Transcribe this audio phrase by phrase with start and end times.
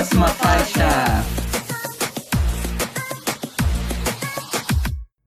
[0.00, 0.88] Próxima faixa.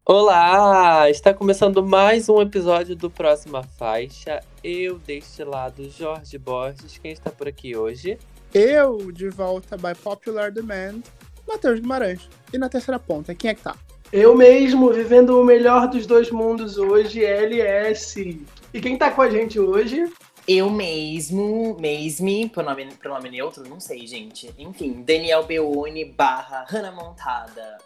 [0.04, 1.08] Olá!
[1.12, 4.40] Está começando mais um episódio do Próxima Faixa.
[4.64, 6.98] Eu deste lado, Jorge Borges.
[6.98, 8.18] Quem está por aqui hoje?
[8.52, 11.04] Eu, de volta by popular demand,
[11.48, 12.28] Matheus Guimarães.
[12.52, 13.76] E na terceira ponta, quem é que tá?
[14.12, 18.42] Eu mesmo, vivendo o melhor dos dois mundos hoje, LS.
[18.74, 20.12] E quem tá com a gente hoje?
[20.46, 24.54] Eu mesmo, mesme, pronome, pronome neutro, não sei, gente.
[24.58, 27.78] Enfim, Daniel Beone barra Hannah Montada.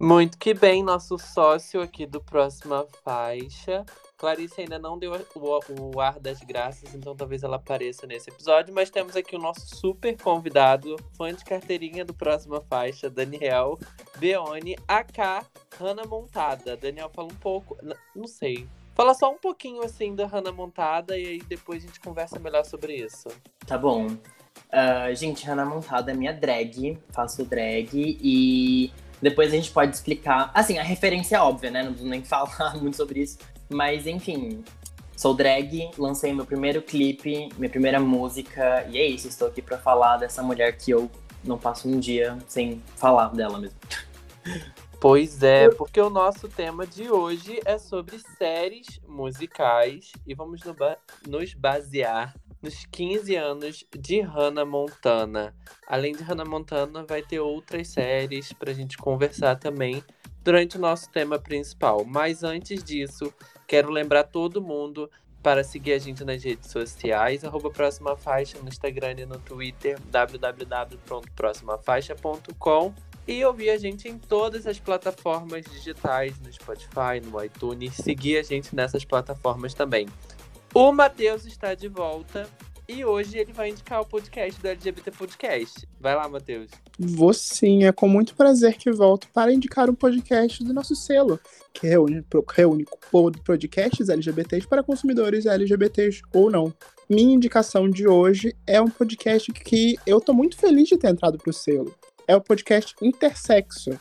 [0.00, 3.84] Muito que bem, nosso sócio aqui do Próxima Faixa.
[4.16, 8.90] Clarice ainda não deu o, ar das graças, então talvez ela apareça nesse episódio, mas
[8.90, 13.78] temos aqui o nosso super convidado, fã de carteirinha do Próxima Faixa, Daniel
[14.18, 15.46] Beone, AK
[15.78, 16.76] Hannah Montada.
[16.76, 17.76] Daniel, fala um pouco,
[18.14, 18.66] não sei,
[18.98, 22.64] Fala só um pouquinho assim da Hannah Montada e aí depois a gente conversa melhor
[22.64, 23.28] sobre isso.
[23.64, 24.06] Tá bom.
[24.08, 30.50] Uh, gente, Hannah Montada é minha drag, faço drag e depois a gente pode explicar.
[30.52, 31.84] Assim, a referência é óbvia, né?
[31.84, 33.38] Não preciso nem falar muito sobre isso.
[33.70, 34.64] Mas enfim,
[35.16, 39.78] sou drag, lancei meu primeiro clipe, minha primeira música, e é isso, estou aqui para
[39.78, 41.08] falar dessa mulher que eu
[41.44, 43.78] não passo um dia sem falar dela mesmo.
[45.00, 50.74] Pois é, porque o nosso tema de hoje é sobre séries musicais e vamos no
[50.74, 55.54] ba nos basear nos 15 anos de Hannah Montana.
[55.86, 60.02] Além de Hannah Montana, vai ter outras séries pra gente conversar também
[60.42, 62.04] durante o nosso tema principal.
[62.04, 63.32] Mas antes disso,
[63.68, 65.08] quero lembrar todo mundo
[65.40, 69.96] para seguir a gente nas redes sociais, arroba Próxima Faixa no Instagram e no Twitter,
[70.10, 78.38] www.proximafaixa.com e ouvir a gente em todas as plataformas digitais, no Spotify, no iTunes, seguir
[78.38, 80.08] a gente nessas plataformas também.
[80.72, 82.48] O Matheus está de volta
[82.88, 85.86] e hoje ele vai indicar o podcast do LGBT Podcast.
[86.00, 86.70] Vai lá, Matheus.
[86.98, 91.38] Vou sim, é com muito prazer que volto para indicar um podcast do nosso selo,
[91.74, 92.86] que reúne, reúne
[93.44, 96.72] podcasts LGBTs para consumidores LGBTs ou não.
[97.10, 101.36] Minha indicação de hoje é um podcast que eu tô muito feliz de ter entrado
[101.36, 101.94] para o selo
[102.28, 103.98] é o podcast Intersexo,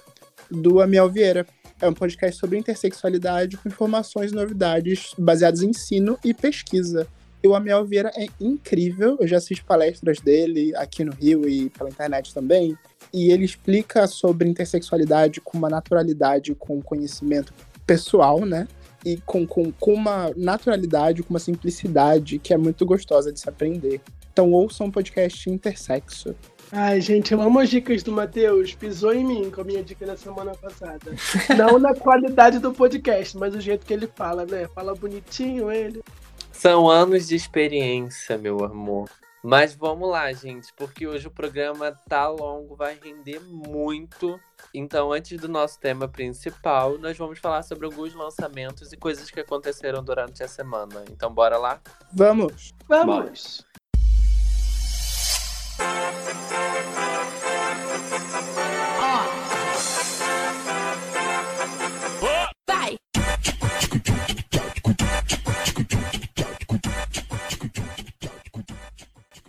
[0.51, 1.47] do Amiel Vieira.
[1.81, 7.07] É um podcast sobre intersexualidade com informações e novidades baseadas em ensino e pesquisa.
[7.41, 11.69] E o Amiel Vieira é incrível, eu já assisto palestras dele aqui no Rio e
[11.69, 12.77] pela internet também.
[13.13, 17.53] E ele explica sobre intersexualidade com uma naturalidade, com conhecimento
[17.85, 18.67] pessoal, né?
[19.05, 23.47] E com, com, com uma naturalidade, com uma simplicidade que é muito gostosa de se
[23.47, 24.01] aprender.
[24.37, 26.35] Então ouçam um podcast intersexo.
[26.71, 28.75] Ai, gente, eu amo as dicas do Matheus.
[28.75, 31.11] Pisou em mim com a minha dica da semana passada.
[31.57, 34.67] Não na qualidade do podcast, mas o jeito que ele fala, né?
[34.75, 36.03] Fala bonitinho ele.
[36.51, 39.09] São anos de experiência, meu amor.
[39.43, 44.39] Mas vamos lá, gente, porque hoje o programa tá longo, vai render muito.
[44.71, 49.39] Então, antes do nosso tema principal, nós vamos falar sobre alguns lançamentos e coisas que
[49.39, 51.03] aconteceram durante a semana.
[51.09, 51.79] Então, bora lá?
[52.13, 52.75] Vamos!
[52.87, 53.66] Vamos!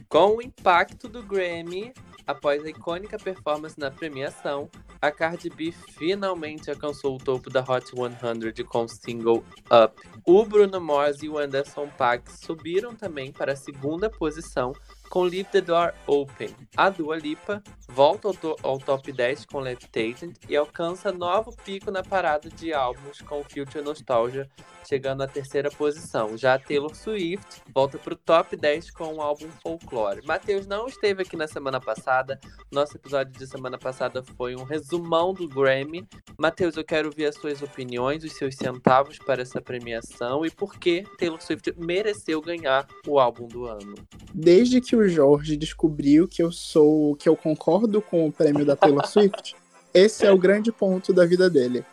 [0.08, 1.92] Com o impacto do Grammy,
[2.26, 4.70] após a icônica performance na premiação,
[5.02, 10.02] a Cardi B finalmente alcançou o topo da Hot 100 com o single Up.
[10.24, 14.72] O Bruno Mars e o Anderson Paak subiram também para a segunda posição
[15.08, 16.54] com Leave the Door Open.
[16.76, 21.90] A Dua Lipa volta ao, to ao top 10 com Levitated e alcança novo pico
[21.90, 24.48] na parada de álbuns com Future Nostalgia,
[24.86, 26.36] chegando à terceira posição.
[26.36, 30.24] Já a Taylor Swift volta para o top 10 com o álbum Folklore.
[30.26, 32.38] Matheus não esteve aqui na semana passada.
[32.70, 36.06] Nosso episódio de semana passada foi um resumão do Grammy.
[36.38, 40.78] Matheus, eu quero ver as suas opiniões, os seus centavos para essa premiação e por
[40.78, 43.94] que Taylor Swift mereceu ganhar o álbum do ano.
[44.34, 48.76] Desde que o Jorge descobriu que eu sou, que eu concordo com o prêmio da
[48.76, 49.56] Taylor Swift,
[49.94, 51.84] esse é o grande ponto da vida dele.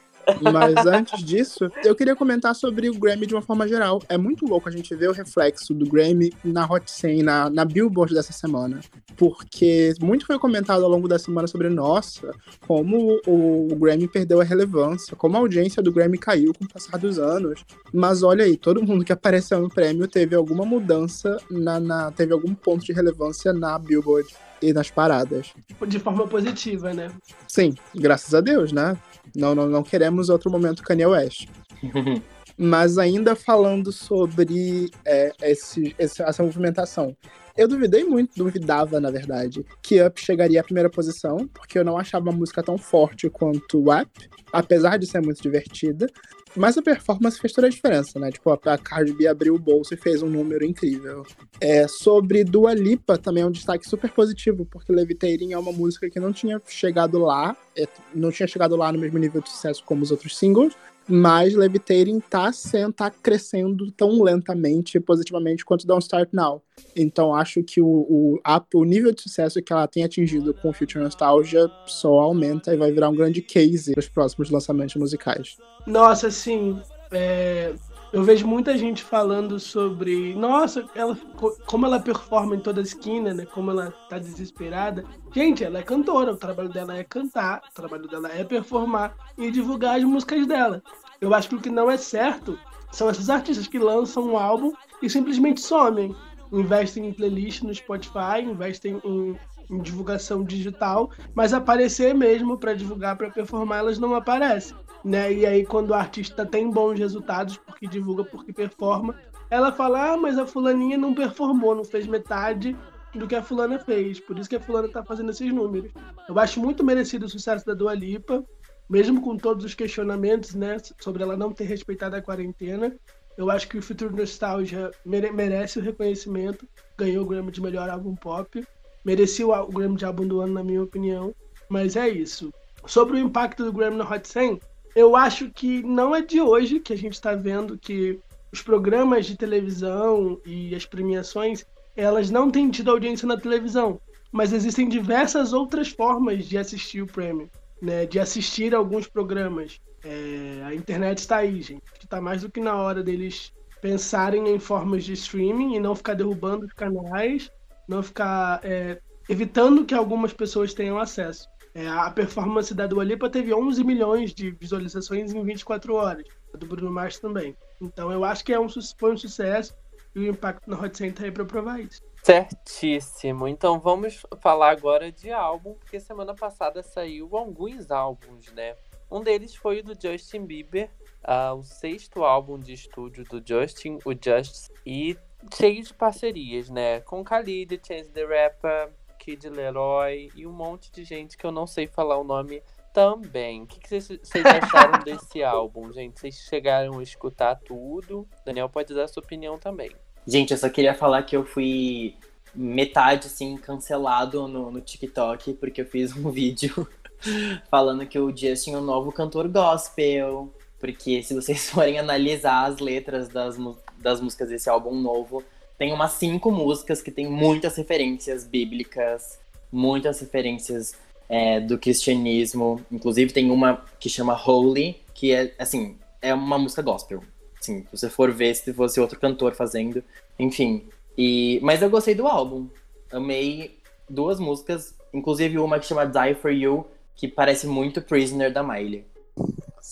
[0.41, 4.01] Mas antes disso, eu queria comentar sobre o Grammy de uma forma geral.
[4.09, 7.65] É muito louco a gente ver o reflexo do Grammy na Hot 100, na, na
[7.65, 8.79] Billboard dessa semana.
[9.15, 12.31] Porque muito foi comentado ao longo da semana sobre, nossa,
[12.67, 16.67] como o, o Grammy perdeu a relevância, como a audiência do Grammy caiu com o
[16.67, 17.63] passar dos anos.
[17.93, 22.33] Mas olha aí, todo mundo que apareceu no prêmio teve alguma mudança, na, na teve
[22.33, 24.27] algum ponto de relevância na Billboard
[24.61, 25.53] e nas paradas.
[25.87, 27.11] De forma positiva, né?
[27.47, 28.97] Sim, graças a Deus, né?
[29.35, 31.47] Não, não, não queremos outro momento Kanye West.
[32.57, 37.15] Mas ainda falando sobre é, esse, essa movimentação.
[37.57, 41.97] Eu duvidei muito, duvidava, na verdade, que Up chegaria à primeira posição, porque eu não
[41.97, 44.09] achava a música tão forte quanto Up,
[44.51, 46.07] apesar de ser muito divertida.
[46.55, 48.31] Mas a performance fez toda a diferença, né?
[48.31, 51.25] Tipo, a Cardi B abriu o bolso e fez um número incrível.
[51.59, 56.09] É, sobre Dua Lipa, também é um destaque super positivo, porque Levitating é uma música
[56.09, 59.83] que não tinha chegado lá, é, não tinha chegado lá no mesmo nível de sucesso
[59.83, 60.73] como os outros singles,
[61.07, 66.61] mas Levitating tá, sendo, tá crescendo tão lentamente positivamente quanto Don't Start Now.
[66.95, 70.73] Então acho que o, o, a, o nível de sucesso que ela tem atingido com
[70.73, 75.57] Future Nostalgia só aumenta e vai virar um grande case para os próximos lançamentos musicais.
[75.85, 76.79] Nossa, sim.
[77.11, 77.73] É,
[78.15, 81.17] eu vejo muita gente falando sobre, nossa, ela,
[81.65, 83.45] como ela performa em toda a esquina, né?
[83.45, 85.03] Como ela tá desesperada.
[85.33, 89.51] Gente, ela é cantora, o trabalho dela é cantar, o trabalho dela é performar e
[89.51, 90.81] divulgar as músicas dela.
[91.19, 92.57] Eu acho que o que não é certo
[92.89, 94.71] são esses artistas que lançam um álbum
[95.01, 96.15] e simplesmente somem.
[96.53, 99.37] Investem em playlist no Spotify, investem em,
[99.69, 104.73] em divulgação digital, mas aparecer mesmo para divulgar, para performar, elas não aparecem
[105.05, 105.31] né?
[105.31, 109.15] E aí quando o artista tem bons resultados porque divulga, porque performa,
[109.51, 112.75] ela fala: "Ah, mas a fulaninha não performou, não fez metade
[113.13, 114.19] do que a fulana fez.
[114.19, 115.91] Por isso que a fulana tá fazendo esses números".
[116.27, 118.43] Eu acho muito merecido o sucesso da Dua Lipa,
[118.89, 122.95] mesmo com todos os questionamentos, né, sobre ela não ter respeitado a quarentena.
[123.37, 126.67] Eu acho que o Future Nostalgia mere merece o reconhecimento,
[126.97, 128.65] ganhou o Grammy de melhor álbum pop,
[129.03, 131.33] merecia o Grammy de álbum do ano na minha opinião,
[131.69, 132.51] mas é isso.
[132.87, 134.59] Sobre o impacto do Grammy no Hot 100,
[134.95, 138.17] eu acho que não é de hoje que a gente está vendo que
[138.51, 141.65] os programas de televisão e as premiações
[141.95, 143.99] elas não têm tido audiência na televisão,
[144.31, 147.49] mas existem diversas outras formas de assistir o prêmio,
[147.81, 148.05] né?
[148.05, 149.79] De assistir alguns programas.
[150.03, 151.83] É, a internet está aí, gente.
[152.01, 156.15] Está mais do que na hora deles pensarem em formas de streaming e não ficar
[156.15, 157.49] derrubando os canais,
[157.87, 158.99] não ficar é,
[159.29, 161.47] evitando que algumas pessoas tenham acesso.
[161.75, 166.25] É, a performance da Dua Lipa teve 11 milhões de visualizações em 24 horas.
[166.53, 167.53] A do Bruno Mars também.
[167.81, 169.75] Então eu acho que é um, foi um sucesso
[170.15, 172.01] e o impacto na Hot 100 tá aí pra provar isso.
[172.23, 173.45] Certíssimo.
[173.45, 178.77] Então vamos falar agora de álbum, porque semana passada saiu alguns álbuns, né?
[179.11, 180.89] Um deles foi o do Justin Bieber,
[181.27, 185.17] uh, o sexto álbum de estúdio do Justin, o Just, e
[185.53, 187.01] cheio de parcerias, né?
[187.01, 188.91] Com Khalid, Chance the Rapper,
[189.25, 192.61] Kid Leroy e um monte de gente que eu não sei falar o nome
[192.93, 193.63] também.
[193.63, 196.19] O que, vocês, acharam desse álbum, gente?
[196.19, 198.27] Vocês chegaram a escutar tudo?
[198.45, 199.89] Daniel pode dar sua opinião também.
[200.27, 202.15] Gente, eu só queria falar que eu fui
[202.53, 206.87] metade, assim, cancelado no, no TikTok, porque eu fiz um vídeo
[207.67, 210.53] falando que o Justin é um novo cantor gospel.
[210.77, 213.57] Porque se vocês forem analisar as letras das,
[213.97, 215.43] das músicas desse álbum novo,
[215.77, 219.39] tem umas cinco músicas que tem muitas referências bíblicas,
[219.71, 220.95] muitas referências
[221.27, 222.83] é, do cristianismo.
[222.91, 227.21] Inclusive tem uma que chama Holy, que é assim, é uma música gospel.
[227.59, 230.03] Assim, se você for ver se fosse outro cantor fazendo,
[230.39, 230.83] enfim.
[231.17, 232.67] E, mas eu gostei do álbum.
[233.11, 233.77] Amei
[234.09, 236.85] duas músicas, inclusive uma que chama Die For You,
[237.15, 239.05] que parece muito Prisoner da Miley.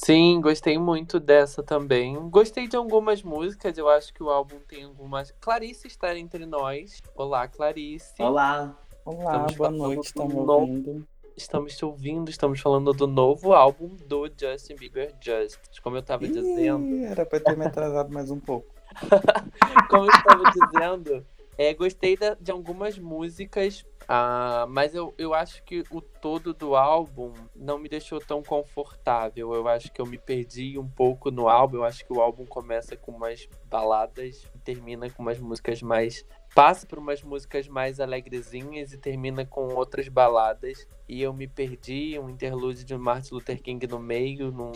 [0.03, 2.15] Sim, gostei muito dessa também.
[2.29, 5.31] Gostei de algumas músicas, eu acho que o álbum tem algumas.
[5.39, 7.01] Clarice está entre nós.
[7.15, 8.13] Olá, Clarice.
[8.19, 8.77] Olá.
[9.05, 11.07] Olá, estamos boa noite, estamos ouvindo.
[11.37, 15.79] Estamos te ouvindo, estamos falando do novo álbum do Justin Bieber, Just.
[15.81, 17.05] Como eu estava dizendo.
[17.05, 18.67] Era pra ter me atrasado mais um pouco.
[19.89, 21.25] Como eu estava dizendo,
[21.57, 26.75] é, gostei de, de algumas músicas ah, mas eu, eu acho que o todo do
[26.75, 29.53] álbum não me deixou tão confortável.
[29.53, 31.77] Eu acho que eu me perdi um pouco no álbum.
[31.77, 36.25] Eu acho que o álbum começa com umas baladas e termina com umas músicas mais.
[36.53, 40.87] Passa por umas músicas mais alegrezinhas e termina com outras baladas.
[41.07, 44.51] E eu me perdi, um interlúdio de Martin Luther King no meio.
[44.51, 44.71] Não,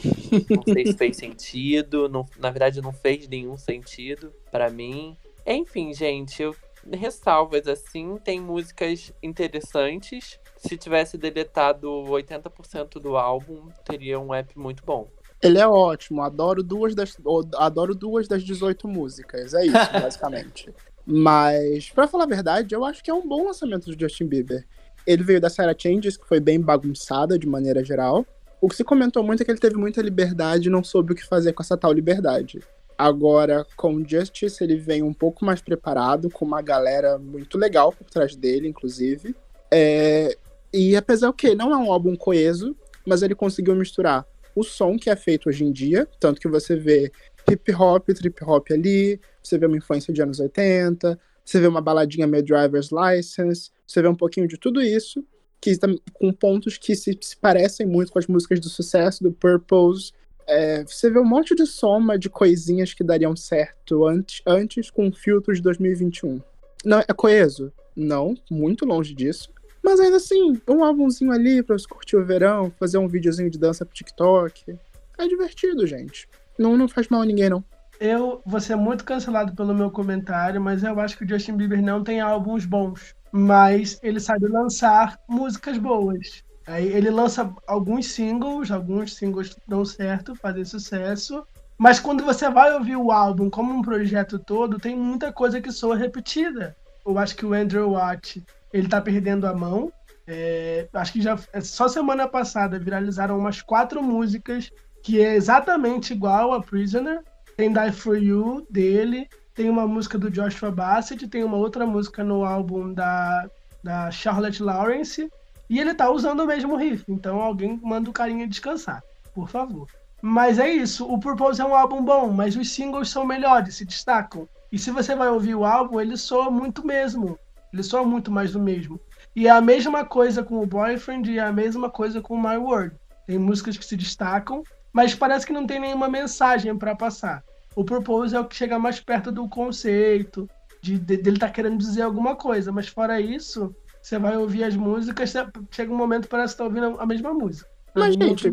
[0.50, 2.10] não sei se fez sentido.
[2.10, 5.18] Não, na verdade, não fez nenhum sentido para mim.
[5.46, 6.54] Enfim, gente, eu
[6.92, 10.40] ressalvas, assim, tem músicas interessantes.
[10.58, 15.08] Se tivesse deletado 80% do álbum, teria um app muito bom.
[15.42, 17.16] Ele é ótimo, adoro duas das,
[17.56, 20.74] adoro duas das 18 músicas, é isso, basicamente.
[21.06, 24.66] Mas, para falar a verdade, eu acho que é um bom lançamento do Justin Bieber.
[25.06, 28.26] Ele veio da Sarah Changes, que foi bem bagunçada de maneira geral.
[28.60, 31.16] O que se comentou muito é que ele teve muita liberdade e não soube o
[31.16, 32.60] que fazer com essa tal liberdade.
[32.98, 38.10] Agora, com Justice, ele vem um pouco mais preparado, com uma galera muito legal por
[38.10, 39.36] trás dele, inclusive.
[39.72, 40.36] É...
[40.74, 42.76] E apesar que não é um álbum coeso,
[43.06, 44.26] mas ele conseguiu misturar
[44.56, 47.12] o som que é feito hoje em dia, tanto que você vê
[47.50, 51.80] hip hop, trip hop ali, você vê uma influência de anos 80, você vê uma
[51.80, 55.24] baladinha meio driver's license, você vê um pouquinho de tudo isso,
[55.62, 55.74] que
[56.14, 60.12] com pontos que se, se parecem muito com as músicas do sucesso do Purpose.
[60.48, 65.10] É, você vê um monte de soma de coisinhas que dariam certo antes, antes com
[65.10, 66.42] o filtro de 2021.
[66.86, 67.72] Não, é coeso?
[67.96, 69.50] Não, muito longe disso.
[69.84, 73.58] Mas ainda assim, um álbumzinho ali pra você curtir o verão, fazer um videozinho de
[73.58, 74.78] dança pro TikTok.
[75.18, 76.28] É divertido, gente.
[76.58, 77.64] Não, não faz mal a ninguém, não.
[78.00, 81.82] Eu vou ser muito cancelado pelo meu comentário, mas eu acho que o Justin Bieber
[81.82, 83.16] não tem álbuns bons.
[83.32, 86.44] Mas ele sabe lançar músicas boas.
[86.68, 91.44] Aí ele lança alguns singles, alguns singles dão certo, fazem sucesso.
[91.78, 95.72] Mas quando você vai ouvir o álbum como um projeto todo, tem muita coisa que
[95.72, 96.76] soa repetida.
[97.06, 98.44] Eu acho que o Andrew Watt,
[98.74, 99.92] ele tá perdendo a mão.
[100.28, 104.70] É, acho que já é, só semana passada viralizaram umas quatro músicas
[105.02, 107.22] que é exatamente igual a Prisoner,
[107.56, 109.28] tem Die For You, dele.
[109.56, 111.28] Tem uma música do Joshua Bassett.
[111.28, 113.50] Tem uma outra música no álbum da,
[113.84, 115.28] da Charlotte Lawrence.
[115.70, 117.04] E ele tá usando o mesmo riff.
[117.08, 119.88] Então alguém manda o carinha descansar, por favor.
[120.22, 121.06] Mas é isso.
[121.06, 124.48] O Purpose é um álbum bom, mas os singles são melhores, se destacam.
[124.72, 127.38] E se você vai ouvir o álbum, ele soa muito mesmo.
[127.74, 129.00] Ele soa muito mais do mesmo.
[129.36, 132.58] E é a mesma coisa com o Boyfriend e é a mesma coisa com My
[132.58, 132.96] World.
[133.26, 137.44] Tem músicas que se destacam, mas parece que não tem nenhuma mensagem para passar.
[137.76, 140.50] O Purpose é o que chega mais perto do conceito,
[140.82, 143.76] de, de, dele tá querendo dizer alguma coisa, mas fora isso,
[144.08, 145.34] você vai ouvir as músicas,
[145.70, 147.70] chega um momento que parece que tá ouvindo a mesma música.
[147.94, 148.50] Mas, gente,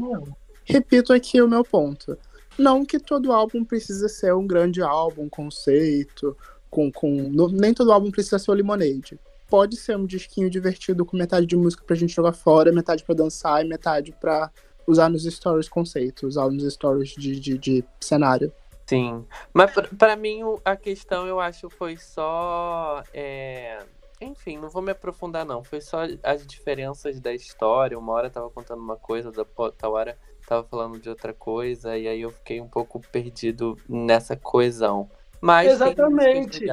[0.64, 2.18] repito aqui o meu ponto.
[2.58, 6.36] Não que todo álbum precisa ser um grande álbum, conceito,
[6.68, 7.08] com, com.
[7.52, 9.18] Nem todo álbum precisa ser o Lemonade.
[9.48, 13.14] Pode ser um disquinho divertido com metade de música pra gente jogar fora, metade para
[13.14, 14.50] dançar e metade pra
[14.86, 18.52] usar nos stories conceito, usar nos stories de, de, de cenário.
[18.86, 23.02] Sim, mas para mim a questão eu acho foi só.
[23.14, 23.78] É...
[24.20, 25.62] Enfim, não vou me aprofundar não.
[25.62, 27.98] Foi só as diferenças da história.
[27.98, 32.06] Uma hora tava contando uma coisa, da outra hora tava falando de outra coisa, e
[32.06, 35.08] aí eu fiquei um pouco perdido nessa coesão.
[35.40, 36.64] Mas Exatamente.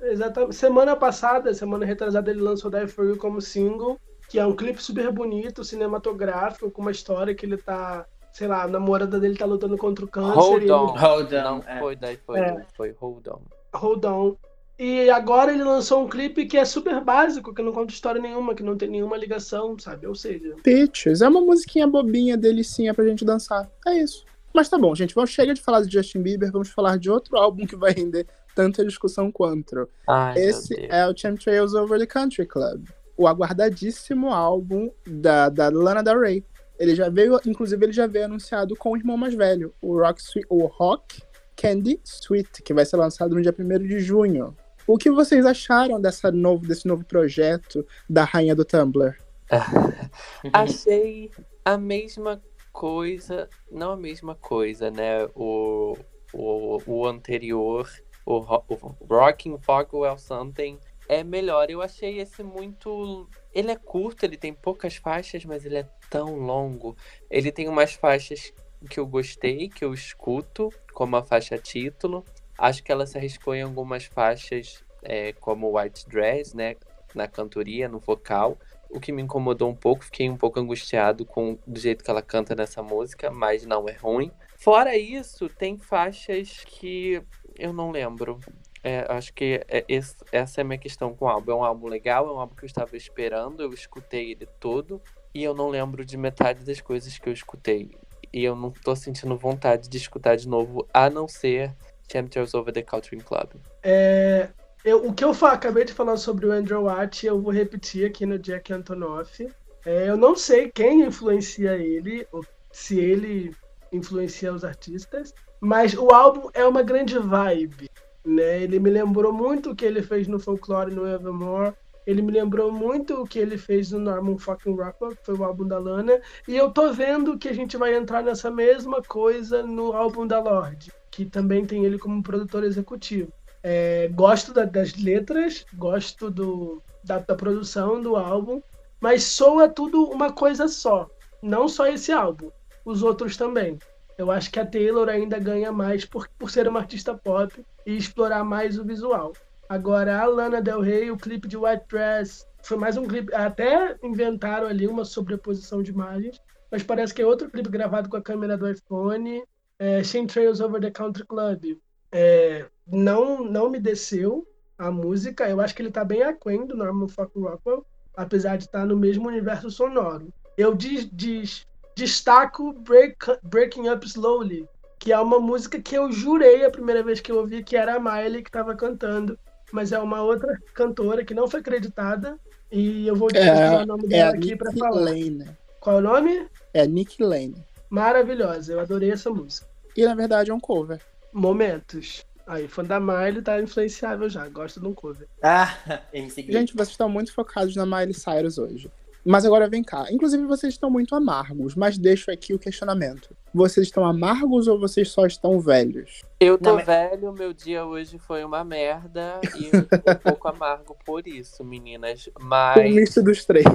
[0.00, 0.54] Exatamente.
[0.54, 4.82] Semana passada, semana retrasada, ele lançou Die For You como single que é um clipe
[4.82, 9.46] super bonito, cinematográfico, com uma história que ele tá, sei lá, a namorada dele tá
[9.46, 10.34] lutando contra o câncer.
[10.34, 10.72] Hold ele...
[10.72, 10.86] on.
[10.86, 11.42] Hold on.
[11.42, 11.78] Não é.
[11.78, 12.66] foi, daí foi, é.
[12.76, 13.40] foi Hold on.
[13.74, 14.36] Hold on.
[14.78, 18.54] E agora ele lançou um clipe que é super básico, que não conta história nenhuma,
[18.54, 20.06] que não tem nenhuma ligação, sabe?
[20.06, 20.54] Ou seja.
[20.62, 23.70] Pitches, é uma musiquinha bobinha, delicinha pra gente dançar.
[23.86, 24.24] É isso.
[24.54, 27.36] Mas tá bom, gente, vamos chega de falar de Justin Bieber, vamos falar de outro
[27.36, 29.88] álbum que vai render tanta discussão quanto.
[30.08, 36.02] Ai, Esse é o Chemtrails Over the Country Club o aguardadíssimo álbum da, da Lana
[36.02, 36.44] Del Rey.
[36.78, 40.22] Ele já veio, inclusive, ele já veio anunciado com o irmão mais velho, o Rock,
[40.50, 41.22] o Rock
[41.56, 44.54] Candy Sweet, que vai ser lançado no dia 1 de junho.
[44.86, 49.16] O que vocês acharam dessa novo, desse novo projeto da rainha do Tumblr?
[50.52, 51.30] Achei
[51.64, 52.40] a mesma
[52.72, 55.24] coisa, não a mesma coisa, né?
[55.34, 55.96] O,
[56.32, 57.88] o, o anterior,
[58.24, 60.78] o, o Rocking Fogwell Something,
[61.08, 61.70] é melhor.
[61.70, 63.28] Eu achei esse muito.
[63.52, 66.96] Ele é curto, ele tem poucas faixas, mas ele é tão longo.
[67.30, 68.52] Ele tem umas faixas
[68.90, 72.24] que eu gostei, que eu escuto, como a faixa título.
[72.58, 76.76] Acho que ela se arriscou em algumas faixas, é, como White Dress, né?
[77.14, 78.58] Na cantoria, no vocal.
[78.90, 82.22] O que me incomodou um pouco, fiquei um pouco angustiado com do jeito que ela
[82.22, 84.30] canta nessa música, mas não é ruim.
[84.56, 87.22] Fora isso, tem faixas que
[87.58, 88.40] eu não lembro.
[88.82, 91.52] É, acho que é, esse, essa é a minha questão com o álbum.
[91.52, 95.02] É um álbum legal, é um álbum que eu estava esperando, eu escutei ele todo
[95.34, 97.90] e eu não lembro de metade das coisas que eu escutei.
[98.32, 101.74] E eu não tô sentindo vontade de escutar de novo, a não ser
[102.10, 103.50] Chapters Over the Culturing Club.
[103.82, 104.48] É,
[104.84, 108.24] eu, o que eu acabei de falar sobre o Andrew Watt, eu vou repetir aqui
[108.24, 109.48] no Jack Antonoff.
[109.84, 113.54] É, eu não sei quem influencia ele, ou se ele
[113.92, 117.90] influencia os artistas, mas o álbum é uma grande vibe.
[118.24, 118.62] Né?
[118.62, 121.74] Ele me lembrou muito o que ele fez no Folklore no Evermore.
[122.06, 125.44] Ele me lembrou muito o que ele fez no Norman Fucking Rockwell, que foi o
[125.44, 126.20] álbum da Lana.
[126.46, 130.38] E eu tô vendo que a gente vai entrar nessa mesma coisa no álbum da
[130.38, 133.32] Lorde, que também tem ele como produtor executivo.
[133.62, 138.60] É, gosto da, das letras, gosto do, da, da produção do álbum,
[139.00, 141.08] mas soa tudo uma coisa só.
[141.42, 142.50] Não só esse álbum,
[142.84, 143.78] os outros também.
[144.18, 147.96] Eu acho que a Taylor ainda ganha mais por, por ser uma artista pop e
[147.96, 149.32] explorar mais o visual.
[149.70, 153.34] Agora, a Lana Del Rey, o clipe de White Dress, foi mais um clipe.
[153.34, 156.38] Até inventaram ali uma sobreposição de imagens,
[156.70, 159.42] mas parece que é outro clipe gravado com a câmera do iPhone.
[159.78, 161.78] É, Shane Trails Over the Country Club.
[162.12, 164.46] É, não, não me desceu.
[164.78, 165.48] a música.
[165.48, 168.96] Eu acho que ele tá bem aquém do Norman Fucking Rockwell, apesar de estar no
[168.96, 170.32] mesmo universo sonoro.
[170.56, 174.68] Eu des, des, destaco Break, Breaking Up Slowly,
[174.98, 177.96] que é uma música que eu jurei a primeira vez que eu ouvi que era
[177.96, 179.38] a Miley que estava cantando,
[179.72, 182.38] mas é uma outra cantora que não foi acreditada
[182.70, 185.00] e eu vou dizer É, o nome é dela a aqui para falar.
[185.00, 185.46] Lane.
[185.80, 186.48] Qual é o nome?
[186.74, 187.56] É Nick Lane.
[187.88, 189.66] Maravilhosa, eu adorei essa música.
[189.96, 191.00] E na verdade é um cover.
[191.32, 192.24] Momentos.
[192.46, 195.26] Aí, fã da Miley tá influenciável já, gosto de um cover.
[195.42, 195.76] Ah,
[196.14, 196.58] em seguida.
[196.58, 198.90] Gente, vocês estão muito focados na Miley Cyrus hoje.
[199.28, 200.06] Mas agora vem cá.
[200.08, 203.36] Inclusive, vocês estão muito amargos, mas deixo aqui o questionamento.
[203.52, 206.22] Vocês estão amargos ou vocês só estão velhos?
[206.38, 210.46] Eu tô Não, velho, meu dia hoje foi uma merda e eu tô um pouco
[210.46, 212.28] amargo por isso, meninas.
[212.40, 213.66] Um Mas misto dos três.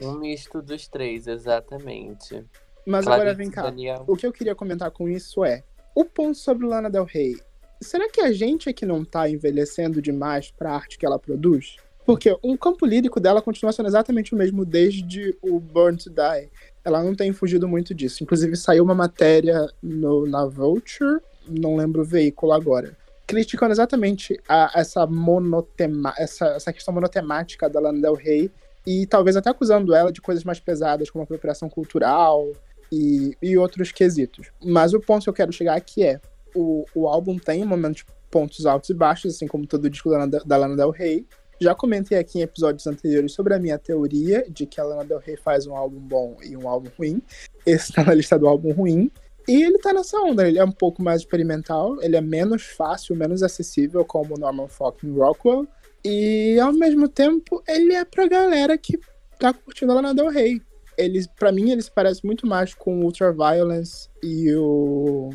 [0.00, 2.42] um misto dos três, exatamente.
[2.86, 3.62] Mas agora Clarice, vem cá.
[3.62, 4.04] Daniel.
[4.06, 5.62] O que eu queria comentar com isso é:
[5.94, 7.36] o ponto sobre Lana Del Rey.
[7.80, 11.76] Será que a gente é que não tá envelhecendo demais pra arte que ela produz?
[12.06, 16.48] Porque o campo lírico dela continua sendo exatamente o mesmo desde o Born to Die.
[16.84, 18.22] Ela não tem fugido muito disso.
[18.22, 24.70] Inclusive, saiu uma matéria no- na Vulture, não lembro o veículo agora, criticando exatamente a-
[24.76, 28.50] essa, monotema, essa, essa questão monotemática da Lana Del Rey
[28.86, 32.52] e talvez até acusando ela de coisas mais pesadas, como apropriação cultural
[32.92, 34.50] e, e outros quesitos.
[34.64, 36.20] Mas o ponto que eu quero chegar aqui é:
[36.54, 40.18] o, o álbum tem momentos, pontos altos e baixos, assim como todo o disco da,
[40.18, 41.26] Lana- da Lana Del Rey.
[41.58, 45.18] Já comentei aqui em episódios anteriores sobre a minha teoria de que a Lana Del
[45.18, 47.22] Rey faz um álbum bom e um álbum ruim.
[47.64, 49.10] Esse tá na lista do álbum ruim.
[49.48, 53.14] E ele tá nessa onda, ele é um pouco mais experimental, ele é menos fácil,
[53.14, 55.66] menos acessível, como Norman fucking Rockwell.
[56.04, 58.98] E ao mesmo tempo, ele é pra galera que
[59.38, 60.60] tá curtindo a Lana Del Rey.
[60.96, 65.30] Eles, pra mim, ele se parece muito mais com Ultraviolence e o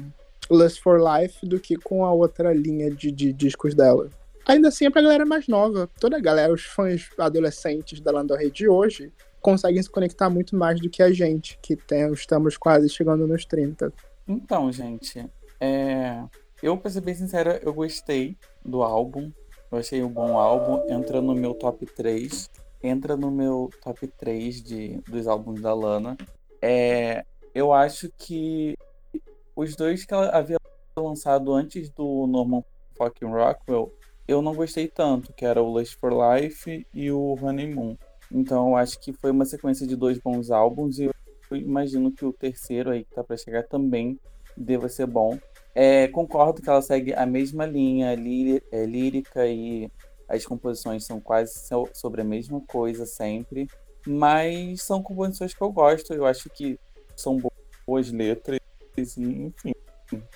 [0.50, 4.10] Lust for Life do que com a outra linha de, de discos dela.
[4.48, 5.90] Ainda assim, é pra galera mais nova.
[6.00, 10.80] Toda a galera, os fãs adolescentes da Rey de hoje, conseguem se conectar muito mais
[10.80, 13.94] do que a gente, que tem, estamos quase chegando nos 30.
[14.28, 15.26] Então, gente,
[15.60, 16.24] é...
[16.62, 19.32] eu, pra ser bem sincera, eu gostei do álbum.
[19.72, 20.84] Eu achei um bom álbum.
[20.94, 22.50] Entra no meu top 3.
[22.84, 26.18] Entra no meu top 3 de, dos álbuns da Lana.
[26.62, 27.24] É...
[27.54, 28.78] Eu acho que
[29.56, 30.58] os dois que ela havia
[30.98, 32.64] lançado antes do Norman
[32.98, 33.92] fucking Rockwell,
[34.28, 37.98] eu não gostei tanto, que era o Lust for Life e o Honeymoon.
[38.32, 42.24] Então eu acho que foi uma sequência de dois bons álbuns e eu imagino que
[42.24, 44.18] o terceiro aí que tá pra chegar também
[44.56, 45.38] deva ser bom.
[45.74, 49.90] É, concordo que ela segue a mesma linha é, lírica e
[50.32, 53.68] as composições são quase so- sobre a mesma coisa sempre,
[54.08, 56.80] mas são composições que eu gosto, eu acho que
[57.16, 57.52] são bo-
[57.86, 58.60] boas letras,
[58.98, 59.74] e, enfim,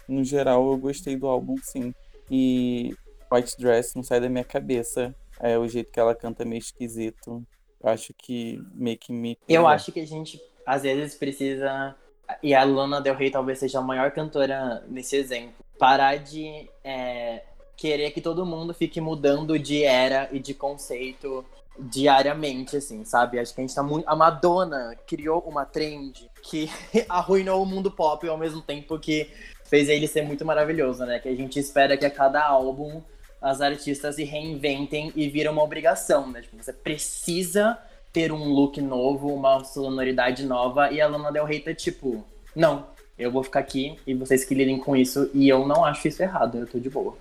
[0.07, 1.93] no geral eu gostei do álbum sim.
[2.29, 2.93] E
[3.31, 6.59] White Dress não sai da minha cabeça, é o jeito que ela canta é meio
[6.59, 7.43] esquisito.
[7.81, 11.95] Eu acho que Make Me Eu acho que a gente, às vezes, precisa.
[12.41, 15.63] E a Lana Del Rey talvez seja a maior cantora nesse exemplo.
[15.77, 17.43] Parar de é,
[17.85, 21.45] querer que todo mundo fique mudando de era e de conceito
[21.77, 23.37] diariamente, assim, sabe?
[23.37, 24.09] Acho que a gente tá muito.
[24.09, 26.67] A Madonna criou uma trend que
[27.07, 29.29] arruinou o mundo pop ao mesmo tempo que
[29.65, 31.19] fez ele ser muito maravilhoso, né?
[31.19, 33.03] Que a gente espera que a cada álbum
[33.39, 36.41] as artistas se reinventem e vira uma obrigação, né?
[36.41, 37.77] Tipo, você precisa
[38.11, 42.87] ter um look novo, uma sonoridade nova, e a Lana Del Rey tá tipo, não,
[43.15, 46.23] eu vou ficar aqui e vocês que lidem com isso, e eu não acho isso
[46.23, 47.15] errado, eu tô de boa.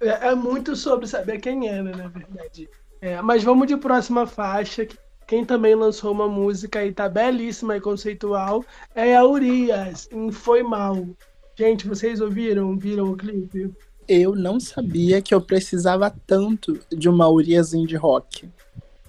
[0.00, 2.68] É, é muito sobre saber quem é, né, na verdade.
[3.00, 4.84] É, mas vamos de próxima faixa.
[4.84, 4.96] que
[5.28, 10.62] Quem também lançou uma música e tá belíssima e conceitual é a Urias, em Foi
[10.62, 11.06] Mal.
[11.56, 12.76] Gente, vocês ouviram?
[12.76, 13.70] Viram o clipe?
[14.08, 18.48] Eu não sabia que eu precisava tanto de uma Urias indie rock.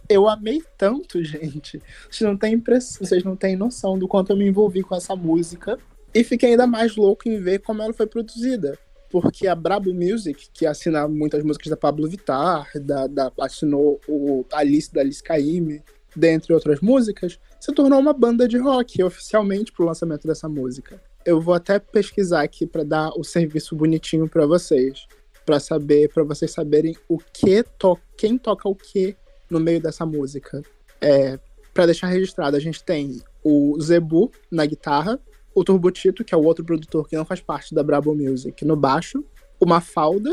[0.08, 1.82] Eu amei tanto, gente.
[2.10, 2.62] Vocês não têm
[3.00, 5.80] vocês não têm noção do quanto eu me envolvi com essa música.
[6.14, 8.78] E fiquei ainda mais louco em ver como ela foi produzida.
[9.14, 14.44] Porque a Brabo Music, que assina muitas músicas da Pablo Vittar, da, da- assinou o
[14.52, 15.84] Alice da Alice Caymmi,
[16.16, 21.00] dentre outras músicas, se tornou uma banda de rock oficialmente pro lançamento dessa música.
[21.24, 25.06] Eu vou até pesquisar aqui para dar o serviço bonitinho para vocês,
[25.46, 29.16] para saber, para vocês saberem o que to quem toca o que
[29.48, 30.64] no meio dessa música.
[31.00, 31.38] É,
[31.72, 35.20] para deixar registrado, a gente tem o Zebu na guitarra,
[35.56, 38.76] o Turbotito, que é o outro produtor que não faz parte da Brabo Music, no
[38.76, 39.24] baixo,
[39.60, 40.32] o Mafalda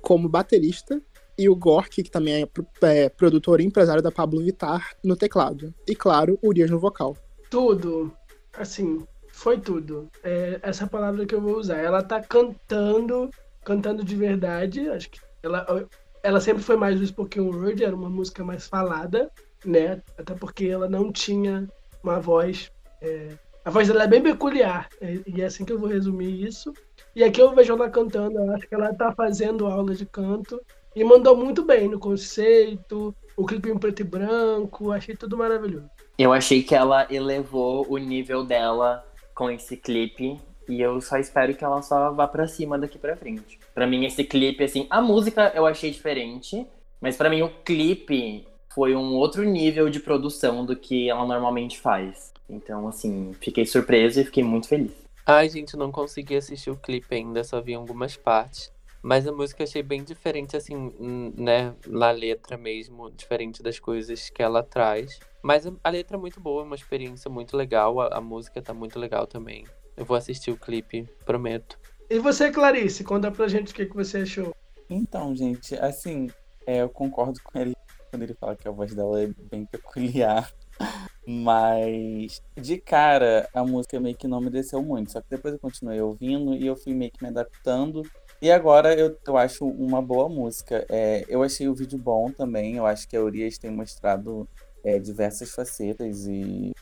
[0.00, 1.00] como baterista
[1.38, 2.48] e o Gork, que também é,
[2.82, 5.74] é produtor e empresário da Pablo Vittar, no teclado.
[5.86, 7.16] E claro, o Urias no vocal.
[7.50, 8.12] Tudo.
[8.56, 10.08] Assim, foi tudo.
[10.22, 11.78] É essa palavra que eu vou usar.
[11.78, 13.30] Ela tá cantando,
[13.64, 14.88] cantando de verdade.
[14.88, 15.88] Acho que ela.
[16.22, 19.30] ela sempre foi mais do spoken word, era uma música mais falada,
[19.64, 20.02] né?
[20.18, 21.66] Até porque ela não tinha
[22.02, 22.70] uma voz.
[23.00, 23.30] É...
[23.64, 26.72] A voz dela é bem peculiar, e é assim que eu vou resumir isso.
[27.14, 30.60] E aqui eu vejo ela cantando, eu acho que ela tá fazendo aula de canto
[30.96, 35.88] e mandou muito bem no conceito, o clipe em preto e branco, achei tudo maravilhoso.
[36.18, 41.54] Eu achei que ela elevou o nível dela com esse clipe e eu só espero
[41.54, 43.60] que ela só vá para cima daqui para frente.
[43.72, 46.66] Para mim esse clipe assim, a música eu achei diferente,
[47.00, 48.44] mas para mim o clipe
[48.74, 52.32] foi um outro nível de produção do que ela normalmente faz.
[52.52, 54.92] Então assim, fiquei surpreso e fiquei muito feliz.
[55.24, 58.72] Ai, gente, não consegui assistir o clipe ainda, só vi algumas partes.
[59.02, 60.92] Mas a música achei bem diferente, assim,
[61.36, 61.74] né?
[61.88, 65.18] Na letra mesmo, diferente das coisas que ela traz.
[65.42, 68.00] Mas a letra é muito boa, é uma experiência muito legal.
[68.00, 69.64] A, a música tá muito legal também.
[69.96, 71.78] Eu vou assistir o clipe, prometo.
[72.08, 74.54] E você, Clarice, conta pra gente o que, que você achou.
[74.88, 76.28] Então, gente, assim,
[76.64, 77.74] é, eu concordo com ele
[78.10, 80.52] quando ele fala que a voz dela é bem peculiar.
[81.26, 85.12] Mas de cara a música meio que não me desceu muito.
[85.12, 88.02] Só que depois eu continuei ouvindo e eu fui meio que me adaptando.
[88.40, 90.84] E agora eu, eu acho uma boa música.
[90.88, 92.76] É, eu achei o vídeo bom também.
[92.76, 94.48] Eu acho que a Urias tem mostrado
[94.84, 96.72] é, diversas facetas e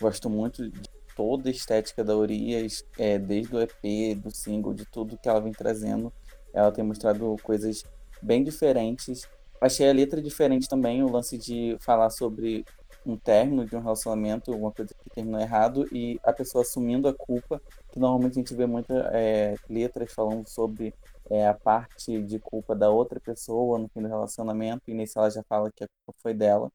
[0.00, 0.80] gosto muito de
[1.14, 5.40] toda a estética da Urias, é, desde o EP, do single, de tudo que ela
[5.40, 6.12] vem trazendo.
[6.52, 7.84] Ela tem mostrado coisas
[8.20, 9.28] bem diferentes.
[9.60, 12.64] Achei a letra diferente também, o lance de falar sobre
[13.04, 17.14] um término de um relacionamento, alguma coisa que terminou errado, e a pessoa assumindo a
[17.14, 17.60] culpa,
[17.90, 20.94] que normalmente a gente vê muitas é, letras falando sobre
[21.30, 25.30] é, a parte de culpa da outra pessoa no fim do relacionamento, e nesse ela
[25.30, 26.70] já fala que a culpa foi dela.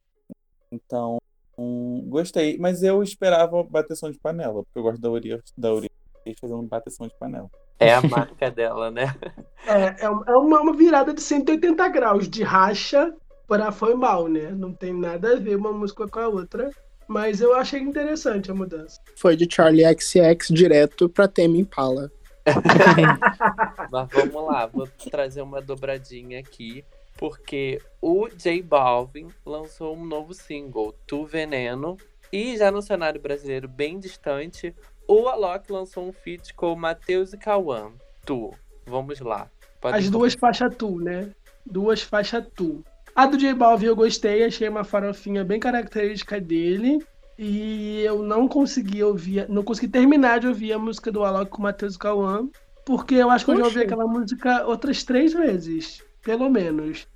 [0.72, 1.18] Então,
[1.58, 5.92] um, gostei, mas eu esperava bateção de panela, porque eu gosto da Urias, da Urias
[6.40, 7.50] fazendo bateção de panela.
[7.80, 9.06] É a marca dela, né?
[9.68, 13.12] É, é uma, uma virada de 180 graus, de racha
[13.48, 14.52] para foi mal, né?
[14.52, 16.70] Não tem nada a ver uma música com a outra.
[17.08, 19.00] Mas eu achei interessante a mudança.
[19.16, 22.12] Foi de Charlie XX direto pra Tame Impala.
[23.92, 26.84] mas vamos lá, vou trazer uma dobradinha aqui.
[27.18, 31.98] Porque o J Balvin lançou um novo single, Tu Veneno.
[32.32, 34.76] E já no cenário brasileiro bem distante,
[35.08, 37.92] o Alok lançou um feat com o Matheus e Cauã.
[38.26, 38.52] Tu.
[38.86, 39.50] Vamos lá.
[39.80, 41.32] Pode As duas faixas tu, né?
[41.66, 42.84] Duas faixas tu.
[43.16, 47.00] A do J Balvin eu gostei, achei uma farofinha bem característica dele.
[47.40, 51.60] E eu não consegui ouvir, não consegui terminar de ouvir a música do Alok com
[51.60, 52.50] o Matheus Cauã,
[52.86, 57.08] porque eu acho que eu já ouvi aquela música outras três vezes, pelo menos.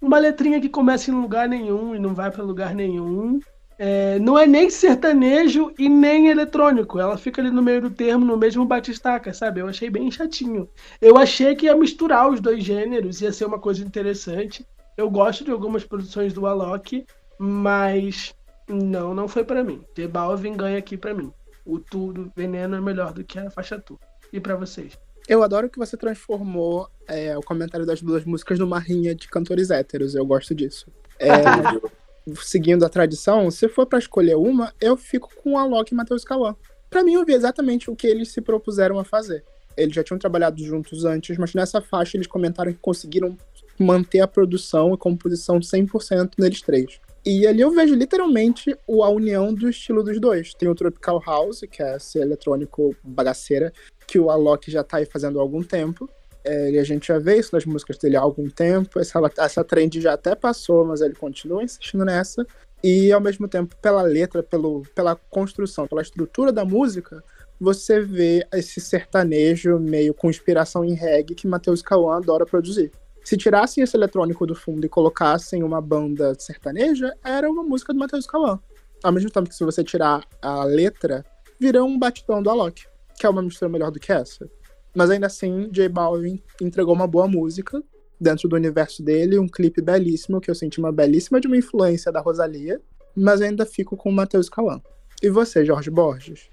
[0.00, 3.38] Uma letrinha que começa em lugar nenhum e não vai para lugar nenhum.
[3.78, 6.98] É, não é nem sertanejo e nem eletrônico.
[6.98, 9.60] Ela fica ali no meio do termo, no mesmo batistaca, sabe?
[9.60, 10.68] Eu achei bem chatinho.
[11.00, 14.64] Eu achei que ia misturar os dois gêneros, ia ser uma coisa interessante.
[14.96, 17.04] Eu gosto de algumas produções do Alok,
[17.38, 18.34] mas
[18.68, 19.84] não, não foi para mim.
[19.94, 21.32] The Balvin ganha aqui para mim.
[21.64, 23.98] O Tudo Veneno é melhor do que a faixa Tu.
[24.32, 24.98] E para vocês?
[25.26, 29.70] Eu adoro que você transformou é, o comentário das duas músicas numa rinha de cantores
[29.70, 30.14] héteros.
[30.14, 30.86] Eu gosto disso.
[31.18, 31.32] É,
[32.42, 36.54] seguindo a tradição, se for para escolher uma, eu fico com Alok e Matheus Cauã.
[36.90, 39.42] Para mim, eu vi exatamente o que eles se propuseram a fazer.
[39.76, 43.36] Eles já tinham trabalhado juntos antes, mas nessa faixa eles comentaram que conseguiram
[43.78, 47.00] manter a produção e composição 100% neles três.
[47.26, 50.52] E ali eu vejo literalmente a união do estilo dos dois.
[50.52, 53.72] Tem o Tropical House, que é esse eletrônico bagaceira,
[54.06, 56.08] que o Alok já tá aí fazendo há algum tempo.
[56.44, 59.00] É, e a gente já vê isso nas músicas dele há algum tempo.
[59.00, 62.46] Essa, essa trend já até passou, mas ele continua insistindo nessa.
[62.82, 67.24] E ao mesmo tempo, pela letra, pelo, pela construção, pela estrutura da música,
[67.58, 72.92] você vê esse sertanejo meio com inspiração em reggae que Matheus Cauã adora produzir.
[73.24, 77.98] Se tirassem esse eletrônico do fundo e colocassem uma banda sertaneja, era uma música do
[77.98, 78.60] Matheus Cauã.
[79.02, 81.24] Ao mesmo tempo que se você tirar a letra,
[81.58, 82.84] vira um batidão do Alok,
[83.18, 84.46] que é uma mistura melhor do que essa.
[84.94, 87.82] Mas ainda assim, J Balvin entregou uma boa música
[88.20, 92.12] dentro do universo dele, um clipe belíssimo, que eu senti uma belíssima de uma influência
[92.12, 92.80] da Rosalia,
[93.16, 94.80] mas ainda fico com o Matheus Cauã.
[95.22, 96.50] E você, Jorge Borges?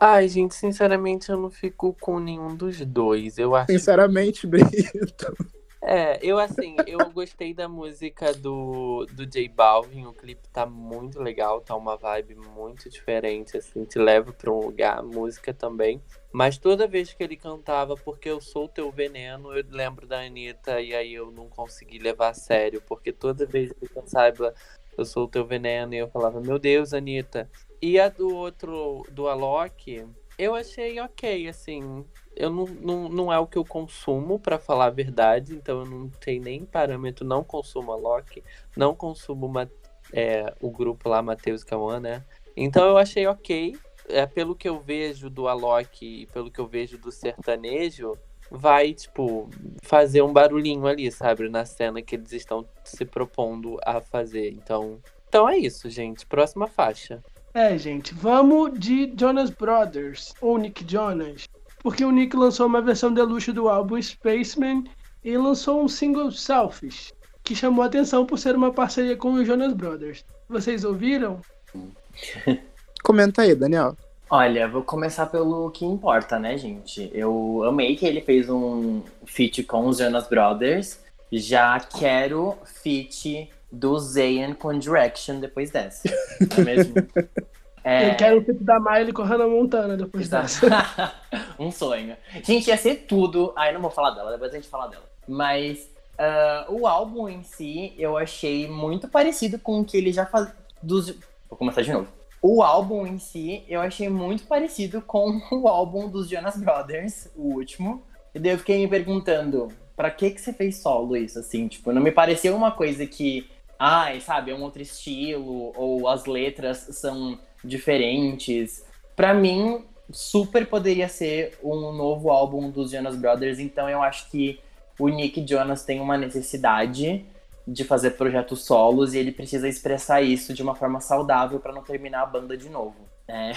[0.00, 3.36] Ai, gente, sinceramente eu não fico com nenhum dos dois.
[3.36, 3.72] Eu acho.
[3.72, 5.36] Sinceramente, Brito.
[5.80, 11.20] É, eu assim, eu gostei da música do, do J Balvin, o clipe tá muito
[11.20, 16.02] legal, tá uma vibe muito diferente, assim, te leva pra um lugar, a música também.
[16.32, 20.80] Mas toda vez que ele cantava Porque Eu Sou Teu Veneno, eu lembro da Anitta
[20.80, 24.52] e aí eu não consegui levar a sério, porque toda vez que ele cantava
[24.96, 27.48] Eu Sou Teu Veneno, eu falava, meu Deus, Anitta.
[27.80, 30.04] E a do outro, do Alok,
[30.36, 32.04] eu achei ok, assim.
[32.38, 35.86] Eu não, não, não é o que eu consumo, para falar a verdade, então eu
[35.86, 38.44] não tenho nem parâmetro, não consumo a Loki,
[38.76, 39.68] não consumo uma,
[40.12, 42.24] é, o grupo lá, Matheus Kawan, né?
[42.56, 43.76] Então eu achei ok.
[44.08, 48.16] É, pelo que eu vejo do Alok e pelo que eu vejo do sertanejo,
[48.50, 49.50] vai, tipo,
[49.82, 51.48] fazer um barulhinho ali, sabe?
[51.50, 54.50] Na cena que eles estão se propondo a fazer.
[54.52, 54.98] Então,
[55.28, 56.24] então é isso, gente.
[56.24, 57.22] Próxima faixa.
[57.52, 61.46] É, gente, vamos de Jonas Brothers, ou Nick Jonas.
[61.82, 64.84] Porque o Nick lançou uma versão deluxe do álbum Spaceman
[65.24, 67.12] e lançou um single Selfish,
[67.42, 70.24] que chamou atenção por ser uma parceria com os Jonas Brothers.
[70.48, 71.40] Vocês ouviram?
[73.02, 73.96] Comenta aí, Daniel.
[74.30, 77.10] Olha, vou começar pelo que importa, né, gente?
[77.14, 81.00] Eu amei que ele fez um feat com os Jonas Brothers.
[81.32, 86.08] Já quero feat do Zayn com Direction depois dessa.
[86.40, 86.94] Não é mesmo?
[87.88, 88.10] É...
[88.10, 90.68] Eu quero o feat da Miley com Hannah Montana depois Exato.
[90.68, 91.14] dessa.
[91.58, 92.14] um sonho.
[92.44, 93.54] Gente, ia ser tudo.
[93.56, 95.04] Ai, não vou falar dela, depois a gente fala dela.
[95.26, 100.26] Mas uh, o álbum em si, eu achei muito parecido com o que ele já
[100.26, 100.52] faz.
[100.82, 101.14] Dos...
[101.48, 102.08] Vou começar de novo.
[102.42, 107.54] O álbum em si, eu achei muito parecido com o álbum dos Jonas Brothers, o
[107.54, 108.02] último.
[108.34, 111.66] E daí eu fiquei me perguntando, pra que que você fez solo isso, assim?
[111.66, 113.48] Tipo, não me pareceu uma coisa que,
[113.78, 118.84] ai, sabe, é um outro estilo, ou as letras são diferentes.
[119.14, 124.60] Pra mim, super poderia ser um novo álbum dos Jonas Brothers, então eu acho que
[124.98, 127.24] o Nick Jonas tem uma necessidade
[127.66, 131.82] de fazer projetos solos e ele precisa expressar isso de uma forma saudável para não
[131.82, 132.96] terminar a banda de novo.
[133.28, 133.52] É.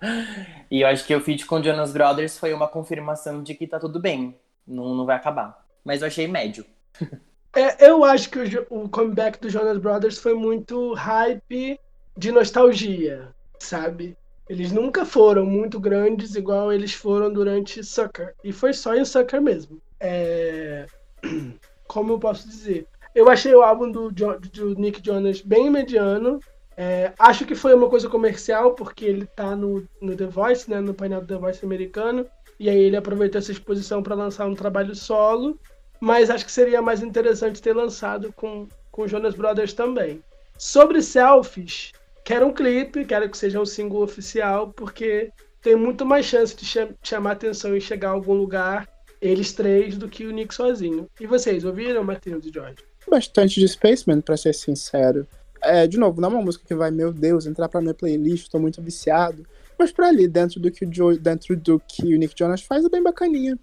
[0.70, 3.78] e eu acho que o feat com Jonas Brothers foi uma confirmação de que tá
[3.78, 4.34] tudo bem,
[4.66, 5.66] não, não vai acabar.
[5.84, 6.64] Mas eu achei médio.
[7.54, 11.78] É, eu acho que o, o comeback do Jonas Brothers foi muito hype
[12.16, 13.28] de nostalgia,
[13.62, 14.16] sabe?
[14.48, 18.34] Eles nunca foram muito grandes igual eles foram durante Sucker.
[18.42, 19.80] E foi só em Sucker mesmo.
[20.00, 20.86] É...
[21.86, 22.86] Como eu posso dizer?
[23.14, 26.40] Eu achei o álbum do, do Nick Jonas bem mediano.
[26.76, 30.80] É, acho que foi uma coisa comercial, porque ele tá no, no The Voice, né,
[30.80, 32.26] no painel do The Voice americano,
[32.58, 35.58] e aí ele aproveitou essa exposição para lançar um trabalho solo,
[36.00, 40.22] mas acho que seria mais interessante ter lançado com, com Jonas Brothers também.
[40.56, 41.92] Sobre Selfies,
[42.24, 45.30] quero um clipe, quero que seja um single oficial, porque
[45.60, 48.88] tem muito mais chance de cham chamar atenção e chegar a algum lugar,
[49.20, 51.08] eles três, do que o Nick sozinho.
[51.20, 52.82] E vocês, ouviram, Matheus e Jorge?
[53.08, 55.26] bastante de Spaceman, pra ser sincero.
[55.62, 58.48] É, de novo, não é uma música que vai, meu Deus, entrar pra minha playlist,
[58.48, 59.46] tô muito viciado.
[59.78, 62.88] Mas pra ali, dentro do que o, dentro do que o Nick Jonas faz, é
[62.88, 63.58] bem bacaninha.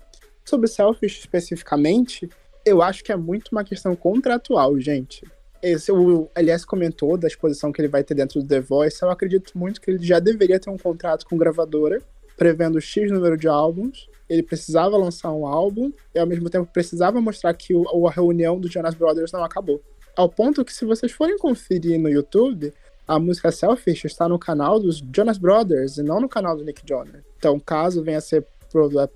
[0.46, 2.30] Sobre Selfish especificamente,
[2.66, 5.24] eu acho que é muito uma questão contratual, gente.
[5.62, 9.02] Esse, o LS comentou da exposição que ele vai ter dentro do The Voice.
[9.02, 12.02] Eu acredito muito que ele já deveria ter um contrato com gravadora,
[12.38, 17.20] prevendo X número de álbuns ele precisava lançar um álbum e ao mesmo tempo precisava
[17.20, 19.82] mostrar que o, a reunião dos Jonas Brothers não acabou.
[20.16, 22.72] Ao ponto que se vocês forem conferir no YouTube,
[23.08, 26.84] a música Selfish está no canal dos Jonas Brothers e não no canal do Nick
[26.88, 27.24] Jonas.
[27.38, 28.46] Então, caso venha a ser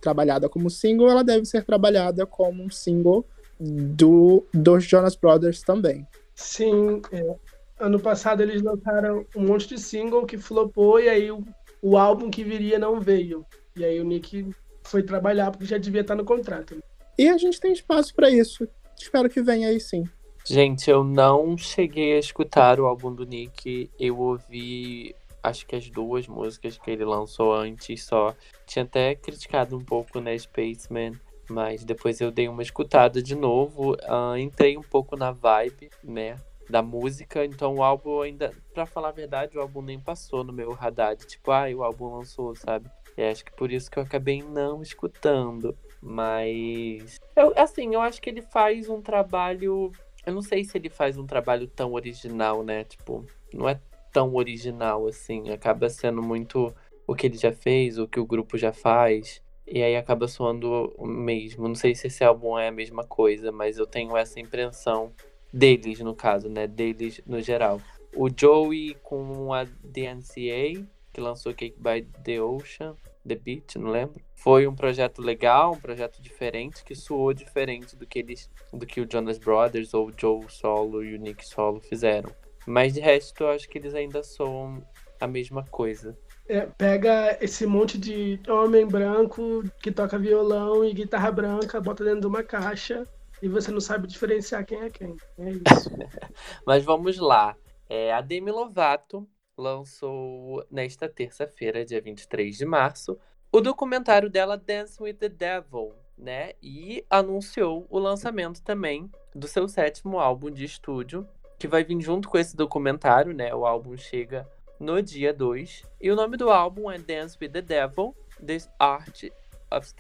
[0.02, 3.24] trabalhada como single, ela deve ser trabalhada como um single
[3.60, 6.08] do, dos Jonas Brothers também.
[6.36, 7.36] Sim, é.
[7.80, 11.44] ano passado eles lançaram um monte de single que flopou e aí o,
[11.82, 13.46] o álbum que viria não veio.
[13.76, 14.50] E aí o Nick
[14.84, 16.78] foi trabalhar, porque já devia estar no contrato.
[17.18, 18.68] E a gente tem espaço para isso.
[19.00, 20.04] Espero que venha aí sim.
[20.46, 23.90] Gente, eu não cheguei a escutar o álbum do Nick.
[24.00, 28.36] Eu ouvi, acho que as duas músicas que ele lançou antes só.
[28.66, 31.14] Tinha até criticado um pouco, né, Spaceman.
[31.54, 33.94] Mas depois eu dei uma escutada de novo.
[33.94, 36.36] Uh, entrei um pouco na vibe, né?
[36.68, 37.46] Da música.
[37.46, 38.52] Então o álbum ainda.
[38.74, 41.16] Pra falar a verdade, o álbum nem passou no meu radar.
[41.16, 42.90] Tipo, ah, o álbum lançou, sabe?
[43.16, 45.78] E acho que por isso que eu acabei não escutando.
[46.02, 47.20] Mas.
[47.36, 49.92] Eu, assim, eu acho que ele faz um trabalho.
[50.26, 52.84] Eu não sei se ele faz um trabalho tão original, né?
[52.84, 53.80] Tipo, não é
[54.12, 55.52] tão original assim.
[55.52, 56.74] Acaba sendo muito
[57.06, 59.43] o que ele já fez, o que o grupo já faz.
[59.66, 61.68] E aí acaba soando o mesmo.
[61.68, 65.12] Não sei se esse álbum é a mesma coisa, mas eu tenho essa impressão
[65.52, 66.68] deles, no caso, né?
[66.68, 67.82] Deles no geral.
[68.16, 72.96] O Joey com a DNCA que lançou Cake by the Ocean,
[73.26, 74.20] The Beat, não lembro.
[74.36, 79.00] Foi um projeto legal, um projeto diferente, que soou diferente do que eles, do que
[79.00, 82.32] o Jonas Brothers ou o Joe Solo e o Nick Solo fizeram.
[82.66, 84.84] Mas de resto, eu acho que eles ainda soam
[85.20, 86.18] a mesma coisa.
[86.48, 92.22] É, pega esse monte de homem branco que toca violão e guitarra branca, bota dentro
[92.22, 93.04] de uma caixa
[93.42, 95.16] e você não sabe diferenciar quem é quem.
[95.38, 95.90] É isso.
[96.66, 97.56] Mas vamos lá.
[97.90, 99.28] É, a Demi Lovato
[99.58, 103.18] lançou nesta terça-feira, dia 23 de março,
[103.52, 106.54] o documentário dela Dance with the Devil, né?
[106.62, 111.28] E anunciou o lançamento também do seu sétimo álbum de estúdio,
[111.60, 113.54] que vai vir junto com esse documentário, né?
[113.54, 115.84] O álbum chega no dia 2.
[116.02, 119.24] E o nome do álbum é Dance with the Devil, The Art
[119.72, 119.94] of,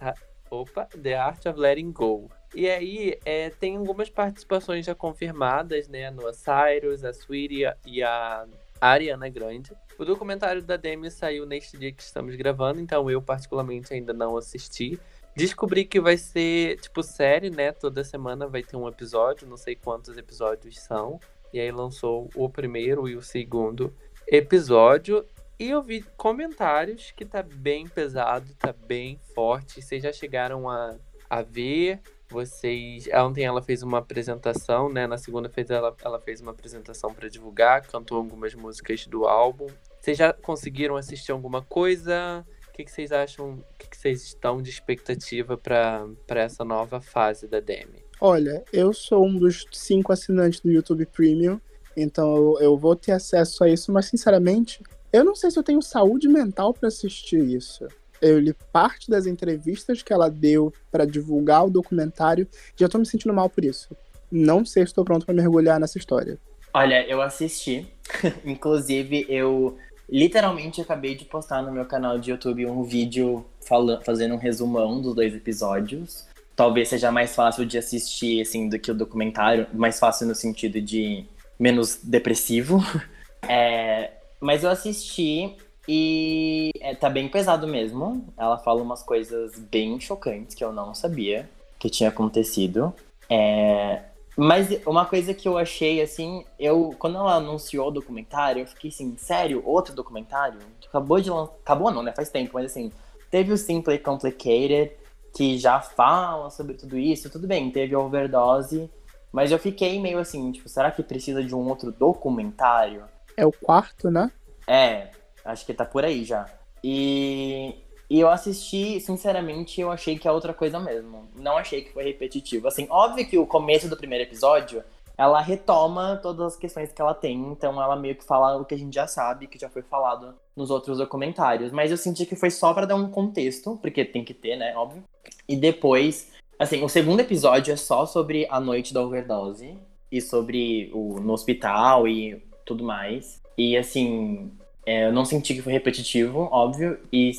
[0.49, 2.29] Opa, the Art of Letting Go.
[2.55, 6.11] E aí, é, tem algumas participações já confirmadas, né?
[6.11, 8.45] No Cyrus, a Sweetie e a
[8.79, 9.71] Ariana Grande.
[9.97, 14.37] O documentário da Demi saiu neste dia que estamos gravando, então eu particularmente ainda não
[14.37, 14.99] assisti.
[15.35, 17.71] Descobri que vai ser, tipo, série, né?
[17.71, 21.19] Toda semana vai ter um episódio, não sei quantos episódios são.
[21.51, 23.95] E aí lançou o primeiro e o segundo
[24.27, 25.25] episódio.
[25.59, 29.81] E eu vi comentários que tá bem pesado, tá bem forte.
[29.81, 30.95] Vocês já chegaram a,
[31.29, 31.99] a ver?
[32.29, 33.07] Vocês.
[33.13, 35.05] Ontem ela fez uma apresentação, né?
[35.05, 39.67] Na segunda fez ela, ela fez uma apresentação para divulgar, cantou algumas músicas do álbum.
[40.01, 42.45] Vocês já conseguiram assistir alguma coisa?
[42.67, 43.53] O que, que vocês acham?
[43.53, 48.03] O que, que vocês estão de expectativa para essa nova fase da Demi?
[48.19, 51.61] Olha, eu sou um dos cinco assinantes do YouTube Premium,
[51.95, 55.63] então eu, eu vou ter acesso a isso, mas sinceramente, eu não sei se eu
[55.63, 57.87] tenho saúde mental para assistir isso
[58.23, 62.47] eu li parte das entrevistas que ela deu para divulgar o documentário.
[62.75, 63.95] Já tô me sentindo mal por isso.
[64.31, 66.39] Não sei se estou pronto para mergulhar nessa história.
[66.73, 67.85] Olha, eu assisti.
[68.45, 69.77] Inclusive, eu
[70.09, 75.01] literalmente acabei de postar no meu canal de YouTube um vídeo falando, fazendo um resumão
[75.01, 76.25] dos dois episódios.
[76.55, 79.67] Talvez seja mais fácil de assistir, assim, do que o documentário.
[79.73, 81.25] Mais fácil no sentido de
[81.63, 82.79] menos depressivo.
[83.45, 88.25] É, mas eu assisti e é, tá bem pesado mesmo.
[88.37, 92.93] Ela fala umas coisas bem chocantes que eu não sabia que tinha acontecido.
[93.29, 94.01] É,
[94.37, 98.89] mas uma coisa que eu achei, assim, eu quando ela anunciou o documentário, eu fiquei
[98.89, 100.59] assim, sério, outro documentário?
[100.87, 101.51] Acabou de lançar.
[101.61, 102.13] Acabou não, né?
[102.15, 102.93] Faz tempo, mas assim,
[103.29, 104.93] teve o Simply Complicated,
[105.35, 108.89] que já fala sobre tudo isso, tudo bem, teve Overdose,
[109.33, 113.03] mas eu fiquei meio assim, tipo, será que precisa de um outro documentário?
[113.35, 114.31] É o quarto, né?
[114.65, 115.09] É,
[115.43, 116.45] Acho que tá por aí já.
[116.83, 117.75] E,
[118.09, 121.27] e eu assisti, sinceramente, eu achei que é outra coisa mesmo.
[121.35, 122.67] Não achei que foi repetitivo.
[122.67, 124.83] Assim, óbvio que o começo do primeiro episódio,
[125.17, 128.73] ela retoma todas as questões que ela tem, então ela meio que fala o que
[128.73, 131.71] a gente já sabe, que já foi falado nos outros documentários.
[131.71, 134.73] Mas eu senti que foi só para dar um contexto, porque tem que ter, né,
[134.75, 135.03] óbvio.
[135.47, 139.77] E depois, assim, o segundo episódio é só sobre a noite da overdose
[140.11, 143.41] e sobre o no hospital e tudo mais.
[143.57, 144.51] E assim,
[144.85, 147.31] é, eu não senti que foi repetitivo, óbvio, e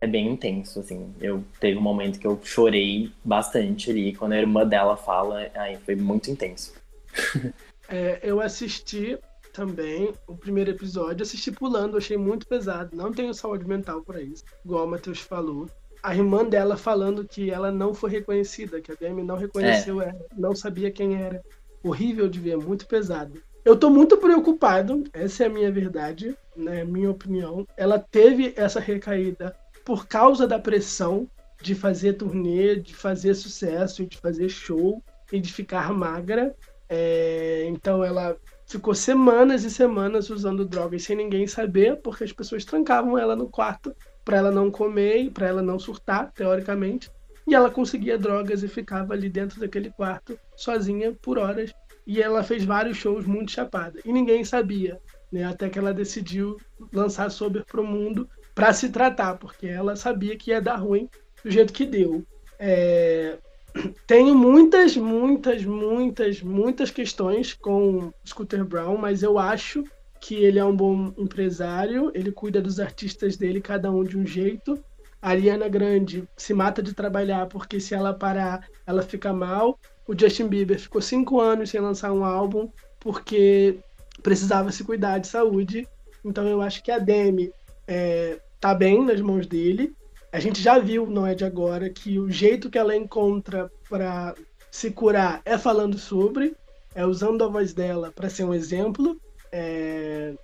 [0.00, 1.12] é bem intenso, assim.
[1.20, 5.76] Eu teve um momento que eu chorei bastante ali, quando a irmã dela fala, aí
[5.78, 6.72] foi muito intenso.
[7.88, 9.18] é, eu assisti
[9.52, 12.96] também o primeiro episódio, assisti pulando, achei muito pesado.
[12.96, 15.68] Não tenho saúde mental para isso, igual o Matheus falou.
[16.02, 20.08] A irmã dela falando que ela não foi reconhecida, que a Demi não reconheceu é.
[20.08, 21.42] ela, não sabia quem era.
[21.82, 23.40] Horrível de ver, muito pesado.
[23.64, 27.66] Eu tô muito preocupado, essa é a minha verdade, né, minha opinião.
[27.76, 31.28] Ela teve essa recaída por causa da pressão
[31.60, 36.54] de fazer turnê, de fazer sucesso, de fazer show e de ficar magra.
[36.88, 42.64] É, então ela ficou semanas e semanas usando drogas sem ninguém saber, porque as pessoas
[42.64, 43.94] trancavam ela no quarto
[44.28, 47.10] para ela não comer e para ela não surtar, teoricamente.
[47.46, 51.72] E ela conseguia drogas e ficava ali dentro daquele quarto sozinha por horas
[52.06, 53.98] e ela fez vários shows muito chapada.
[54.04, 55.00] E ninguém sabia,
[55.32, 55.44] né?
[55.44, 56.58] Até que ela decidiu
[56.92, 61.08] lançar Sober pro mundo para se tratar, porque ela sabia que ia dar ruim
[61.42, 62.22] do jeito que deu.
[62.58, 63.38] É...
[64.06, 69.84] Tenho muitas, muitas, muitas, muitas questões com Scooter Brown, mas eu acho
[70.20, 74.26] que ele é um bom empresário, ele cuida dos artistas dele, cada um de um
[74.26, 74.78] jeito.
[75.20, 79.78] A Ariana Grande se mata de trabalhar porque se ela parar, ela fica mal
[80.08, 83.78] o Justin Bieber ficou cinco anos sem lançar um álbum porque
[84.22, 85.86] precisava se cuidar de saúde.
[86.24, 87.52] Então eu acho que a Demi
[87.86, 89.94] é, tá bem nas mãos dele.
[90.32, 94.34] A gente já viu, não é de agora, que o jeito que ela encontra para
[94.70, 96.56] se curar é falando sobre,
[96.94, 99.20] é usando a voz dela para ser um exemplo,
[99.52, 100.34] é,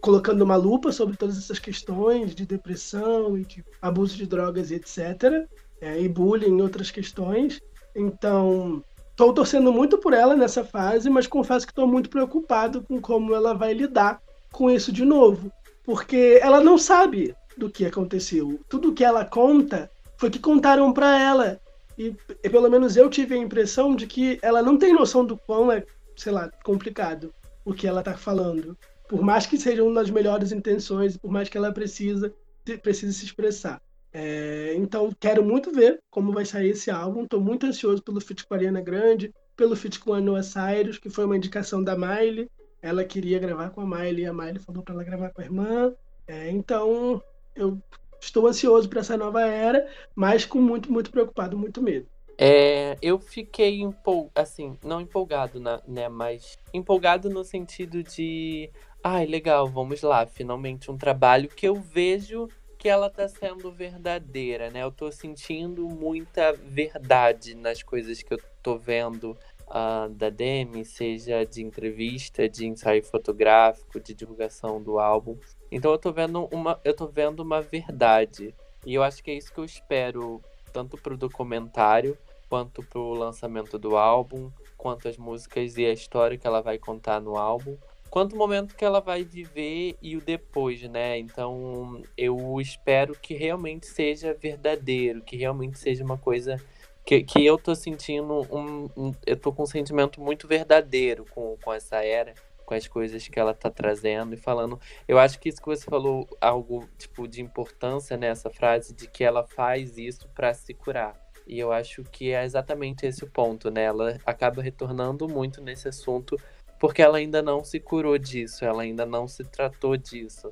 [0.00, 4.76] colocando uma lupa sobre todas essas questões de depressão e de abuso de drogas e
[4.76, 5.46] etc.
[5.80, 7.60] É, e bullying e outras questões.
[7.94, 8.82] Então,
[9.12, 13.34] Estou torcendo muito por ela nessa fase, mas confesso que estou muito preocupado com como
[13.34, 15.52] ela vai lidar com isso de novo.
[15.84, 18.58] Porque ela não sabe do que aconteceu.
[18.70, 21.60] Tudo que ela conta foi que contaram para ela.
[21.98, 25.36] E, e, pelo menos eu tive a impressão de que ela não tem noção do
[25.36, 25.84] quão é,
[26.16, 27.32] sei lá, complicado
[27.64, 28.76] o que ela está falando.
[29.08, 32.34] Por mais que seja uma das melhores intenções, por mais que ela precisa,
[32.82, 33.80] precise se expressar.
[34.12, 37.24] É, então, quero muito ver como vai sair esse álbum.
[37.24, 40.98] Estou muito ansioso pelo feat com a Ariana Grande, pelo feat com a Noah Cyrus,
[40.98, 42.50] que foi uma indicação da Miley.
[42.80, 45.44] Ela queria gravar com a Miley e a Miley falou para ela gravar com a
[45.44, 45.94] irmã.
[46.26, 47.22] É, então,
[47.54, 47.80] eu
[48.20, 52.06] estou ansioso para essa nova era, mas com muito, muito preocupado, muito medo.
[52.44, 54.28] É, eu fiquei empol...
[54.34, 58.68] assim, não empolgado, né, mas empolgado no sentido de,
[59.00, 64.68] ai, legal, vamos lá, finalmente um trabalho que eu vejo que ela tá sendo verdadeira,
[64.70, 64.82] né?
[64.82, 69.38] Eu tô sentindo muita verdade nas coisas que eu tô vendo
[69.68, 75.38] uh, da Demi, seja de entrevista, de ensaio fotográfico, de divulgação do álbum.
[75.70, 78.52] Então eu tô vendo uma, eu tô vendo uma verdade.
[78.84, 82.18] E eu acho que é isso que eu espero, tanto pro documentário,
[82.52, 87.18] quanto pro lançamento do álbum, quanto as músicas e a história que ela vai contar
[87.18, 87.78] no álbum
[88.10, 91.16] quanto o momento que ela vai viver e o depois, né?
[91.16, 96.62] Então eu espero que realmente seja verdadeiro, que realmente seja uma coisa
[97.06, 101.56] que, que eu tô sentindo um, um, Eu tô com um sentimento muito verdadeiro com,
[101.64, 102.34] com essa era,
[102.66, 104.78] com as coisas que ela tá trazendo e falando.
[105.08, 109.24] Eu acho que isso que você falou, algo tipo de importância nessa frase, de que
[109.24, 111.21] ela faz isso para se curar.
[111.52, 113.84] E eu acho que é exatamente esse o ponto, né?
[113.84, 116.34] Ela acaba retornando muito nesse assunto
[116.80, 120.50] porque ela ainda não se curou disso, ela ainda não se tratou disso.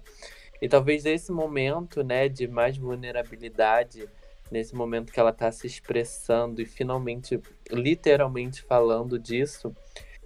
[0.61, 4.07] E talvez esse momento, né, de mais vulnerabilidade,
[4.51, 7.40] nesse momento que ela está se expressando e finalmente,
[7.70, 9.74] literalmente falando disso,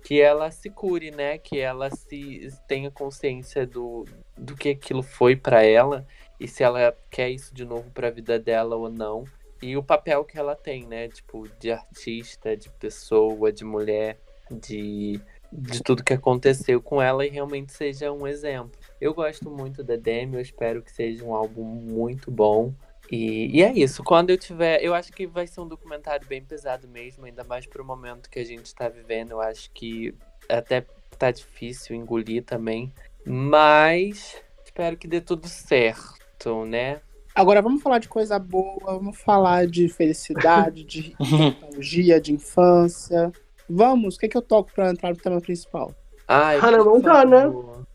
[0.02, 4.04] que ela se cure, né, que ela se tenha consciência do,
[4.36, 6.04] do que aquilo foi para ela
[6.40, 9.24] e se ela quer isso de novo para a vida dela ou não.
[9.64, 14.18] E o papel que ela tem, né, tipo, de artista, de pessoa, de mulher,
[14.50, 15.20] de
[15.56, 18.72] de tudo que aconteceu com ela e realmente seja um exemplo.
[19.00, 22.74] Eu gosto muito da Demi, eu espero que seja um álbum muito bom.
[23.10, 24.82] E, e é isso, quando eu tiver.
[24.82, 28.40] Eu acho que vai ser um documentário bem pesado mesmo, ainda mais pro momento que
[28.40, 29.30] a gente está vivendo.
[29.30, 30.12] Eu acho que
[30.48, 30.84] até
[31.16, 32.92] tá difícil engolir também.
[33.24, 37.00] Mas espero que dê tudo certo, né?
[37.34, 43.32] Agora vamos falar de coisa boa, vamos falar de felicidade, de nostalgia, de infância.
[43.68, 45.92] Vamos, o que, é que eu toco pra entrar no tema principal?
[46.28, 47.52] Ai, Hannah Montana.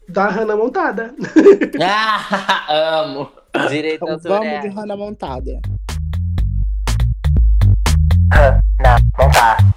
[0.09, 1.15] Da Hannah Montada.
[1.81, 2.65] ah,
[2.99, 3.31] amo.
[3.69, 5.61] Direito então, vamos de Hannah Montada.
[8.33, 9.69] Hannah Montada.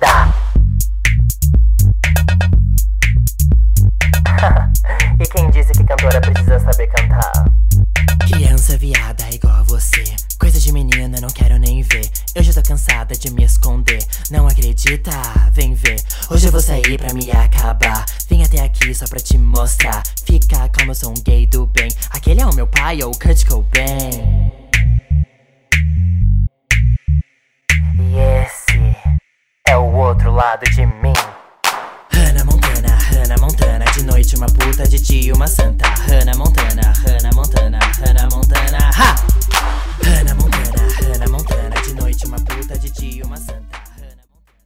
[5.23, 7.45] e quem disse que cantora precisa saber cantar?
[8.27, 10.05] Criança viada igual a você.
[10.39, 12.09] Coisa de menina, não quero nem ver.
[12.35, 14.05] Eu já tô cansada de me esconder.
[14.31, 15.11] Não acredita?
[15.53, 16.03] Vem ver.
[16.31, 18.05] Hoje eu vou sair pra me acabar.
[18.29, 20.03] Vim até aqui só pra te mostrar.
[20.25, 21.89] Fica calma, eu sou um gay do bem.
[22.11, 24.53] Aquele é o meu pai ou o Kurt Cobain.
[27.99, 28.97] E esse
[29.69, 31.13] é o outro lado de mim.
[33.53, 38.79] Montana De noite uma puta, de dia uma santa Hannah Montana, Hannah Montana, Hannah Montana
[38.79, 39.15] Ha!
[40.03, 43.83] Hannah Montana, Hannah Montana De noite uma puta, de dia uma santa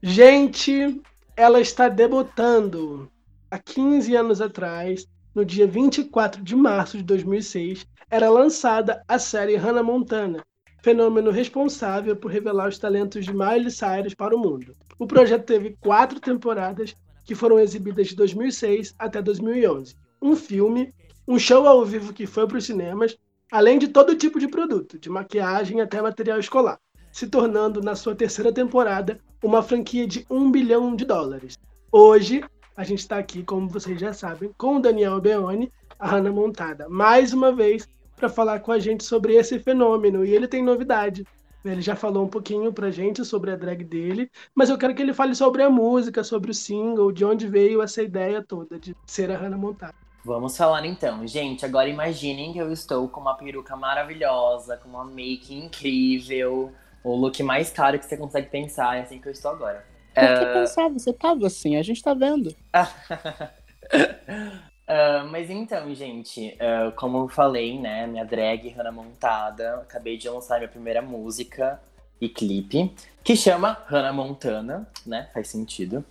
[0.01, 1.03] Gente,
[1.37, 3.11] ela está debutando
[3.51, 9.57] há 15 anos atrás, no dia 24 de março de 2006, era lançada a série
[9.57, 10.45] Hannah Montana,
[10.81, 14.77] fenômeno responsável por revelar os talentos de Miley Cyrus para o mundo.
[14.97, 16.95] O projeto teve quatro temporadas
[17.27, 19.95] que foram exibidas de 2006 até 2011.
[20.23, 20.95] Um filme,
[21.27, 23.19] um show ao vivo que foi para os cinemas,
[23.53, 26.79] além de todo tipo de produto, de maquiagem até material escolar,
[27.13, 31.59] se tornando, na sua terceira temporada, uma franquia de um bilhão de dólares.
[31.91, 32.43] Hoje,
[32.77, 36.89] a gente está aqui, como vocês já sabem, com o Daniel Beoni, a Hannah Montada,
[36.89, 40.25] mais uma vez para falar com a gente sobre esse fenômeno.
[40.25, 41.27] E ele tem novidade.
[41.65, 45.03] Ele já falou um pouquinho pra gente sobre a drag dele, mas eu quero que
[45.03, 48.97] ele fale sobre a música, sobre o single, de onde veio essa ideia toda de
[49.05, 49.95] ser a Hannah Montana.
[50.25, 51.65] Vamos falar então, gente.
[51.65, 56.73] Agora imaginem que eu estou com uma peruca maravilhosa, com uma make incrível,
[57.05, 59.85] o look mais caro que você consegue pensar, é assim que eu estou agora.
[60.15, 60.53] Por que uh...
[60.55, 60.89] pensar?
[60.91, 62.55] Você tava assim, a gente tá vendo.
[64.89, 70.29] Uh, mas então, gente, uh, como eu falei, né, minha drag Hannah Montada, acabei de
[70.29, 71.81] lançar minha primeira música
[72.21, 76.05] e clipe, que chama Hannah Montana, né, faz sentido.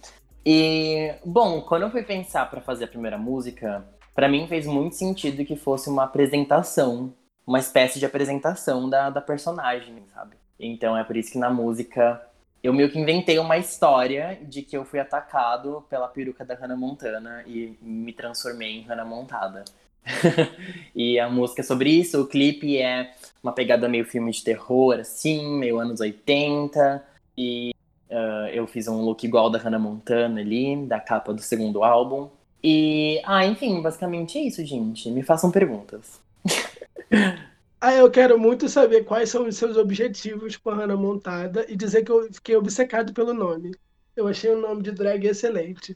[0.45, 4.95] E, bom, quando eu fui pensar para fazer a primeira música, para mim fez muito
[4.95, 7.13] sentido que fosse uma apresentação,
[7.47, 10.35] uma espécie de apresentação da, da personagem, sabe?
[10.59, 12.21] Então é por isso que na música
[12.65, 16.75] eu meio que inventei uma história de que eu fui atacado pela peruca da Hannah
[16.75, 19.63] Montana e me transformei em Hannah Montada.
[20.95, 22.19] e a música é sobre isso.
[22.19, 23.13] O clipe é
[23.43, 27.05] uma pegada meio filme de terror, assim, meio anos 80.
[27.37, 27.71] E
[28.09, 32.31] uh, eu fiz um look igual da Hannah Montana ali, da capa do segundo álbum.
[32.63, 35.11] E, ah, enfim, basicamente é isso, gente.
[35.11, 36.19] Me façam perguntas.
[37.85, 41.75] ah, eu quero muito saber quais são os seus objetivos com a Hannah Montada e
[41.75, 43.75] dizer que eu fiquei obcecado pelo nome.
[44.15, 45.95] Eu achei o nome de drag excelente.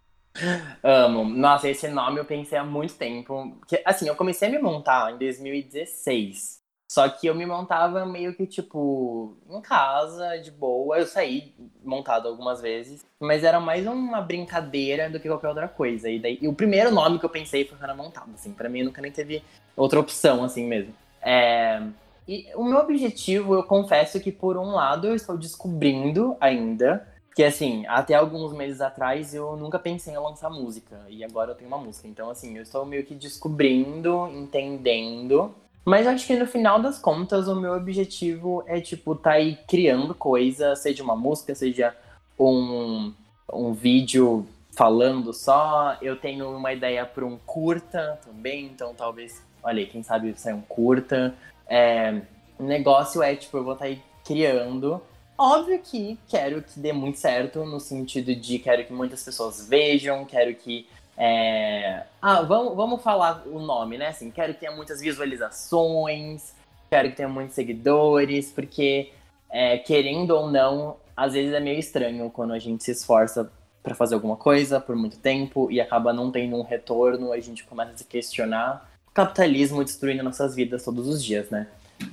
[0.84, 1.24] Amo.
[1.24, 3.60] Nossa, esse nome eu pensei há muito tempo.
[3.68, 6.60] Que, assim, eu comecei a me montar em 2016.
[6.92, 11.00] Só que eu me montava meio que, tipo, em casa, de boa.
[11.00, 13.04] Eu saí montado algumas vezes.
[13.20, 16.08] Mas era mais uma brincadeira do que qualquer outra coisa.
[16.08, 18.54] E, daí, e o primeiro nome que eu pensei foi Hannah Montada, assim.
[18.54, 19.44] Pra mim, nunca nem teve
[19.76, 20.94] outra opção, assim mesmo.
[21.22, 21.82] É...
[22.28, 27.08] E o meu objetivo, eu confesso que, por um lado, eu estou descobrindo ainda
[27.40, 31.00] que assim, até alguns meses atrás eu nunca pensei em lançar música.
[31.08, 32.06] E agora eu tenho uma música.
[32.06, 35.56] Então, assim, eu estou meio que descobrindo, entendendo.
[35.86, 40.14] Mas acho que no final das contas, o meu objetivo é, tipo, tá aí criando
[40.14, 41.96] coisa, seja uma música, seja
[42.38, 43.14] um,
[43.54, 45.98] um vídeo falando só.
[46.02, 50.54] Eu tenho uma ideia para um curta também, então talvez, olha aí, quem sabe sair
[50.54, 51.34] um curta.
[51.68, 52.22] É,
[52.58, 55.02] o negócio é, tipo, eu vou estar tá aí criando.
[55.38, 60.26] Óbvio que quero que dê muito certo, no sentido de quero que muitas pessoas vejam,
[60.26, 60.86] quero que.
[61.18, 62.04] É...
[62.22, 64.08] Ah, vamos, vamos falar o nome, né?
[64.08, 66.54] Assim, quero que tenha muitas visualizações,
[66.90, 69.12] quero que tenha muitos seguidores, porque,
[69.50, 73.50] é, querendo ou não, às vezes é meio estranho quando a gente se esforça
[73.82, 77.64] para fazer alguma coisa por muito tempo e acaba não tendo um retorno, a gente
[77.64, 78.89] começa a se questionar.
[79.20, 81.68] Capitalismo destruindo nossas vidas todos os dias, né?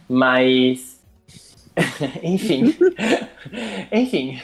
[0.09, 0.97] Mas
[2.23, 2.75] Enfim.
[3.93, 4.41] Enfim.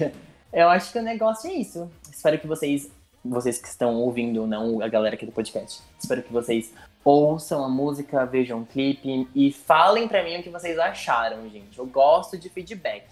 [0.53, 1.91] Eu acho que o negócio é isso.
[2.11, 2.91] Espero que vocês,
[3.25, 6.73] vocês que estão ouvindo, não a galera aqui do podcast, espero que vocês
[7.05, 11.79] ouçam a música, vejam o clipe e falem para mim o que vocês acharam, gente.
[11.79, 13.05] Eu gosto de feedback.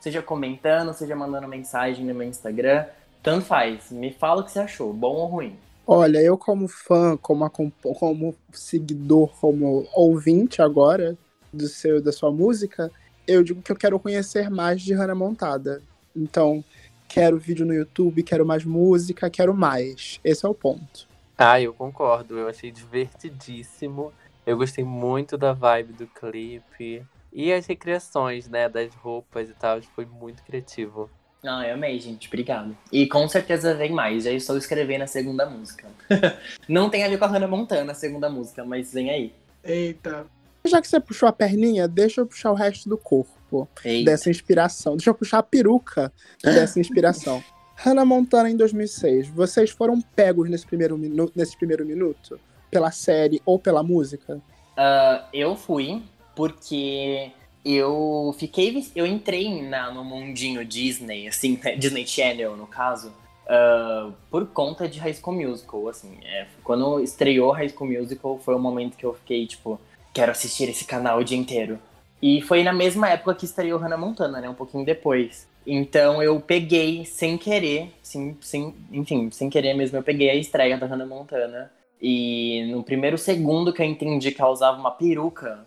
[0.00, 2.86] Seja comentando, seja mandando mensagem no meu Instagram.
[3.22, 3.90] Tanto faz.
[3.90, 5.58] Me fala o que você achou, bom ou ruim.
[5.92, 7.50] Olha, eu como fã, como,
[7.98, 11.18] como seguidor, como ouvinte agora
[11.52, 12.92] do seu, da sua música,
[13.26, 15.82] eu digo que eu quero conhecer mais de Hannah Montada.
[16.14, 16.64] Então,
[17.08, 20.20] quero vídeo no YouTube, quero mais música, quero mais.
[20.22, 21.08] Esse é o ponto.
[21.36, 22.38] Ah, eu concordo.
[22.38, 24.12] Eu achei divertidíssimo.
[24.46, 27.04] Eu gostei muito da vibe do clipe.
[27.32, 31.10] E as recriações, né, das roupas e tal, foi muito criativo.
[31.44, 32.28] Ah, eu amei, gente.
[32.28, 32.76] Obrigado.
[32.92, 34.24] E com certeza vem mais.
[34.24, 35.88] Já estou escrevendo a segunda música.
[36.68, 39.32] Não tem a ver com a Hannah Montana, a segunda música, mas vem aí.
[39.64, 40.26] Eita.
[40.64, 44.10] Já que você puxou a perninha, deixa eu puxar o resto do corpo Eita.
[44.10, 44.96] dessa inspiração.
[44.96, 46.12] Deixa eu puxar a peruca
[46.42, 47.42] dessa inspiração.
[47.74, 49.28] Hannah Montana em 2006.
[49.28, 52.38] Vocês foram pegos nesse primeiro, minu nesse primeiro minuto?
[52.70, 54.36] Pela série ou pela música?
[54.76, 56.02] Uh, eu fui,
[56.36, 57.32] porque
[57.64, 58.84] eu fiquei.
[58.94, 63.12] Eu entrei na, no mundinho Disney, assim, né, Disney Channel, no caso,
[63.46, 65.88] uh, por conta de High School Musical.
[65.88, 69.80] Assim, é, quando estreou High School Musical, foi o momento que eu fiquei, tipo,
[70.12, 71.78] quero assistir esse canal o dia inteiro.
[72.22, 74.48] E foi na mesma época que estreou Hannah Montana, né?
[74.48, 75.48] Um pouquinho depois.
[75.66, 80.76] Então eu peguei sem querer, sem, sem, enfim, sem querer mesmo, eu peguei a estreia
[80.76, 81.70] da Hannah Montana.
[82.00, 85.66] E no primeiro segundo que eu entendi que ela usava uma peruca,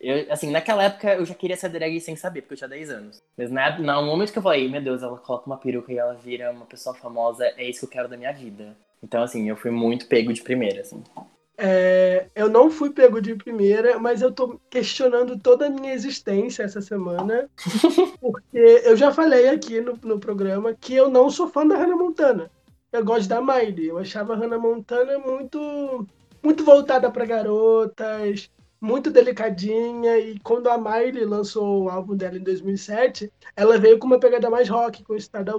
[0.00, 2.90] eu, assim, naquela época eu já queria ser drag sem saber, porque eu tinha 10
[2.90, 3.22] anos.
[3.36, 6.14] Mas na, no momento que eu falei, meu Deus, ela coloca uma peruca e ela
[6.14, 8.76] vira uma pessoa famosa, é isso que eu quero da minha vida.
[9.02, 11.02] Então, assim, eu fui muito pego de primeira, assim.
[11.60, 16.62] É, eu não fui pego de primeira, mas eu tô questionando toda a minha existência
[16.62, 17.48] essa semana.
[18.20, 21.96] Porque eu já falei aqui no, no programa que eu não sou fã da Hannah
[21.96, 22.50] Montana.
[22.92, 23.88] Eu gosto da Miley.
[23.88, 26.06] Eu achava a Hannah Montana muito,
[26.42, 28.48] muito voltada para garotas,
[28.80, 30.18] muito delicadinha.
[30.18, 34.48] E quando a Miley lançou o álbum dela em 2007, ela veio com uma pegada
[34.50, 35.52] mais rock, com o Star da.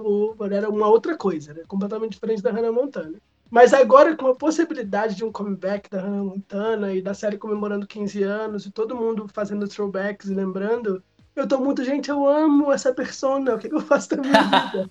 [0.50, 1.62] Era uma outra coisa, né?
[1.68, 3.18] completamente diferente da Hannah Montana.
[3.50, 7.86] Mas agora, com a possibilidade de um comeback da Hannah Montana e da série comemorando
[7.86, 11.02] 15 anos e todo mundo fazendo throwbacks e lembrando,
[11.34, 14.32] eu tô muito, gente, eu amo essa persona, o que, que eu faço da minha
[14.70, 14.90] vida?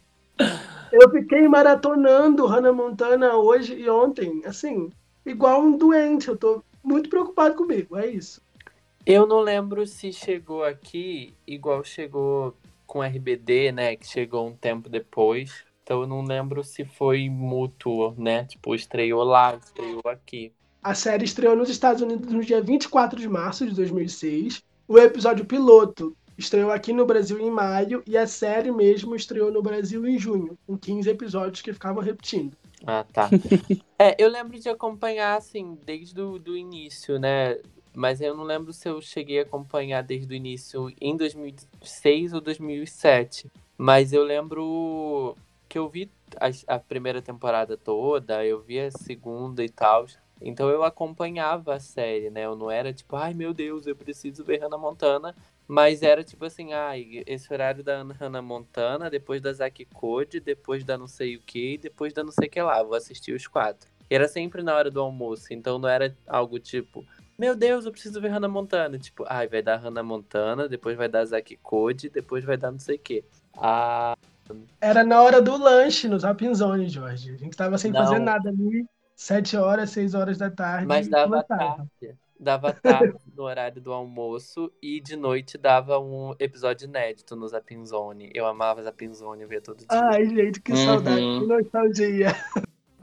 [0.91, 4.91] eu fiquei maratonando Hannah Montana hoje e ontem, assim,
[5.25, 8.41] igual um doente, eu tô muito preocupado comigo, é isso.
[9.05, 12.55] Eu não lembro se chegou aqui igual chegou
[12.85, 15.63] com RBD, né, que chegou um tempo depois.
[15.83, 18.45] Então eu não lembro se foi mútuo, né?
[18.45, 20.51] Tipo, estreou lá, estreou aqui.
[20.83, 24.63] A série estreou nos Estados Unidos no dia 24 de março de 2006.
[24.87, 29.61] O episódio piloto estreou aqui no Brasil em maio e a série mesmo estreou no
[29.61, 32.55] Brasil em junho, com 15 episódios que ficavam repetindo.
[32.85, 33.29] Ah, tá.
[33.99, 37.57] é, eu lembro de acompanhar, assim, desde o do início, né?
[37.93, 42.41] Mas eu não lembro se eu cheguei a acompanhar desde o início em 2006 ou
[42.41, 43.51] 2007.
[43.77, 45.35] Mas eu lembro
[45.67, 50.05] que eu vi a, a primeira temporada toda, eu vi a segunda e tal.
[50.41, 52.45] Então eu acompanhava a série, né?
[52.45, 55.35] Eu não era tipo, ai meu Deus, eu preciso ver Hannah Montana.
[55.69, 60.83] Mas era tipo assim, ai, esse horário da Hannah Montana, depois da Zack Code, depois
[60.83, 62.81] da não sei o que, depois da não sei o que lá.
[62.81, 63.87] Vou assistir os quatro.
[64.09, 67.05] E era sempre na hora do almoço, então não era algo tipo,
[67.37, 68.97] meu Deus, eu preciso ver Hannah Montana.
[68.97, 72.79] Tipo, ai, vai dar Hannah Montana, depois vai dar Zack Code, depois vai dar não
[72.79, 73.23] sei o que.
[73.55, 74.17] Ah.
[74.81, 77.29] Era na hora do lanche no Zapinzone, Jorge.
[77.29, 78.03] A gente tava sem Não.
[78.03, 80.87] fazer nada ali, sete horas, seis horas da tarde.
[80.87, 81.87] Mas dava começava.
[82.01, 82.17] tarde.
[82.39, 88.31] Dava tarde no horário do almoço e de noite dava um episódio inédito no Zapinzone.
[88.33, 89.87] Eu amava Zapinzone, eu via todo dia.
[89.89, 90.85] Ai, gente, que Uhum.
[90.85, 92.27] saudade, que nostalgia.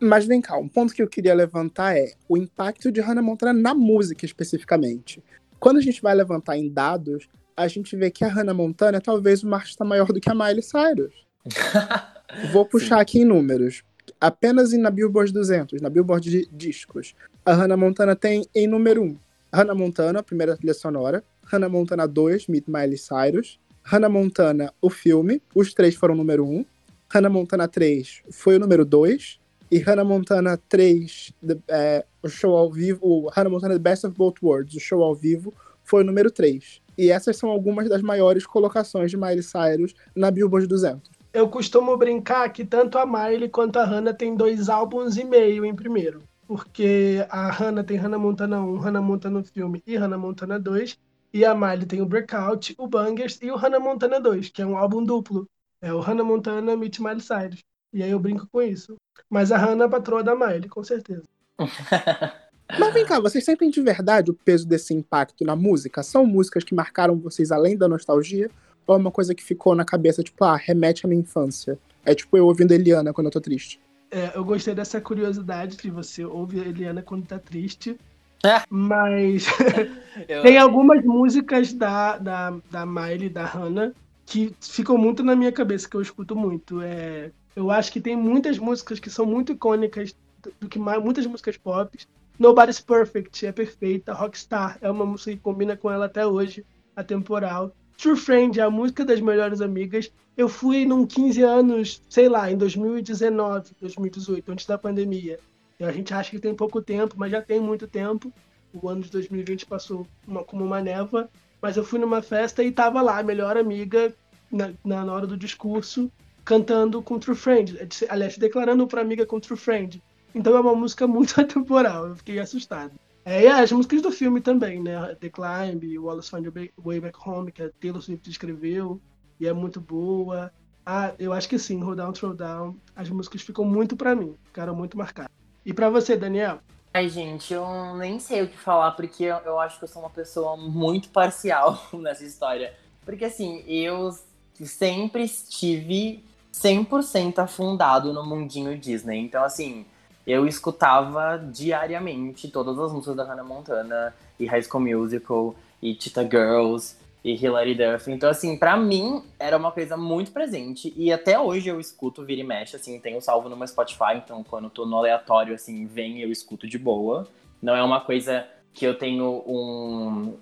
[0.01, 3.53] Mas vem cá, um ponto que eu queria levantar é o impacto de Hannah Montana
[3.53, 5.23] na música especificamente.
[5.61, 9.01] Quando a gente vai levantar em dados, a gente vê que a Hannah Montana é
[9.01, 11.27] talvez uma artista maior do que a Miley Cyrus.
[12.53, 13.83] Vou puxar aqui em números.
[14.21, 17.15] Apenas na Billboard 200, na Billboard de discos,
[17.45, 19.19] a Hannah Montana tem em número 1.
[19.57, 21.25] Hannah Montana, primeira trilha sonora.
[21.47, 23.59] Hannah Montana 2, Meet Miley Cyrus.
[23.83, 25.41] Hannah Montana, o filme.
[25.55, 26.63] Os três foram número 1.
[27.11, 29.41] Hannah Montana 3 foi o número 2.
[29.71, 34.07] E Hannah Montana 3, the- é, o show ao vivo, o Hannah Montana The Best
[34.07, 36.83] of Both Worlds, o show ao vivo, foi o número 3.
[36.99, 41.11] E essas são algumas das maiores colocações de Miley Cyrus na Billboard 200.
[41.33, 45.65] Eu costumo brincar que tanto a Miley quanto a Hannah tem dois álbuns e meio
[45.65, 46.23] em primeiro.
[46.47, 50.99] Porque a Hannah tem Hannah Montana 1, Hannah Montana filme e Hannah Montana 2.
[51.33, 54.67] E a Miley tem o Breakout, o Bangers e o Hannah Montana 2, que é
[54.67, 55.49] um álbum duplo.
[55.83, 57.63] É o Hannah Montana Meet Miley Cyrus.
[57.93, 58.97] E aí eu brinco com isso.
[59.29, 61.25] Mas a Hannah é a patroa da Miley, com certeza.
[62.79, 66.03] Mas vem cá, vocês sentem de verdade o peso desse impacto na música?
[66.03, 68.51] São músicas que marcaram vocês além da nostalgia?
[68.87, 71.79] Ou é uma coisa que ficou na cabeça, tipo, ah, remete à minha infância?
[72.05, 73.81] É tipo eu ouvindo Eliana quando eu tô triste.
[74.17, 77.99] É, eu gostei dessa curiosidade de você ouvir a Eliana quando tá triste.
[78.43, 78.65] Ah.
[78.71, 79.45] Mas
[80.43, 83.93] Tem algumas músicas da, da, da Miley, da Hannah,
[84.25, 86.81] que ficam muito na minha cabeça, que eu escuto muito.
[86.81, 91.03] É, eu acho que tem muitas músicas que são muito icônicas, do, do que mais,
[91.03, 91.99] muitas músicas pop.
[92.39, 94.15] Nobody's Perfect é perfeita.
[94.15, 96.65] Rockstar é uma música que combina com ela até hoje,
[96.95, 97.71] atemporal.
[97.97, 100.11] True Friend é a música das melhores amigas.
[100.37, 105.39] Eu fui num 15 anos, sei lá, em 2019, 2018, antes da pandemia.
[105.81, 108.33] E a gente acha que tem pouco tempo, mas já tem muito tempo.
[108.73, 111.29] O ano de 2020 passou uma- como uma névoa.
[111.61, 114.15] Mas eu fui numa festa e tava lá, a melhor amiga,
[114.53, 116.11] na, na hora do discurso,
[116.45, 117.79] cantando com True Friend.
[118.09, 120.03] Aliás, se declarando pra amiga com True Friend.
[120.35, 122.93] Então é uma música muito atemporal, eu fiquei assustado.
[123.29, 125.17] É, e as músicas do filme também, né?
[125.17, 129.01] The Climb, Wallace Find Your Way Back Home, que a Taylor Swift escreveu,
[129.41, 130.53] e é muito boa.
[130.87, 134.37] Ah, eu acho que sim, Hold Down, Throw Down, as músicas ficam muito pra mim,
[134.45, 135.33] ficaram muito marcadas.
[135.65, 136.61] E pra você, Daniel?
[136.95, 140.11] Ai, gente, eu nem sei o que falar, porque eu acho que eu sou uma
[140.11, 142.75] pessoa muito parcial nessa história.
[143.05, 144.17] Porque, assim, eu
[144.55, 146.25] sempre estive
[146.55, 149.19] 100% afundado no mundinho Disney.
[149.19, 149.85] Então, assim,
[150.27, 156.25] eu escutava diariamente todas as músicas da Hannah Montana, e High School Musical, e Cheetah
[156.25, 156.97] Girls,
[157.27, 158.11] e Hilary Duff.
[158.11, 160.95] Então, assim, pra mim, era uma coisa muito presente.
[160.97, 164.15] E até hoje eu escuto vira e mexe, assim, tenho salvo no meu Spotify.
[164.17, 167.27] Então, quando tô no aleatório, assim, vem eu escuto de boa.
[167.61, 170.37] Não é uma coisa que eu tenho um.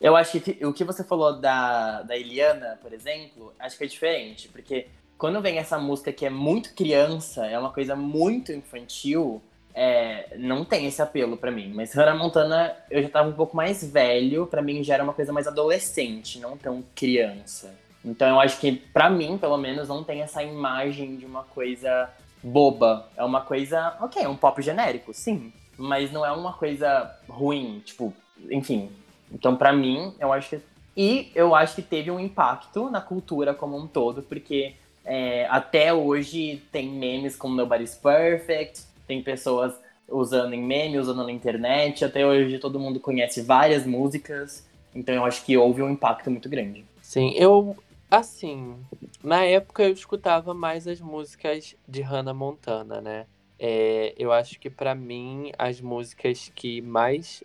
[0.00, 3.86] Eu acho que o que você falou da, da Eliana, por exemplo, acho que é
[3.88, 4.48] diferente.
[4.48, 4.86] Porque
[5.20, 9.42] quando vem essa música que é muito criança, é uma coisa muito infantil,
[9.74, 11.70] é, não tem esse apelo pra mim.
[11.74, 15.12] Mas Hannah Montana, eu já tava um pouco mais velho, pra mim já era uma
[15.12, 17.74] coisa mais adolescente, não tão criança.
[18.02, 22.08] Então eu acho que, pra mim, pelo menos, não tem essa imagem de uma coisa
[22.42, 23.06] boba.
[23.14, 25.52] É uma coisa, ok, é um pop genérico, sim.
[25.76, 28.14] Mas não é uma coisa ruim, tipo,
[28.50, 28.90] enfim.
[29.30, 30.62] Então, pra mim, eu acho que.
[30.96, 34.74] E eu acho que teve um impacto na cultura como um todo, porque
[35.04, 39.74] é, até hoje tem memes como Nobody's Perfect, tem pessoas
[40.08, 42.04] usando em meme, usando na internet.
[42.04, 44.68] Até hoje todo mundo conhece várias músicas.
[44.94, 46.84] Então eu acho que houve um impacto muito grande.
[47.00, 47.76] Sim, eu.
[48.10, 48.76] Assim,
[49.22, 53.26] na época eu escutava mais as músicas de Hannah Montana, né?
[53.56, 57.44] É, eu acho que pra mim as músicas que mais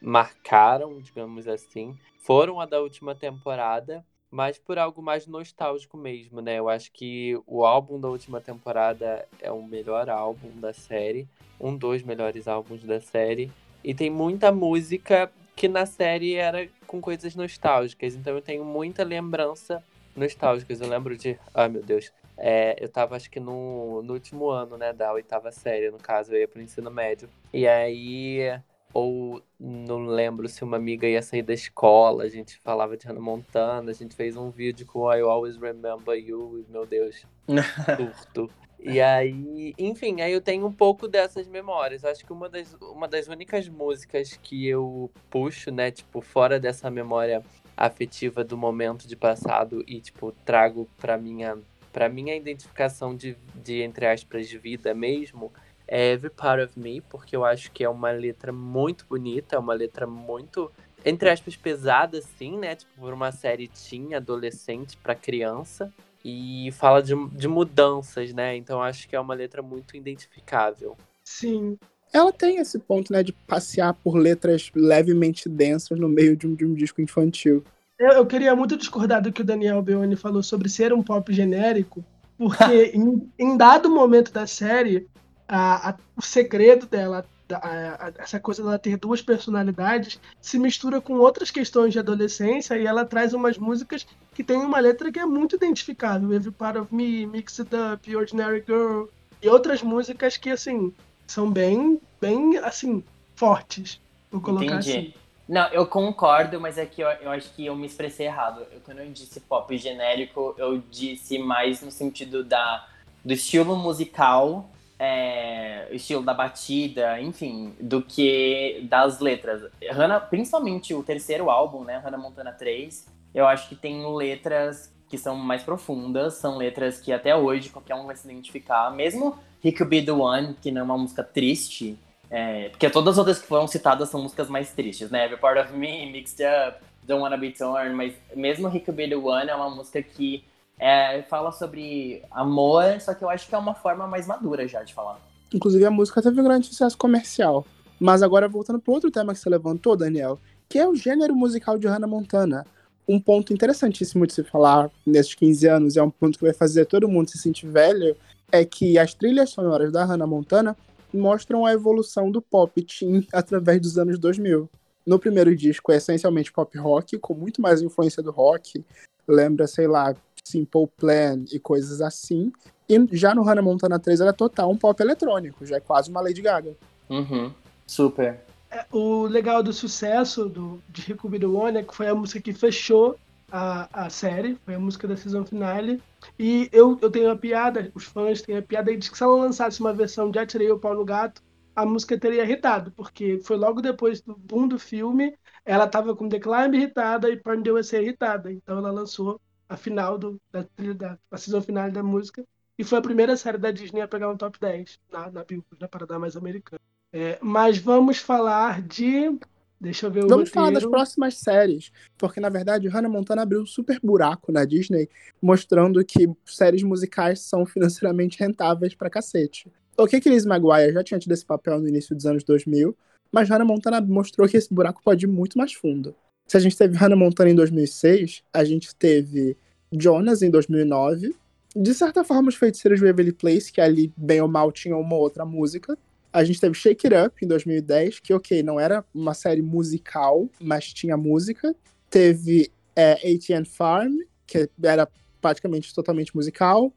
[0.00, 6.58] marcaram, digamos assim, foram a da última temporada mas por algo mais nostálgico mesmo, né?
[6.58, 11.28] Eu acho que o álbum da última temporada é o melhor álbum da série,
[11.60, 13.50] um dos melhores álbuns da série,
[13.82, 19.02] e tem muita música que na série era com coisas nostálgicas, então eu tenho muita
[19.02, 19.82] lembrança
[20.14, 20.80] nostálgicas.
[20.80, 24.76] Eu lembro de, ai meu Deus, é, eu tava acho que no, no último ano,
[24.76, 27.28] né, da oitava série, no caso, eu ia pro ensino médio.
[27.52, 28.60] E aí
[28.92, 33.20] ou não lembro se uma amiga ia sair da escola, a gente falava de Hannah
[33.20, 37.26] Montana, a gente fez um vídeo com I Always Remember You, meu Deus,
[37.96, 38.50] surto.
[38.80, 42.04] E aí, enfim, aí eu tenho um pouco dessas memórias.
[42.04, 46.88] Acho que uma das, uma das únicas músicas que eu puxo, né, tipo, fora dessa
[46.88, 47.42] memória
[47.76, 51.58] afetiva do momento de passado e, tipo, trago pra minha,
[51.92, 55.52] pra minha identificação de, de, entre aspas, vida mesmo,
[55.88, 59.58] é Every Part of Me, porque eu acho que é uma letra muito bonita, é
[59.58, 60.70] uma letra muito,
[61.04, 62.76] entre aspas, pesada, assim, né?
[62.76, 65.92] Tipo, por uma série teen, adolescente para criança.
[66.24, 68.54] E fala de, de mudanças, né?
[68.56, 70.96] Então acho que é uma letra muito identificável.
[71.24, 71.78] Sim.
[72.12, 76.54] Ela tem esse ponto, né, de passear por letras levemente densas no meio de um,
[76.54, 77.62] de um disco infantil.
[77.98, 81.32] Eu, eu, queria muito discordar do que o Daniel Beoni falou sobre ser um pop
[81.32, 82.04] genérico,
[82.36, 85.06] porque em, em dado momento da série,
[85.48, 91.14] a, a, o segredo dela, a, essa coisa dela ter duas personalidades, se mistura com
[91.14, 95.24] outras questões de adolescência e ela traz umas músicas que tem uma letra que é
[95.24, 96.32] muito identificável.
[96.32, 99.06] Every Part of Me, Mix It Up, Ordinary Girl
[99.42, 100.92] e outras músicas que, assim,
[101.26, 103.02] são bem, bem, assim,
[103.34, 104.00] fortes.
[104.30, 104.90] Vou colocar Entendi.
[104.90, 105.14] assim.
[105.48, 108.66] Não, eu concordo, mas é que eu, eu acho que eu me expressei errado.
[108.70, 112.86] Eu, quando eu disse pop genérico, eu disse mais no sentido da,
[113.24, 114.68] do estilo musical
[114.98, 119.70] é, estilo da batida, enfim, do que das letras.
[119.90, 125.16] Hannah, principalmente o terceiro álbum, né, Hannah Montana 3, eu acho que tem letras que
[125.16, 129.72] são mais profundas, são letras que até hoje qualquer um vai se identificar, mesmo He
[129.72, 131.98] Could Be The One, que não é uma música triste,
[132.30, 135.58] é, porque todas as outras que foram citadas são músicas mais tristes, né, Every Part
[135.60, 139.48] of Me, Mixed Up, Don't Wanna Be Torn, mas mesmo He Could Be The One
[139.48, 140.44] é uma música que
[140.78, 144.82] é, fala sobre amor, só que eu acho que é uma forma mais madura já
[144.82, 145.18] de falar.
[145.52, 147.66] Inclusive a música teve um grande sucesso comercial.
[147.98, 151.78] Mas agora voltando para outro tema que você levantou, Daniel, que é o gênero musical
[151.78, 152.64] de Hannah Montana.
[153.08, 156.84] Um ponto interessantíssimo de se falar nesses 15 anos, é um ponto que vai fazer
[156.84, 158.14] todo mundo se sentir velho,
[158.52, 160.76] é que as trilhas sonoras da Hannah Montana
[161.12, 164.68] mostram a evolução do pop teen através dos anos 2000.
[165.06, 168.84] No primeiro disco é essencialmente pop rock, com muito mais influência do rock.
[169.26, 170.14] Lembra, sei lá,
[170.48, 172.52] Simple Plan e coisas assim.
[172.88, 176.20] E já no Hannah Montana 3 era total um pop eletrônico, já é quase uma
[176.20, 176.74] Lady Gaga.
[177.08, 177.52] Uhum.
[177.86, 178.40] Super.
[178.70, 182.40] É, o legal do sucesso do, de Rico The One é que foi a música
[182.40, 183.18] que fechou
[183.50, 186.02] a, a série, foi a música da season finale.
[186.38, 189.36] E eu, eu tenho a piada, os fãs têm a piada de que se ela
[189.36, 191.42] lançasse uma versão de Atirei o Pau no Gato,
[191.74, 195.34] a música teria irritado, porque foi logo depois do boom do filme,
[195.64, 198.52] ela estava com Decline irritada e Porn deu a ser irritada.
[198.52, 202.44] Então ela lançou a final do, da trilha da a season final da música.
[202.78, 205.80] E foi a primeira série da Disney a pegar um top 10 na, na Billboard,
[205.80, 206.80] na Parada Mais Americana.
[207.12, 209.38] É, mas vamos falar de.
[209.80, 210.54] Deixa eu ver o Vamos roteiro.
[210.54, 215.08] falar das próximas séries, porque na verdade Hannah Montana abriu um super buraco na Disney,
[215.40, 219.70] mostrando que séries musicais são financeiramente rentáveis pra cacete.
[219.96, 222.96] O que que Liz Maguire já tinha tido esse papel no início dos anos 2000,
[223.30, 226.14] mas Hannah Montana mostrou que esse buraco pode ir muito mais fundo.
[226.48, 229.54] Se a gente teve Hannah Montana em 2006, a gente teve
[229.92, 231.36] Jonas em 2009.
[231.76, 235.14] De certa forma, os Feiticeiros de Waverly Place, que ali, bem ou mal, tinham uma
[235.14, 235.96] outra música.
[236.32, 240.48] A gente teve Shake It Up em 2010, que, ok, não era uma série musical,
[240.58, 241.76] mas tinha música.
[242.08, 245.06] Teve é, ATN Farm, que era
[245.42, 246.90] praticamente totalmente musical.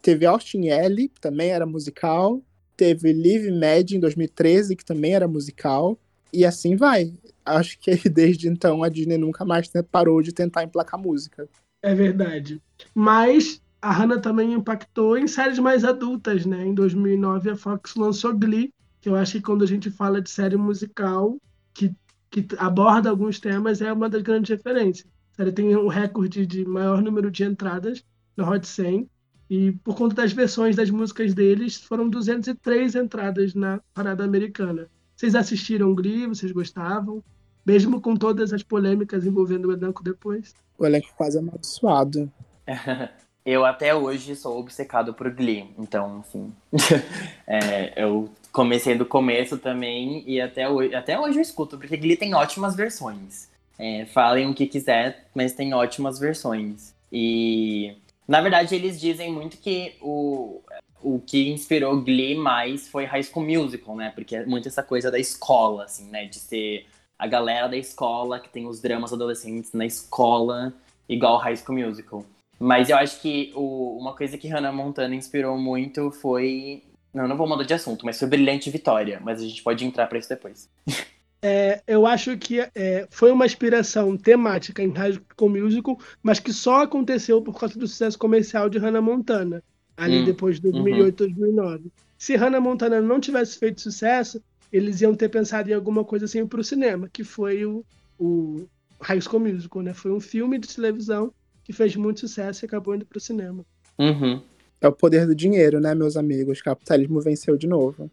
[0.00, 2.40] Teve Austin L, que também era musical.
[2.76, 5.98] Teve Live Mad em 2013, que também era musical.
[6.32, 7.14] E assim vai
[7.44, 11.48] acho que desde então a Disney nunca mais parou de tentar emplacar música.
[11.82, 12.60] É verdade.
[12.94, 16.64] Mas a Hannah também impactou em séries mais adultas, né?
[16.64, 20.30] Em 2009 a Fox lançou Glee, que eu acho que quando a gente fala de
[20.30, 21.36] série musical
[21.74, 21.92] que,
[22.30, 25.06] que aborda alguns temas é uma das grandes referências.
[25.32, 28.04] A série tem um recorde de maior número de entradas
[28.36, 29.08] no Hot 100
[29.50, 34.88] e por conta das versões das músicas deles foram 203 entradas na parada americana.
[35.22, 36.26] Vocês assistiram Glee?
[36.26, 37.22] Vocês gostavam?
[37.64, 40.52] Mesmo com todas as polêmicas envolvendo o elenco depois?
[40.76, 42.28] O elenco quase amaldiçoado.
[43.46, 46.52] eu até hoje sou obcecado por Glee, então, assim.
[47.46, 52.16] é, eu comecei do começo também e até hoje, até hoje eu escuto, porque Glee
[52.16, 53.48] tem ótimas versões.
[53.78, 56.96] É, falem o que quiser, mas tem ótimas versões.
[57.12, 57.96] E
[58.26, 60.60] na verdade eles dizem muito que o,
[61.02, 64.12] o que inspirou Glee mais foi High School Musical, né?
[64.14, 66.26] Porque é muito essa coisa da escola, assim, né?
[66.26, 66.86] De ser
[67.18, 70.72] a galera da escola que tem os dramas adolescentes na escola,
[71.08, 72.24] igual High School Musical.
[72.58, 76.82] Mas eu acho que o, uma coisa que Hannah Montana inspirou muito foi.
[77.12, 79.20] Não, não vou mudar de assunto, mas foi Brilhante Vitória.
[79.22, 80.68] Mas a gente pode entrar para isso depois.
[81.44, 86.52] É, eu acho que é, foi uma inspiração temática em High School Musical, mas que
[86.52, 89.60] só aconteceu por causa do sucesso comercial de Hannah Montana,
[89.96, 91.92] ali Hum, depois de 2008, 2009.
[92.18, 96.46] Se Hannah Montana não tivesse feito sucesso, eles iam ter pensado em alguma coisa assim
[96.46, 97.84] para o cinema, que foi o,
[98.18, 98.66] o
[99.00, 99.92] High School Musical, né?
[99.92, 101.32] Foi um filme de televisão
[101.64, 103.64] que fez muito sucesso e acabou indo para o cinema.
[103.98, 104.42] Uhum.
[104.80, 106.58] É o poder do dinheiro, né, meus amigos?
[106.58, 108.10] O capitalismo venceu de novo.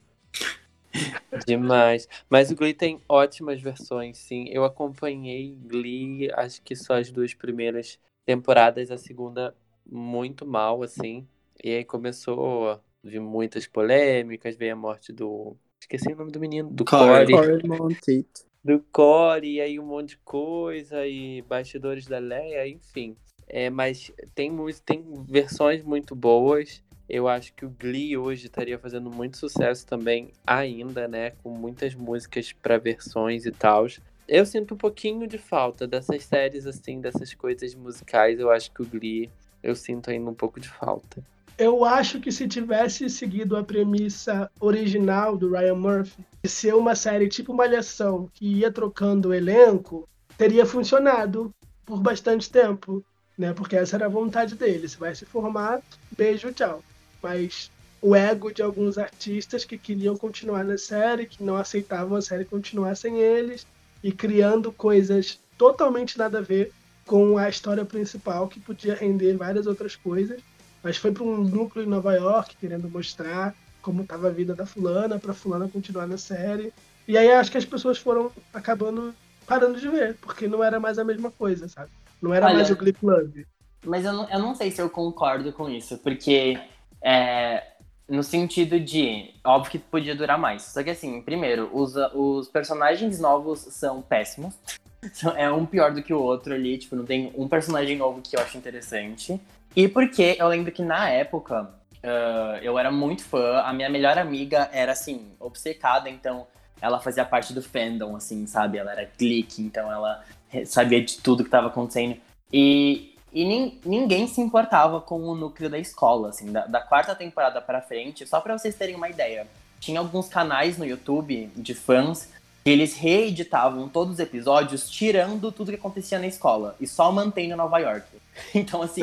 [1.47, 2.07] Demais.
[2.29, 4.45] Mas o Glee tem ótimas versões, sim.
[4.49, 9.55] Eu acompanhei Glee, acho que só as duas primeiras temporadas, a segunda
[9.89, 11.27] muito mal, assim.
[11.63, 15.55] E aí começou a vir muitas polêmicas, veio a morte do.
[15.81, 17.31] Esqueci o nome do menino, do Corey.
[17.31, 18.25] Corey.
[18.63, 23.15] Do Corey, e aí um monte de coisa, e bastidores da Leia, enfim.
[23.47, 24.55] É, mas tem,
[24.85, 26.83] tem versões muito boas.
[27.09, 31.31] Eu acho que o Glee hoje estaria fazendo muito sucesso também, ainda, né?
[31.41, 33.87] Com muitas músicas para versões e tal.
[34.27, 38.39] Eu sinto um pouquinho de falta dessas séries, assim, dessas coisas musicais.
[38.39, 39.27] Eu acho que o Glee,
[39.63, 41.23] eu sinto ainda um pouco de falta.
[41.59, 46.95] Eu acho que se tivesse seguido a premissa original do Ryan Murphy, de ser uma
[46.95, 50.07] série tipo Malhação, que ia trocando o elenco,
[50.37, 51.53] teria funcionado
[51.85, 53.03] por bastante tempo,
[53.37, 53.51] né?
[53.51, 54.87] Porque essa era a vontade dele.
[54.87, 55.81] Se vai se formar,
[56.17, 56.81] beijo, tchau.
[57.21, 57.69] Mas
[58.01, 62.45] o ego de alguns artistas que queriam continuar na série, que não aceitavam a série
[62.45, 63.67] continuar sem eles,
[64.01, 66.71] e criando coisas totalmente nada a ver
[67.05, 70.41] com a história principal, que podia render várias outras coisas
[70.83, 74.65] mas foi para um núcleo em Nova York querendo mostrar como estava a vida da
[74.65, 76.73] fulana para fulana continuar na série
[77.07, 79.13] e aí acho que as pessoas foram acabando
[79.45, 81.89] parando de ver porque não era mais a mesma coisa sabe
[82.21, 83.45] não era Olha, mais o Glee Club
[83.85, 86.59] Mas eu não, eu não sei se eu concordo com isso, porque
[87.01, 87.63] é,
[88.09, 90.63] no sentido de, óbvio que podia durar mais.
[90.63, 94.55] Só que assim, primeiro, os, os personagens novos são péssimos.
[95.37, 98.35] É um pior do que o outro ali, tipo, não tem um personagem novo que
[98.35, 99.39] eu acho interessante.
[99.75, 101.69] E porque eu lembro que na época
[102.03, 106.47] ah, eu era muito fã, a minha melhor amiga era assim, obcecada, então
[106.81, 108.77] ela fazia parte do fandom, assim, sabe?
[108.77, 110.23] Ela era clique, então ela
[110.65, 112.17] sabia de tudo que tava acontecendo.
[112.51, 117.13] E, e nin- ninguém se importava com o núcleo da escola, assim, da, da quarta
[117.13, 119.45] temporada pra frente, só pra vocês terem uma ideia.
[119.79, 122.29] Tinha alguns canais no YouTube de fãs
[122.63, 127.55] que eles reeditavam todos os episódios, tirando tudo que acontecia na escola e só mantendo
[127.55, 128.07] Nova York.
[128.55, 129.01] Então, assim,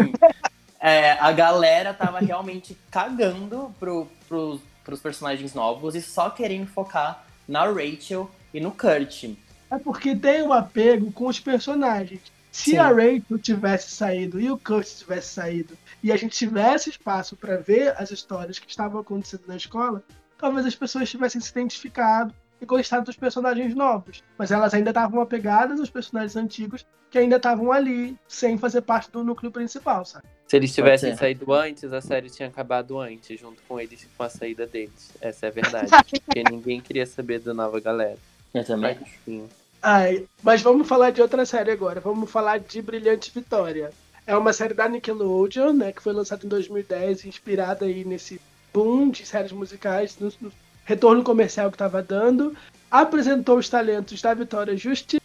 [0.81, 7.25] é, a galera tava realmente cagando pro, pros, pros personagens novos e só querendo focar
[7.49, 9.25] na Rachel e no Kurt.
[9.71, 12.21] é porque tem um apego com os personagens
[12.51, 12.79] se Sim.
[12.79, 17.59] a Rachel tivesse saído e o Kurt tivesse saído e a gente tivesse espaço para
[17.59, 20.03] ver as histórias que estavam acontecendo na escola
[20.39, 24.23] talvez as pessoas tivessem se identificado e gostado dos personagens novos.
[24.39, 29.11] Mas elas ainda estavam apegadas aos personagens antigos que ainda estavam ali, sem fazer parte
[29.11, 30.27] do núcleo principal, sabe?
[30.47, 34.29] Se eles tivessem saído antes, a série tinha acabado antes, junto com eles com a
[34.29, 35.11] saída deles.
[35.21, 35.91] Essa é a verdade.
[36.25, 38.19] Porque ninguém queria saber da nova galera.
[38.55, 38.97] Eu também.
[39.27, 39.51] Mas.
[39.83, 42.01] Ai, mas vamos falar de outra série agora.
[42.01, 43.91] Vamos falar de Brilhante Vitória.
[44.27, 48.41] É uma série da Nickelodeon, né, que foi lançada em 2010, inspirada aí nesse
[48.75, 50.53] boom de séries musicais, no, no
[50.87, 52.57] retorno comercial que estava dando.
[52.91, 55.21] Apresentou os talentos da Vitória Justiça,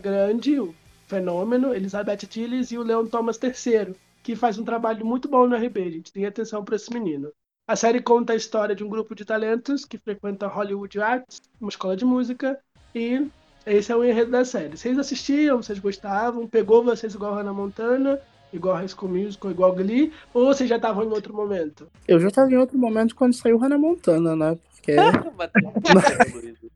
[0.00, 0.74] Grande, o
[1.08, 5.56] fenômeno, Elizabeth Gillies e o Leon Thomas III, que faz um trabalho muito bom no
[5.56, 5.90] RB.
[5.90, 7.32] Gente tem atenção para esse menino.
[7.66, 11.70] A série conta a história de um grupo de talentos que frequenta Hollywood Arts, uma
[11.70, 12.58] escola de música,
[12.94, 13.26] e
[13.64, 14.76] esse é o enredo da série.
[14.76, 18.20] Vocês assistiam, vocês gostavam, pegou vocês igual Hannah Montana,
[18.52, 21.88] igual High School Musical, igual Glee, ou vocês já estavam em outro momento?
[22.08, 24.58] Eu já estava em outro momento quando saiu Hannah Montana, né?
[24.80, 24.96] Porque.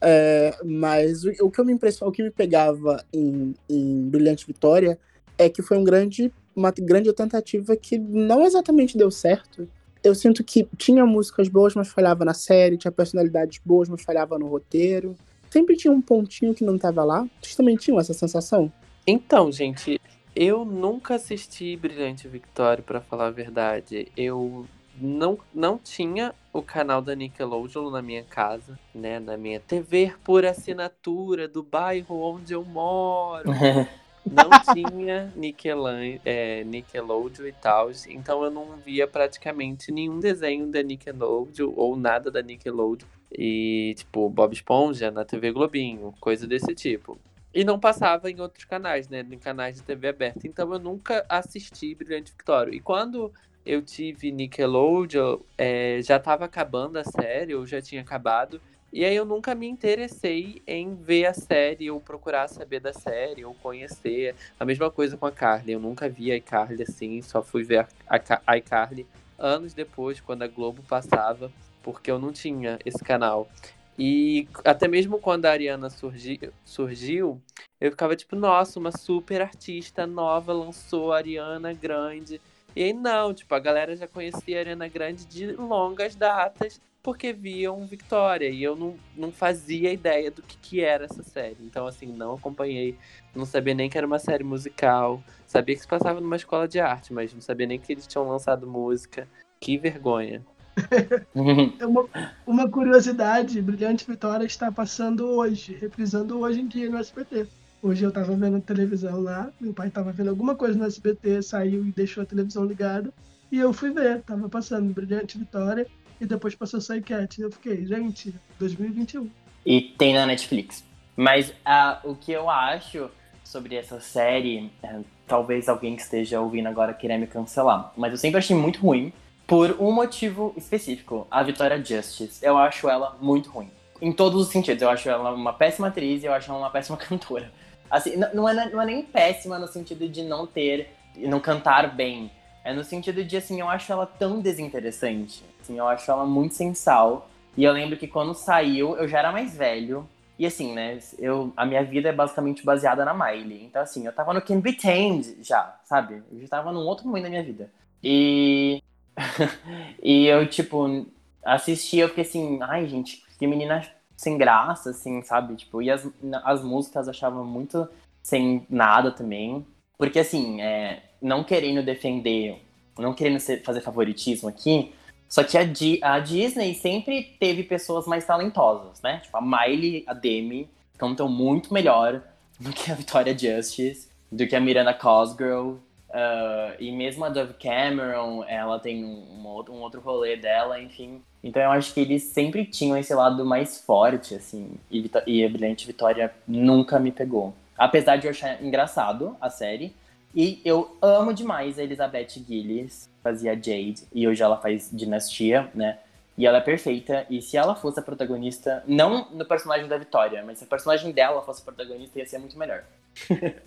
[0.00, 4.46] É, mas o, o que eu me impressionou, o que me pegava em, em Brilhante
[4.46, 4.96] Vitória
[5.36, 9.68] é que foi um grande, uma grande tentativa que não exatamente deu certo.
[10.02, 14.38] Eu sinto que tinha músicas boas, mas falhava na série, tinha personalidades boas, mas falhava
[14.38, 15.16] no roteiro.
[15.50, 17.26] Sempre tinha um pontinho que não estava lá.
[17.42, 18.72] Vocês também tinham essa sensação?
[19.06, 20.00] Então, gente,
[20.36, 24.06] eu nunca assisti Brilhante Victória, pra falar a verdade.
[24.16, 24.66] Eu
[25.00, 29.18] não, não tinha o canal da Nickelodeon na minha casa, né?
[29.18, 33.48] Na minha TV por assinatura do bairro onde eu moro.
[34.30, 40.82] não tinha Nickelan é, Nickelodeon e tal, então eu não via praticamente nenhum desenho da
[40.82, 43.08] Nickelodeon ou nada da Nickelodeon.
[43.30, 47.18] E, tipo, Bob Esponja na TV Globinho, coisa desse tipo.
[47.54, 49.26] E não passava em outros canais, né?
[49.30, 50.46] Em canais de TV aberta.
[50.46, 52.74] Então eu nunca assisti Brilhante Victória.
[52.74, 53.32] E quando
[53.68, 58.58] eu tive Nickelodeon, é, já estava acabando a série, ou já tinha acabado.
[58.90, 63.44] E aí eu nunca me interessei em ver a série, ou procurar saber da série,
[63.44, 64.34] ou conhecer.
[64.58, 65.72] A mesma coisa com a Carly.
[65.72, 69.06] Eu nunca vi a iCarly assim, só fui ver a, a iCarly
[69.38, 71.52] anos depois, quando a Globo passava,
[71.82, 73.50] porque eu não tinha esse canal.
[73.98, 77.38] E até mesmo quando a Ariana surgi, surgiu,
[77.78, 82.40] eu ficava tipo, nossa, uma super artista nova lançou a Ariana Grande.
[82.78, 87.32] E aí não, tipo, a galera já conhecia a Ariana Grande de longas datas, porque
[87.32, 88.48] viam Victoria.
[88.48, 91.56] E eu não, não fazia ideia do que, que era essa série.
[91.60, 92.96] Então, assim, não acompanhei,
[93.34, 95.20] não sabia nem que era uma série musical.
[95.44, 98.28] Sabia que se passava numa escola de arte, mas não sabia nem que eles tinham
[98.28, 99.26] lançado música.
[99.58, 100.46] Que vergonha.
[101.80, 102.08] é uma,
[102.46, 107.48] uma curiosidade, Brilhante Vitória está passando hoje, reprisando hoje em dia no SBT.
[107.80, 111.86] Hoje eu tava vendo televisão lá, meu pai tava vendo alguma coisa no SBT, saiu
[111.86, 113.12] e deixou a televisão ligada,
[113.52, 115.86] e eu fui ver, tava passando Brilhante Vitória,
[116.20, 119.30] e depois passou Sai Cat, e eu fiquei, gente, 2021.
[119.64, 120.84] E tem na Netflix.
[121.16, 123.08] Mas uh, o que eu acho
[123.44, 128.18] sobre essa série, uh, talvez alguém que esteja ouvindo agora queira me cancelar, mas eu
[128.18, 129.12] sempre achei muito ruim,
[129.46, 132.44] por um motivo específico, a Vitória Justice.
[132.44, 133.70] Eu acho ela muito ruim.
[134.00, 134.82] Em todos os sentidos.
[134.82, 137.50] Eu acho ela uma péssima atriz e eu acho ela uma péssima cantora.
[137.90, 142.30] Assim, não é, não é nem péssima no sentido de não ter, não cantar bem.
[142.64, 145.44] É no sentido de, assim, eu acho ela tão desinteressante.
[145.60, 147.28] Assim, eu acho ela muito sensal.
[147.56, 150.08] E eu lembro que quando saiu, eu já era mais velho.
[150.38, 153.64] E assim, né, eu, a minha vida é basicamente baseada na Miley.
[153.64, 156.22] Então, assim, eu tava no Can Be Tamed já, sabe?
[156.30, 157.70] Eu já tava num outro momento da minha vida.
[158.02, 158.82] E
[160.02, 161.06] e eu, tipo,
[161.44, 163.82] assisti, eu fiquei assim, ai, gente, que menina
[164.18, 165.54] sem graça, assim, sabe?
[165.54, 166.06] Tipo, e as,
[166.44, 167.88] as músicas eu achava muito
[168.20, 169.64] sem nada também.
[169.96, 172.60] Porque, assim, é, não querendo defender,
[172.98, 174.92] não querendo ser, fazer favoritismo aqui,
[175.28, 179.20] só que a, Di, a, Disney sempre teve pessoas mais talentosas, né?
[179.22, 182.20] Tipo, a Miley, a Demi, cantam muito melhor
[182.58, 187.52] do que a Victoria Justice, do que a Miranda Cosgrove, Uh, e mesmo a Dove
[187.54, 191.22] Cameron, ela tem um, um, outro rolê dela, enfim.
[191.42, 194.72] Então eu acho que eles sempre tinham esse lado mais forte, assim.
[194.90, 197.54] E, e a Brilhante Vitória nunca me pegou.
[197.76, 199.94] Apesar de eu achar engraçado a série.
[200.34, 204.02] E eu amo demais a Elizabeth Gillies, fazia Jade.
[204.12, 205.98] E hoje ela faz Dinastia, né?
[206.36, 207.24] E ela é perfeita.
[207.30, 211.12] E se ela fosse a protagonista, não no personagem da Vitória, mas se o personagem
[211.12, 212.84] dela fosse a protagonista, ia ser muito melhor.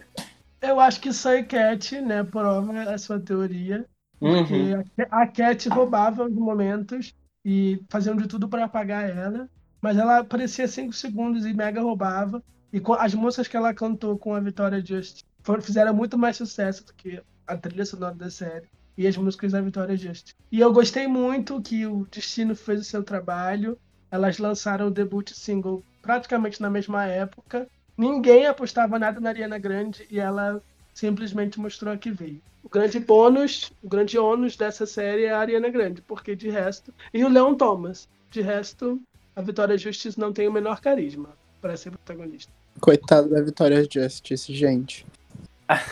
[0.61, 3.84] Eu acho que Soy Cat, né, prova a sua teoria.
[4.19, 4.84] Porque uhum.
[5.09, 7.11] a Cat roubava os momentos
[7.44, 9.50] e faziam de tudo para apagar ela.
[9.82, 12.44] Mas ela aparecia 5 segundos e mega roubava.
[12.72, 15.24] E as músicas que ela cantou com a Vitória Just
[15.62, 18.68] fizeram muito mais sucesso do que a trilha sonora da série
[18.98, 20.34] e as músicas da Vitória Just.
[20.52, 23.78] E eu gostei muito que o Destino fez o seu trabalho.
[24.10, 27.68] Elas lançaram o debut single praticamente na mesma época
[28.02, 30.60] Ninguém apostava nada na Ariana Grande e ela
[30.94, 32.42] simplesmente mostrou a que veio.
[32.64, 36.94] O grande bônus, o grande ônus dessa série é a Ariana Grande, porque de resto.
[37.14, 38.08] E o Leon Thomas.
[38.30, 39.02] De resto,
[39.36, 41.30] a Vitória Justice não tem o menor carisma
[41.60, 42.52] para ser protagonista.
[42.80, 45.06] Coitada da Vitória Justice, gente.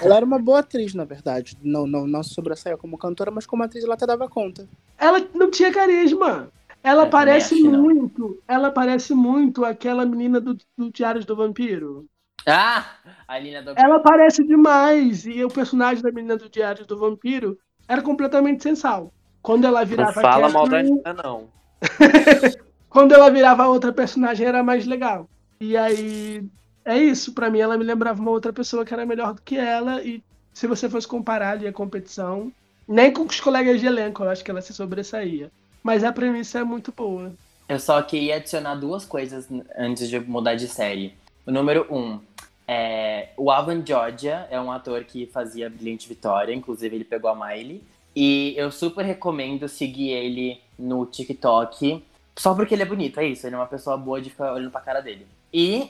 [0.01, 1.57] Ela era uma boa atriz, na verdade.
[1.61, 4.67] Não, não, não se sobressaiu como cantora, mas como atriz ela até dava conta.
[4.97, 6.49] Ela não tinha carisma.
[6.83, 8.37] Ela é, parece muito, não.
[8.47, 12.05] ela parece muito aquela menina do, do Diários do Vampiro.
[12.45, 12.85] Ah,
[13.27, 17.57] a Lina do Ela parece demais e o personagem da menina do Diários do Vampiro
[17.87, 19.13] era completamente sensal.
[19.41, 21.49] Quando ela virava não fala mal da Lina, não.
[22.89, 25.29] Quando ela virava outra personagem era mais legal.
[25.59, 26.43] E aí
[26.85, 29.57] é isso, para mim ela me lembrava uma outra pessoa que era melhor do que
[29.57, 30.23] ela e
[30.53, 32.51] se você fosse comparar ali a competição,
[32.87, 35.51] nem com os colegas de elenco, eu acho que ela se sobressaía.
[35.81, 37.31] Mas a premissa é muito boa.
[37.67, 41.15] Eu só queria adicionar duas coisas antes de mudar de série.
[41.49, 42.19] O número um,
[42.67, 47.33] é, o Alvan Georgia é um ator que fazia Brilhante Vitória, inclusive ele pegou a
[47.33, 47.81] Miley.
[48.15, 52.05] E eu super recomendo seguir ele no TikTok,
[52.37, 53.47] só porque ele é bonito, é isso.
[53.47, 55.25] Ele é uma pessoa boa de ficar olhando pra cara dele.
[55.51, 55.89] E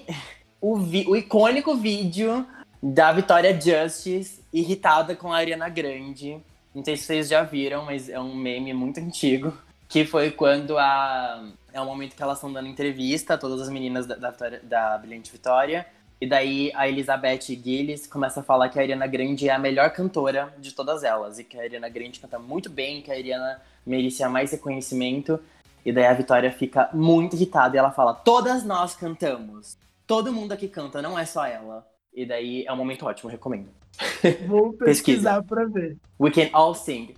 [0.61, 2.47] o, o icônico vídeo
[2.81, 6.37] da Vitória Justice irritada com a Ariana Grande
[6.73, 9.51] Não sei se vocês já viram, mas é um meme muito antigo.
[9.89, 11.51] Que foi quando a.
[11.73, 14.31] É o momento que elas estão dando entrevista, todas as meninas da, da,
[14.63, 15.85] da Brilhante Vitória.
[16.21, 19.89] E daí a Elizabeth Gillis começa a falar que a Ariana Grande é a melhor
[19.91, 21.39] cantora de todas elas.
[21.39, 25.39] E que a Ariana Grande canta muito bem, que a Ariana merecia mais reconhecimento.
[25.85, 29.77] E daí a Vitória fica muito irritada e ela fala: Todas nós cantamos.
[30.05, 31.87] Todo mundo aqui canta, não é só ela.
[32.13, 33.69] E daí é um momento ótimo, recomendo.
[34.47, 35.97] Vou pesquisar para ver.
[36.19, 37.15] We can all sing.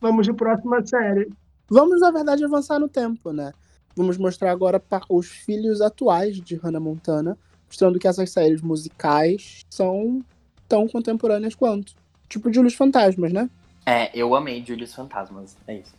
[0.00, 1.30] Vamos de próxima série.
[1.68, 3.52] Vamos, na verdade, avançar no tempo, né?
[3.94, 7.36] Vamos mostrar agora os filhos atuais de Hannah Montana,
[7.66, 10.24] mostrando que essas séries musicais são
[10.68, 11.94] tão contemporâneas quanto.
[12.28, 13.50] Tipo Julius Fantasmas, né?
[13.84, 15.94] É, eu amei Julius Fantasmas, é isso.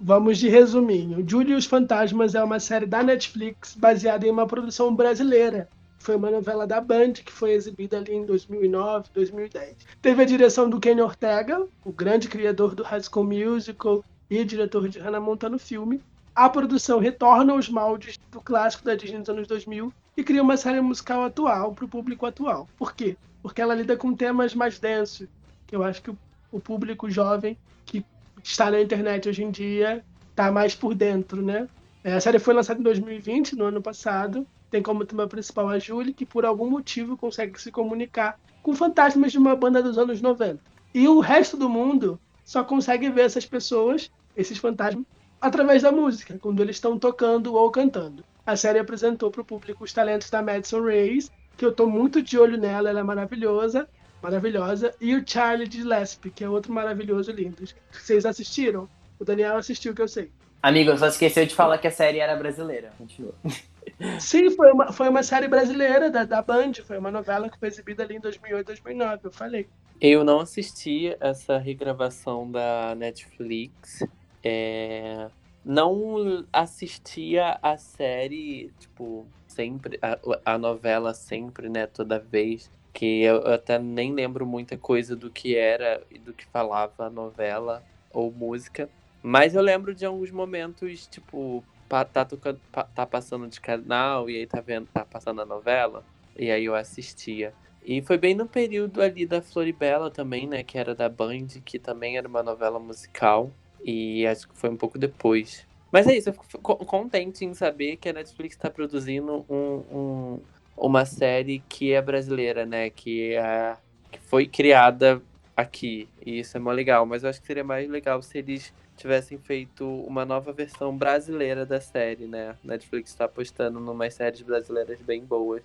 [0.00, 1.24] Vamos de resuminho.
[1.28, 5.68] Julius Fantasmas é uma série da Netflix baseada em uma produção brasileira
[6.02, 9.76] foi uma novela da Band que foi exibida ali em 2009, 2010.
[10.02, 14.88] Teve a direção do Kenny Ortega, o grande criador do High School Musical e diretor
[14.88, 16.02] de Hannah Montana no filme.
[16.34, 20.56] A produção retorna aos moldes do clássico da Disney dos anos 2000 e cria uma
[20.56, 22.66] série musical atual para o público atual.
[22.78, 23.18] Por quê?
[23.42, 25.28] Porque ela lida com temas mais densos,
[25.66, 26.10] que eu acho que
[26.50, 28.02] o público jovem que
[28.42, 31.68] está na internet hoje em dia está mais por dentro, né?
[32.02, 35.78] É, a série foi lançada em 2020, no ano passado, tem como tema principal a
[35.78, 40.22] Julie, que por algum motivo consegue se comunicar com fantasmas de uma banda dos anos
[40.22, 40.58] 90.
[40.94, 45.04] E o resto do mundo só consegue ver essas pessoas, esses fantasmas,
[45.42, 48.24] através da música, quando eles estão tocando ou cantando.
[48.46, 52.22] A série apresentou para o público os talentos da Madison Reyes, que eu estou muito
[52.22, 53.88] de olho nela, ela é maravilhosa,
[54.22, 57.64] maravilhosa, e o Charlie de Lesp, que é outro maravilhoso lindo.
[57.90, 58.88] Vocês assistiram?
[59.18, 60.30] O Daniel assistiu, que eu sei.
[60.62, 62.92] Amigo, só esqueceu de falar que a série era brasileira.
[62.96, 63.34] Continua.
[64.20, 67.66] Sim, foi uma, foi uma série brasileira da, da Band, foi uma novela que foi
[67.66, 69.66] exibida ali em 2008, 2009, eu falei.
[70.00, 74.04] Eu não assisti essa regravação da Netflix.
[74.42, 75.28] É...
[75.64, 80.18] Não assistia a série, tipo, sempre, a,
[80.54, 82.70] a novela sempre, né, toda vez.
[82.92, 87.10] Que eu até nem lembro muita coisa do que era e do que falava a
[87.10, 87.82] novela
[88.12, 88.88] ou música.
[89.22, 92.60] Mas eu lembro de alguns momentos, tipo, tá, tocando,
[92.94, 96.04] tá passando de canal e aí tá vendo, tá passando a novela.
[96.36, 97.54] E aí eu assistia.
[97.84, 100.62] E foi bem no período ali da Floribela também, né?
[100.62, 103.50] Que era da Band, que também era uma novela musical.
[103.84, 105.66] E acho que foi um pouco depois.
[105.90, 110.40] Mas é isso, eu fico contente em saber que a Netflix está produzindo um, um,
[110.76, 112.88] uma série que é brasileira, né?
[112.88, 113.76] Que, é,
[114.10, 115.20] que foi criada
[115.54, 116.08] aqui.
[116.24, 117.04] E isso é mó legal.
[117.04, 121.66] Mas eu acho que seria mais legal se eles tivessem feito uma nova versão brasileira
[121.66, 122.56] da série, né?
[122.64, 125.62] Netflix está apostando em umas séries brasileiras bem boas.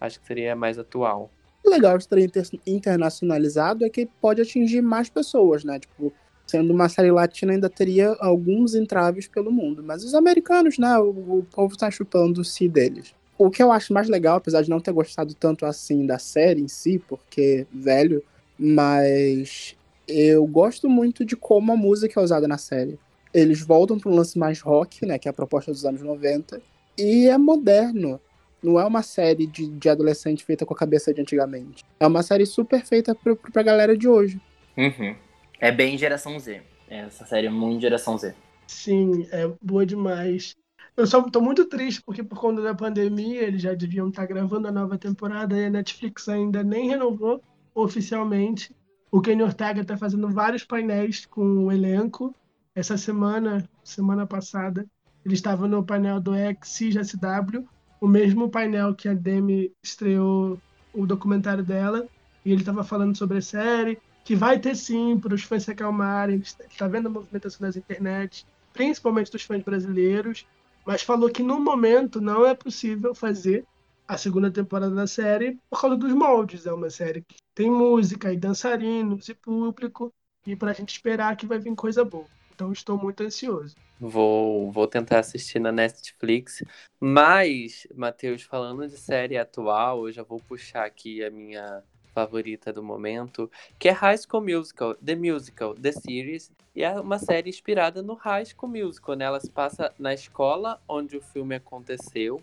[0.00, 1.30] Acho que seria mais atual.
[1.64, 2.30] O legal de ter
[2.66, 5.78] internacionalizado é que pode atingir mais pessoas, né?
[5.78, 6.12] Tipo,
[6.50, 9.82] sendo uma série latina ainda teria alguns entraves pelo mundo.
[9.82, 10.98] Mas os americanos, né?
[10.98, 13.14] O, o povo tá chupando o si deles.
[13.38, 16.60] O que eu acho mais legal, apesar de não ter gostado tanto assim da série
[16.60, 18.22] em si, porque, velho,
[18.58, 19.76] mas
[20.06, 22.98] eu gosto muito de como a música é usada na série.
[23.32, 26.60] Eles voltam para um lance mais rock, né, que é a proposta dos anos 90,
[26.98, 28.20] e é moderno.
[28.62, 31.82] Não é uma série de, de adolescente feita com a cabeça de antigamente.
[31.98, 34.38] É uma série super feita pra, pra galera de hoje.
[34.76, 35.14] Uhum.
[35.60, 36.62] É bem geração Z.
[36.88, 38.34] Essa série é muito geração Z.
[38.66, 40.56] Sim, é boa demais.
[40.96, 44.68] Eu só tô muito triste porque por conta da pandemia eles já deviam estar gravando
[44.68, 47.42] a nova temporada e a Netflix ainda nem renovou
[47.74, 48.74] oficialmente.
[49.10, 52.34] O Kenny Ortega está fazendo vários painéis com o elenco.
[52.74, 54.86] Essa semana, semana passada,
[55.26, 57.68] ele estava no painel do XCSW,
[58.00, 60.58] o mesmo painel que a Demi estreou
[60.94, 62.06] o documentário dela.
[62.44, 65.70] E ele estava falando sobre a série, que vai ter sim para os fãs se
[65.70, 66.38] acalmarem.
[66.38, 70.46] Está vendo a movimentação das internet, principalmente dos fãs brasileiros.
[70.86, 73.64] Mas falou que no momento não é possível fazer
[74.08, 76.66] a segunda temporada da série por causa dos moldes.
[76.66, 80.12] É uma série que tem música e dançarinos e público,
[80.46, 82.26] e pra gente esperar que vai vir coisa boa.
[82.52, 83.76] Então estou muito ansioso.
[83.98, 86.62] Vou, vou tentar assistir na Netflix.
[86.98, 91.82] Mas, Matheus, falando de série atual, eu já vou puxar aqui a minha
[92.14, 97.18] favorita do momento, que é High School Musical, The Musical, The Series, e é uma
[97.18, 99.24] série inspirada no High School Musical, né?
[99.24, 102.42] Ela se passa na escola onde o filme aconteceu,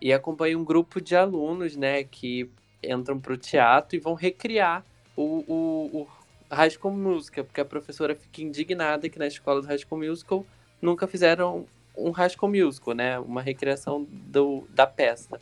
[0.00, 2.50] e acompanha um grupo de alunos, né, que
[2.82, 4.84] entram para o teatro e vão recriar
[5.16, 6.08] o, o, o
[6.54, 10.46] High School Musical, porque a professora fica indignada que na escola do High School Musical
[10.80, 11.66] nunca fizeram
[11.96, 15.40] um High School Musical, né, uma recriação do, da peça.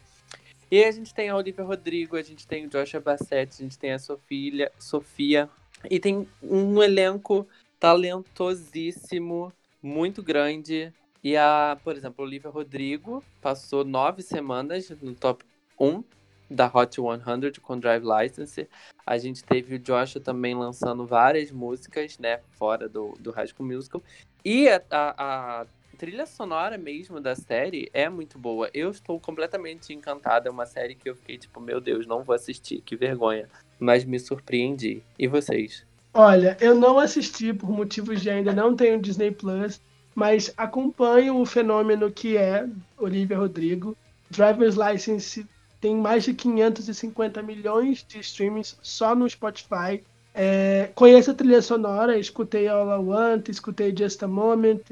[0.71, 3.79] E a gente tem a Olivia Rodrigo, a gente tem o Joshua Bassett, a gente
[3.79, 5.49] tem a Sofia, Sofia
[5.89, 7.47] E tem um elenco
[7.79, 9.53] talentosíssimo,
[9.83, 10.93] muito grande.
[11.23, 15.45] E a, por exemplo, Olivia Rodrigo passou nove semanas no top
[15.79, 16.03] 1
[16.51, 18.69] da Hot 100 com Drive License.
[19.05, 23.69] A gente teve o Joshua também lançando várias músicas, né, fora do, do High School
[23.69, 24.03] Musical.
[24.45, 25.67] E a, a, a,
[25.97, 28.71] trilha sonora mesmo da série é muito boa.
[28.73, 30.49] Eu estou completamente encantada.
[30.49, 33.49] É uma série que eu fiquei tipo, meu Deus, não vou assistir, que vergonha.
[33.79, 35.03] Mas me surpreendi.
[35.19, 35.85] E vocês?
[36.13, 39.81] Olha, eu não assisti por motivos de ainda não tenho Disney Plus,
[40.15, 42.67] mas acompanho o fenômeno que é
[42.97, 43.97] Olivia Rodrigo.
[44.31, 45.47] Driver's License
[45.81, 50.03] tem mais de 550 milhões de streamings só no Spotify.
[50.35, 54.83] É, conheço a trilha sonora, escutei All I Want, escutei Just a Moment,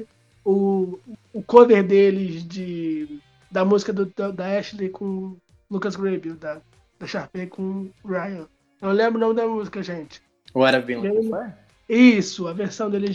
[0.45, 0.99] o,
[1.33, 3.19] o cover deles de,
[3.51, 5.35] da música do, da Ashley com
[5.69, 6.61] Lucas Grable, da,
[6.99, 8.47] da Sharpay com Ryan.
[8.81, 10.21] Não lembro o nome da música, gente.
[10.53, 11.53] What I've Been Looking For?
[11.89, 13.07] Isso, a versão dele,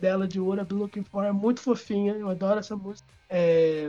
[0.00, 3.06] dela de What I've Been Looking For é muito fofinha, eu adoro essa música.
[3.28, 3.88] É...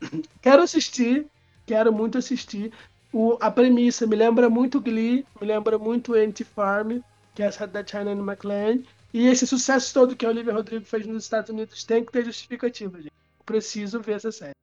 [0.42, 1.26] Quero assistir,
[1.64, 2.70] quero muito assistir.
[3.10, 6.98] O, a premissa me lembra muito Glee, me lembra muito Anti-Farm,
[7.34, 8.80] que é essa da China McLean.
[9.14, 12.24] E esse sucesso todo que a Olivia Rodrigo fez nos Estados Unidos tem que ter
[12.24, 13.12] justificativa, gente.
[13.46, 14.54] Preciso ver essa série.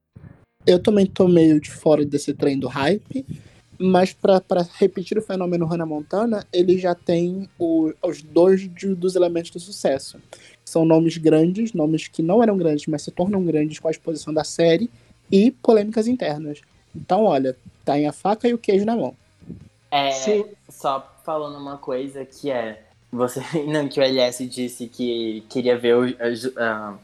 [0.67, 3.25] Eu também tô meio de fora desse trem do hype,
[3.79, 9.15] mas para repetir o fenômeno Hannah Montana, ele já tem o, os dois de, dos
[9.15, 10.19] elementos do sucesso.
[10.65, 14.33] São nomes grandes, nomes que não eram grandes, mas se tornam grandes com a exposição
[14.33, 14.89] da série,
[15.31, 16.59] e polêmicas internas.
[16.93, 17.55] Então, olha,
[17.85, 19.15] tá em a faca e o queijo na mão.
[19.89, 20.45] É, Sim.
[20.69, 22.90] só falando uma coisa que é.
[23.11, 26.99] Você, não, que o LS disse que queria ver o.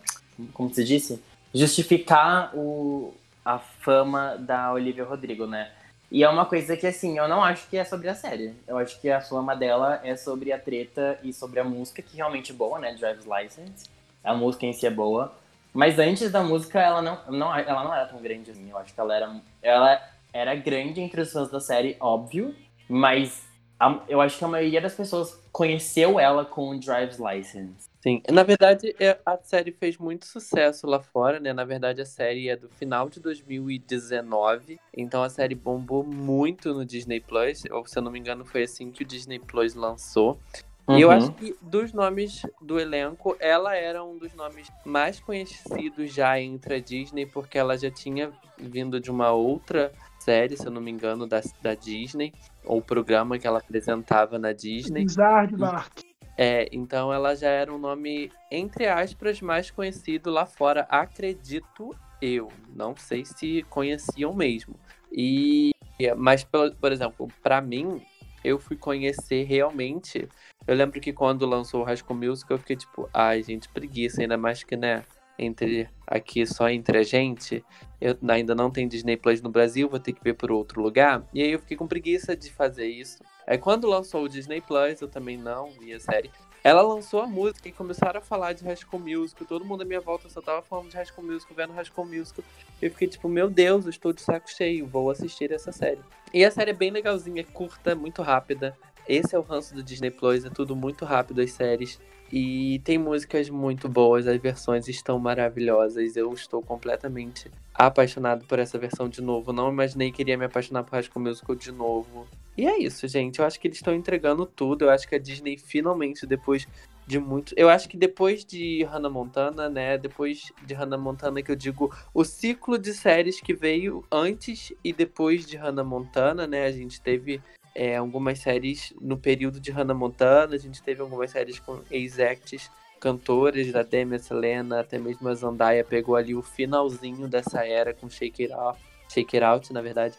[0.53, 1.21] Como se disse?
[1.53, 3.13] Justificar o,
[3.43, 5.71] a fama da Olivia Rodrigo, né?
[6.09, 8.53] E é uma coisa que, assim, eu não acho que é sobre a série.
[8.65, 12.15] Eu acho que a fama dela é sobre a treta e sobre a música, que
[12.15, 12.93] realmente é boa, né?
[12.93, 13.89] Driver's License.
[14.23, 15.33] A música em si é boa.
[15.73, 18.69] Mas antes da música, ela não, não, ela não era tão grande assim.
[18.69, 20.01] Eu acho que ela era, ela
[20.31, 22.55] era grande entre os fãs da série, óbvio.
[22.87, 23.46] Mas
[23.79, 27.87] a, eu acho que a maioria das pessoas conheceu ela com o Drive's License.
[28.01, 31.51] Sim, na verdade é, a série fez muito sucesso lá fora, né?
[31.53, 36.85] Na verdade a série é do final de 2019, então a série bombou muito no
[36.85, 37.63] Disney Plus.
[37.69, 40.39] Ou se eu não me engano foi assim que o Disney Plus lançou.
[40.87, 40.97] Uhum.
[40.97, 46.13] E eu acho que dos nomes do elenco, ela era um dos nomes mais conhecidos
[46.13, 49.91] já entre a Disney, porque ela já tinha vindo de uma outra
[50.27, 52.33] série, se eu não me engano, da, da Disney,
[52.65, 55.05] ou programa que ela apresentava na Disney.
[55.05, 56.01] Bizarre, Mark.
[56.37, 62.49] É, então ela já era um nome, entre aspas, mais conhecido lá fora, acredito eu.
[62.75, 64.75] Não sei se conheciam mesmo.
[65.11, 65.71] E
[66.15, 68.01] mas por, por exemplo, para mim,
[68.43, 70.27] eu fui conhecer realmente.
[70.67, 74.21] Eu lembro que quando lançou o High School Musical, eu fiquei tipo, ai, gente, preguiça,
[74.21, 75.03] ainda mais que, né,
[75.37, 77.63] entre aqui só entre a gente.
[77.99, 81.23] Eu ainda não tem Disney Plus no Brasil, vou ter que ver por outro lugar.
[81.33, 83.19] E aí eu fiquei com preguiça de fazer isso.
[83.45, 86.31] Aí quando lançou o Disney Plus, eu também não vi a série.
[86.63, 89.47] Ela lançou a música e começaram a falar de School Musical.
[89.47, 92.43] Todo mundo à minha volta só tava falando de School Musical, vendo School Musical.
[92.81, 96.01] Eu fiquei tipo, meu Deus, eu estou de saco cheio, vou assistir essa série.
[96.33, 98.77] E a série é bem legalzinha, curta, muito rápida.
[99.07, 101.99] Esse é o ranço do Disney Plus, é tudo muito rápido as séries.
[102.31, 106.17] E tem músicas muito boas, as versões estão maravilhosas.
[106.17, 109.53] Eu estou completamente apaixonado por essa versão de novo.
[109.53, 112.27] Não imaginei que iria me apaixonar por High Musical de novo.
[112.57, 113.39] E é isso, gente.
[113.39, 114.85] Eu acho que eles estão entregando tudo.
[114.85, 116.67] Eu acho que a Disney finalmente, depois
[117.05, 117.53] de muito.
[117.55, 119.97] Eu acho que depois de Hannah Montana, né?
[119.97, 124.91] Depois de Hannah Montana, que eu digo o ciclo de séries que veio antes e
[124.91, 126.65] depois de Hannah Montana, né?
[126.65, 127.41] A gente teve
[127.77, 132.71] é, algumas séries no período de Hannah Montana, a gente teve algumas séries com ex-acts
[132.99, 138.09] cantoras da Demi Selena, até mesmo a Zendaya pegou ali o finalzinho dessa era com
[138.09, 140.15] Shake It Off, Shake It Out, na verdade.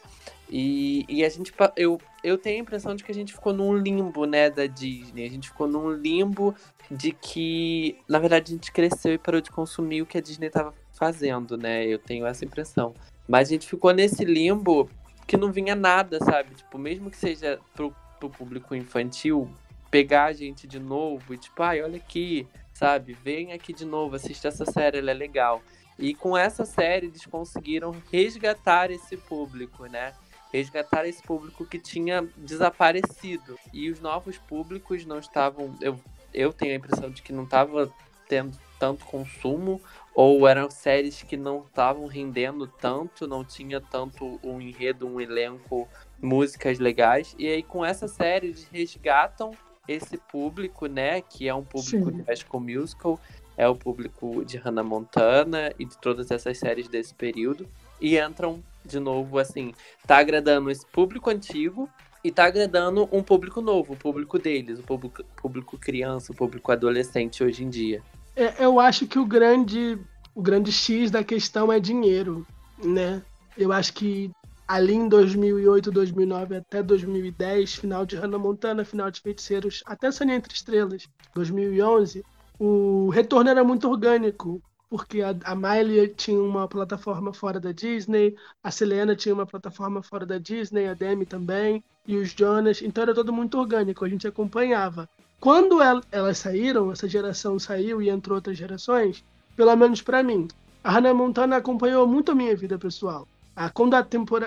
[0.48, 3.76] E, e a gente, eu, eu tenho a impressão de que a gente ficou num
[3.76, 5.26] limbo, né, da Disney.
[5.26, 6.54] A gente ficou num limbo
[6.88, 10.46] de que, na verdade, a gente cresceu e parou de consumir o que a Disney
[10.46, 11.84] estava fazendo, né?
[11.84, 12.94] Eu tenho essa impressão.
[13.26, 14.88] Mas a gente ficou nesse limbo
[15.28, 16.54] que não vinha nada, sabe?
[16.54, 19.48] Tipo, mesmo que seja pro, pro público infantil,
[19.90, 23.12] pegar a gente de novo e tipo, ai, olha aqui, sabe?
[23.12, 25.62] Vem aqui de novo, assista essa série, ela é legal.
[25.98, 30.14] E com essa série eles conseguiram resgatar esse público, né?
[30.50, 33.58] Resgatar esse público que tinha desaparecido.
[33.70, 35.74] E os novos públicos não estavam.
[35.82, 36.00] Eu,
[36.32, 37.92] eu tenho a impressão de que não estava
[38.26, 39.80] tendo tanto consumo,
[40.20, 45.88] ou eram séries que não estavam rendendo tanto, não tinha tanto um enredo, um elenco,
[46.20, 47.36] músicas legais.
[47.38, 49.52] E aí com essa série eles resgatam
[49.86, 52.16] esse público, né, que é um público Sim.
[52.16, 53.20] de High School Musical,
[53.56, 57.68] é o público de Hannah Montana e de todas essas séries desse período,
[58.00, 59.72] e entram de novo, assim,
[60.04, 61.88] tá agradando esse público antigo
[62.24, 66.72] e tá agradando um público novo, o público deles, o público, público criança, o público
[66.72, 68.02] adolescente hoje em dia.
[68.38, 69.98] É, eu acho que o grande,
[70.32, 72.46] o grande X da questão é dinheiro,
[72.80, 73.20] né?
[73.56, 74.30] Eu acho que
[74.68, 80.36] ali em 2008, 2009 até 2010, final de Hannah Montana, final de Feiticeiros, até Sonha
[80.36, 82.24] Entre Estrelas, 2011,
[82.60, 88.36] o retorno era muito orgânico, porque a, a Miley tinha uma plataforma fora da Disney,
[88.62, 93.02] a Selena tinha uma plataforma fora da Disney, a Demi também, e os Jonas, então
[93.02, 95.08] era todo muito orgânico, a gente acompanhava.
[95.40, 99.24] Quando el- elas saíram, essa geração saiu e entrou outras gerações,
[99.56, 100.48] pelo menos pra mim,
[100.82, 103.26] a Hannah Montana acompanhou muito a minha vida pessoal.
[103.54, 104.06] Ah, quando, a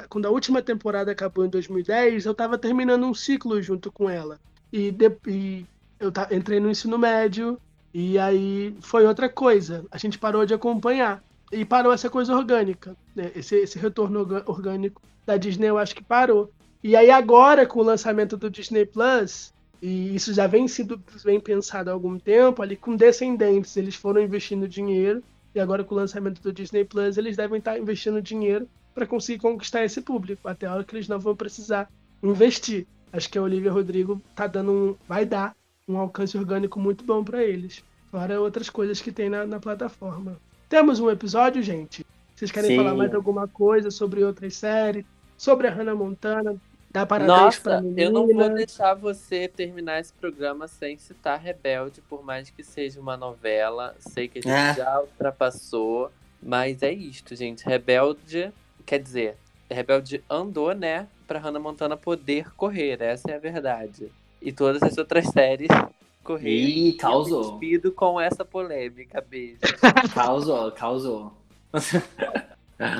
[0.09, 4.39] quando a última temporada acabou em 2010, eu estava terminando um ciclo junto com ela.
[4.71, 4.93] E,
[5.27, 5.65] e
[5.99, 7.57] eu entrei no ensino médio,
[7.93, 9.85] e aí foi outra coisa.
[9.91, 11.21] A gente parou de acompanhar.
[11.51, 12.95] E parou essa coisa orgânica.
[13.13, 13.29] né?
[13.35, 16.49] Esse, esse retorno orgânico da Disney, eu acho que parou.
[16.81, 21.39] E aí agora, com o lançamento do Disney Plus, e isso já vem sido bem
[21.39, 25.23] pensado há algum tempo, ali com Descendentes, eles foram investindo dinheiro,
[25.55, 29.39] e agora com o lançamento do Disney Plus, eles devem estar investindo dinheiro para conseguir
[29.39, 31.89] conquistar esse público, até a hora que eles não vão precisar
[32.21, 32.85] investir.
[33.11, 35.55] Acho que a Olivia Rodrigo tá dando um, vai dar
[35.87, 40.37] um alcance orgânico muito bom para eles, fora outras coisas que tem na, na plataforma.
[40.69, 42.05] Temos um episódio, gente?
[42.35, 42.77] Vocês querem Sim.
[42.77, 45.05] falar mais alguma coisa sobre outras séries?
[45.37, 46.55] Sobre a Hannah Montana?
[46.93, 48.01] Dá parabéns pra Nossa, menina?
[48.01, 52.99] eu não vou deixar você terminar esse programa sem citar Rebelde, por mais que seja
[52.99, 53.95] uma novela.
[53.99, 54.73] Sei que a gente Ah.
[54.73, 56.11] já ultrapassou,
[56.43, 57.63] mas é isto, gente.
[57.65, 58.51] Rebelde,
[58.85, 59.37] quer dizer,
[59.69, 64.11] Rebelde andou, né, pra Hannah Montana poder correr, essa é a verdade.
[64.41, 65.69] E todas as outras séries
[66.25, 66.49] correram.
[66.51, 67.51] Ih, E eu causou.
[67.51, 69.59] despido com essa polêmica, beijo.
[70.13, 71.31] Causou, causou.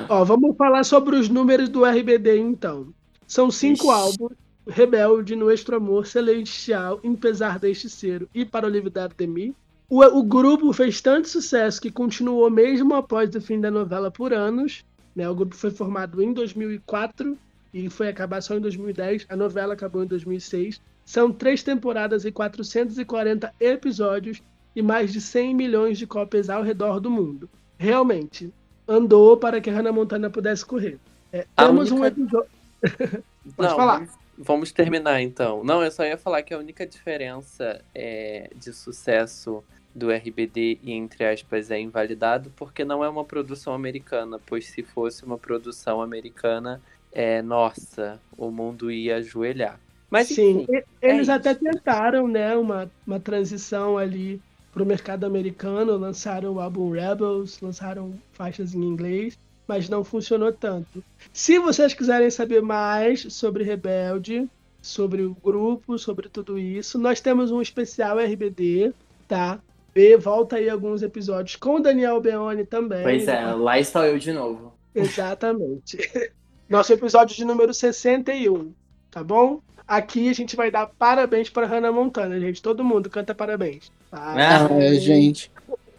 [0.08, 2.86] Ó, vamos falar sobre os números do RBD, então.
[3.32, 3.90] São cinco Ixi.
[3.90, 4.32] álbuns.
[4.68, 9.54] Rebelde, Nuestro Amor, Celestial, Empesar deste Ser e Para Olvidar de Mim.
[9.88, 14.34] O, o grupo fez tanto sucesso que continuou mesmo após o fim da novela por
[14.34, 14.84] anos.
[15.16, 15.26] Né?
[15.26, 17.38] O grupo foi formado em 2004
[17.72, 19.24] e foi acabar só em 2010.
[19.30, 20.78] A novela acabou em 2006.
[21.02, 24.42] São três temporadas e 440 episódios
[24.76, 27.48] e mais de 100 milhões de cópias ao redor do mundo.
[27.78, 28.52] Realmente,
[28.86, 30.98] andou para que a Hannah Montana pudesse correr.
[31.32, 32.61] É, temos um única- episódio.
[33.56, 34.02] Pode Não, falar.
[34.02, 35.64] Vamos, vamos terminar então.
[35.64, 39.64] Não, eu só ia falar que a única diferença é, de sucesso
[39.94, 44.82] do RBD e entre aspas é invalidado porque não é uma produção americana, pois se
[44.82, 49.78] fosse uma produção americana, é nossa, o mundo ia ajoelhar.
[50.10, 51.54] Mas Sim, enfim, e- eles é até isso.
[51.54, 58.22] tentaram, né, uma, uma transição ali para o mercado americano, lançaram o álbum Rebels, lançaram
[58.32, 59.34] faixas em inglês,
[59.72, 61.02] mas não funcionou tanto.
[61.32, 64.46] Se vocês quiserem saber mais sobre Rebelde,
[64.82, 68.92] sobre o grupo, sobre tudo isso, nós temos um especial RBD,
[69.26, 69.58] tá?
[69.96, 73.02] E volta aí alguns episódios com o Daniel Beoni também.
[73.02, 74.74] Pois é, lá estou eu de novo.
[74.94, 75.96] Exatamente.
[76.68, 78.74] Nosso episódio de número 61,
[79.10, 79.62] tá bom?
[79.88, 82.60] Aqui a gente vai dar parabéns para Hannah Montana, gente.
[82.60, 83.90] Todo mundo canta parabéns.
[84.10, 84.34] Ah,
[84.78, 85.50] É, gente.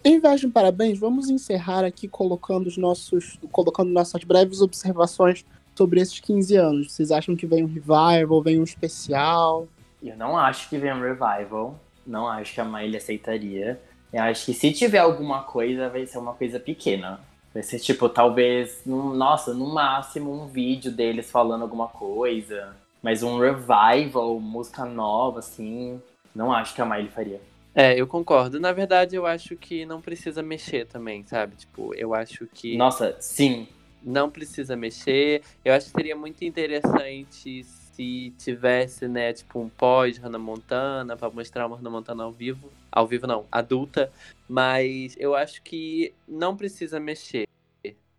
[0.04, 5.46] Em vez de um parabéns, vamos encerrar aqui colocando os nossos, colocando nossas breves observações
[5.76, 6.92] sobre esses 15 anos.
[6.92, 9.68] Vocês acham que vem um revival, vem um especial?
[10.04, 11.80] Eu não acho que vem um revival.
[12.06, 13.80] Não acho que a Miley aceitaria.
[14.12, 17.22] Eu acho que se tiver alguma coisa, vai ser uma coisa pequena.
[17.54, 22.76] Vai ser tipo, talvez, num- nossa, no máximo um vídeo deles falando alguma coisa.
[23.02, 26.02] Mas um revival, música nova, assim,
[26.36, 27.40] não acho que a Miley faria.
[27.76, 28.60] É, eu concordo.
[28.60, 31.56] Na verdade, eu acho que não precisa mexer também, sabe?
[31.56, 33.68] Tipo, eu acho que Nossa, sim.
[34.04, 35.42] não precisa mexer.
[35.66, 41.30] Eu acho que seria muito interessante se tivesse, né, tipo, um pós Hannah Montana pra
[41.30, 42.70] mostrar uma Hannah Montana ao vivo.
[42.92, 44.12] Ao vivo não, adulta.
[44.48, 47.48] Mas eu acho que não precisa mexer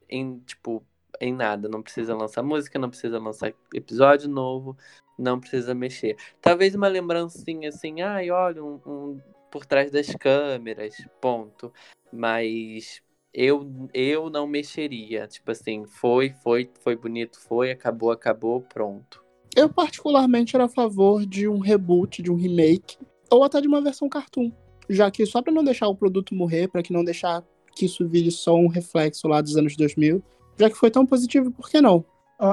[0.08, 0.82] em, tipo,
[1.20, 1.68] em nada.
[1.68, 4.76] Não precisa lançar música, não precisa lançar episódio novo,
[5.16, 6.16] não precisa mexer.
[6.40, 9.20] Talvez uma lembrancinha assim, ai, olha, um, um
[9.54, 11.72] por trás das câmeras, ponto.
[12.12, 13.00] Mas
[13.32, 15.28] eu, eu não mexeria.
[15.28, 19.22] Tipo assim, foi, foi, foi bonito, foi, acabou, acabou, pronto.
[19.54, 22.98] Eu particularmente era a favor de um reboot, de um remake,
[23.30, 24.50] ou até de uma versão cartoon.
[24.90, 27.44] Já que só pra não deixar o produto morrer, pra que não deixar
[27.76, 30.20] que isso vire só um reflexo lá dos anos 2000,
[30.58, 32.04] já que foi tão positivo, por que não?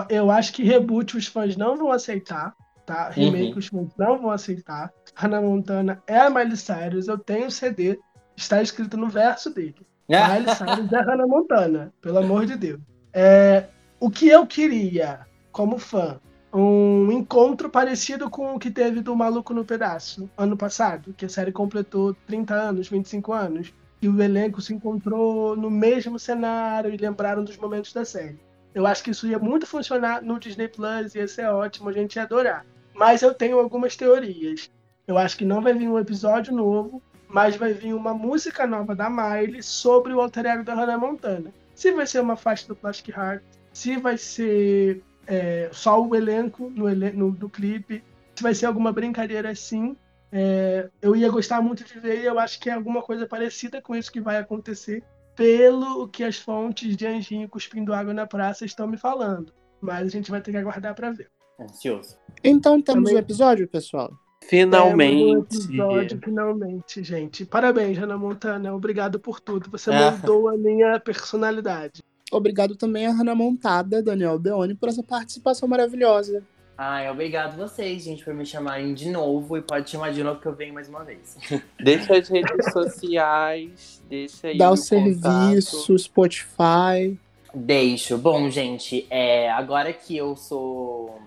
[0.07, 2.55] Eu acho que reboot os fãs não vão aceitar.
[2.85, 3.09] Tá?
[3.09, 3.57] Remake Uhum.
[3.59, 4.91] os fãs não vão aceitar.
[5.15, 7.99] Hannah Montana é a Miley Cyrus, eu tenho o CD,
[8.35, 9.75] está escrito no verso dele.
[10.09, 12.79] Miley Cyrus é Hannah Montana, pelo amor de Deus.
[13.13, 13.65] É,
[13.99, 15.21] o que eu queria,
[15.51, 16.19] como fã,
[16.53, 21.29] um encontro parecido com o que teve do Maluco no Pedaço, ano passado, que a
[21.29, 26.97] série completou 30 anos, 25 anos, e o elenco se encontrou no mesmo cenário e
[26.97, 28.39] lembraram dos momentos da série.
[28.73, 32.15] Eu acho que isso ia muito funcionar no Disney Plus, ia ser ótimo, a gente
[32.15, 32.65] ia adorar.
[32.93, 34.69] Mas eu tenho algumas teorias.
[35.07, 38.95] Eu acho que não vai vir um episódio novo, mas vai vir uma música nova
[38.95, 41.53] da Miley sobre o alter ego da Hannah Montana.
[41.73, 43.43] Se vai ser uma faixa do Plastic Heart,
[43.73, 48.03] se vai ser é, só o elenco no, no, no clipe,
[48.35, 49.95] se vai ser alguma brincadeira assim,
[50.31, 53.81] é, eu ia gostar muito de ver e eu acho que é alguma coisa parecida
[53.81, 55.03] com isso que vai acontecer,
[55.41, 59.53] pelo que as fontes de Anjinho cuspindo água na praça estão me falando.
[59.81, 61.27] Mas a gente vai ter que aguardar para ver.
[61.59, 62.17] Ansioso.
[62.43, 64.11] Então temos Também- o episódio, pessoal.
[64.49, 65.55] Temos um Finalmente.
[65.57, 67.45] episódio, finalmente, gente.
[67.45, 68.73] Parabéns, Hannah Montana.
[68.73, 69.69] Obrigado por tudo.
[69.69, 70.11] Você Ah.
[70.11, 72.01] moldou a minha personalidade.
[72.31, 76.43] Obrigado também a Hannah Montada, Daniel Beoni, por essa participação maravilhosa.
[76.83, 79.55] Ai, obrigado vocês, gente, por me chamarem de novo.
[79.55, 81.37] E pode chamar de novo que eu venho mais uma vez.
[81.79, 84.81] Deixa as redes sociais, deixa aí Dá o contato.
[84.81, 87.19] serviço, Spotify.
[87.53, 88.17] Deixo.
[88.17, 91.21] Bom, gente, é, agora que eu sou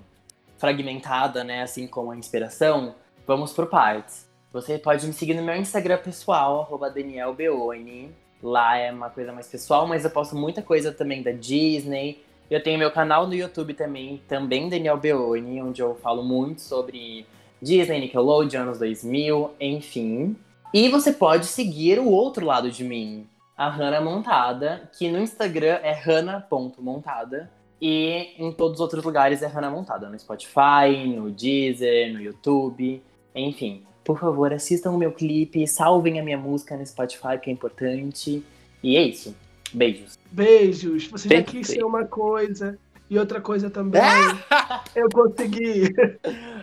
[0.58, 4.28] fragmentada, né, assim como a inspiração, vamos por partes.
[4.52, 8.10] Você pode me seguir no meu Instagram pessoal, arroba Daniel Beoni.
[8.42, 12.23] Lá é uma coisa mais pessoal, mas eu posto muita coisa também da Disney.
[12.50, 17.26] Eu tenho meu canal no YouTube também, também Daniel Beoni, onde eu falo muito sobre
[17.60, 20.36] Disney, Nickelodeon, anos 2000, enfim.
[20.72, 23.26] E você pode seguir o outro lado de mim,
[23.56, 27.50] a Hannah Montada, que no Instagram é hannah.montada.
[27.80, 33.02] E em todos os outros lugares é Hannah Montada, no Spotify, no Deezer, no YouTube,
[33.34, 33.84] enfim.
[34.04, 38.44] Por favor, assistam o meu clipe, salvem a minha música no Spotify, que é importante.
[38.82, 39.34] E é isso.
[39.74, 40.18] Beijos.
[40.30, 41.06] Beijos.
[41.08, 42.78] Você já Tem que quis ser uma coisa.
[43.10, 44.00] E outra coisa também.
[44.94, 45.92] Eu consegui.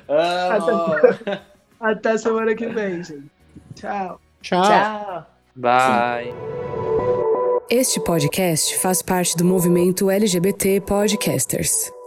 [0.08, 0.96] Amo.
[1.80, 3.32] Até semana que vem, gente.
[3.76, 4.20] Tchau.
[4.42, 4.64] Tchau.
[4.64, 5.28] Tchau.
[5.56, 6.34] Bye.
[7.70, 11.92] Este podcast faz parte do movimento LGBT Podcasters.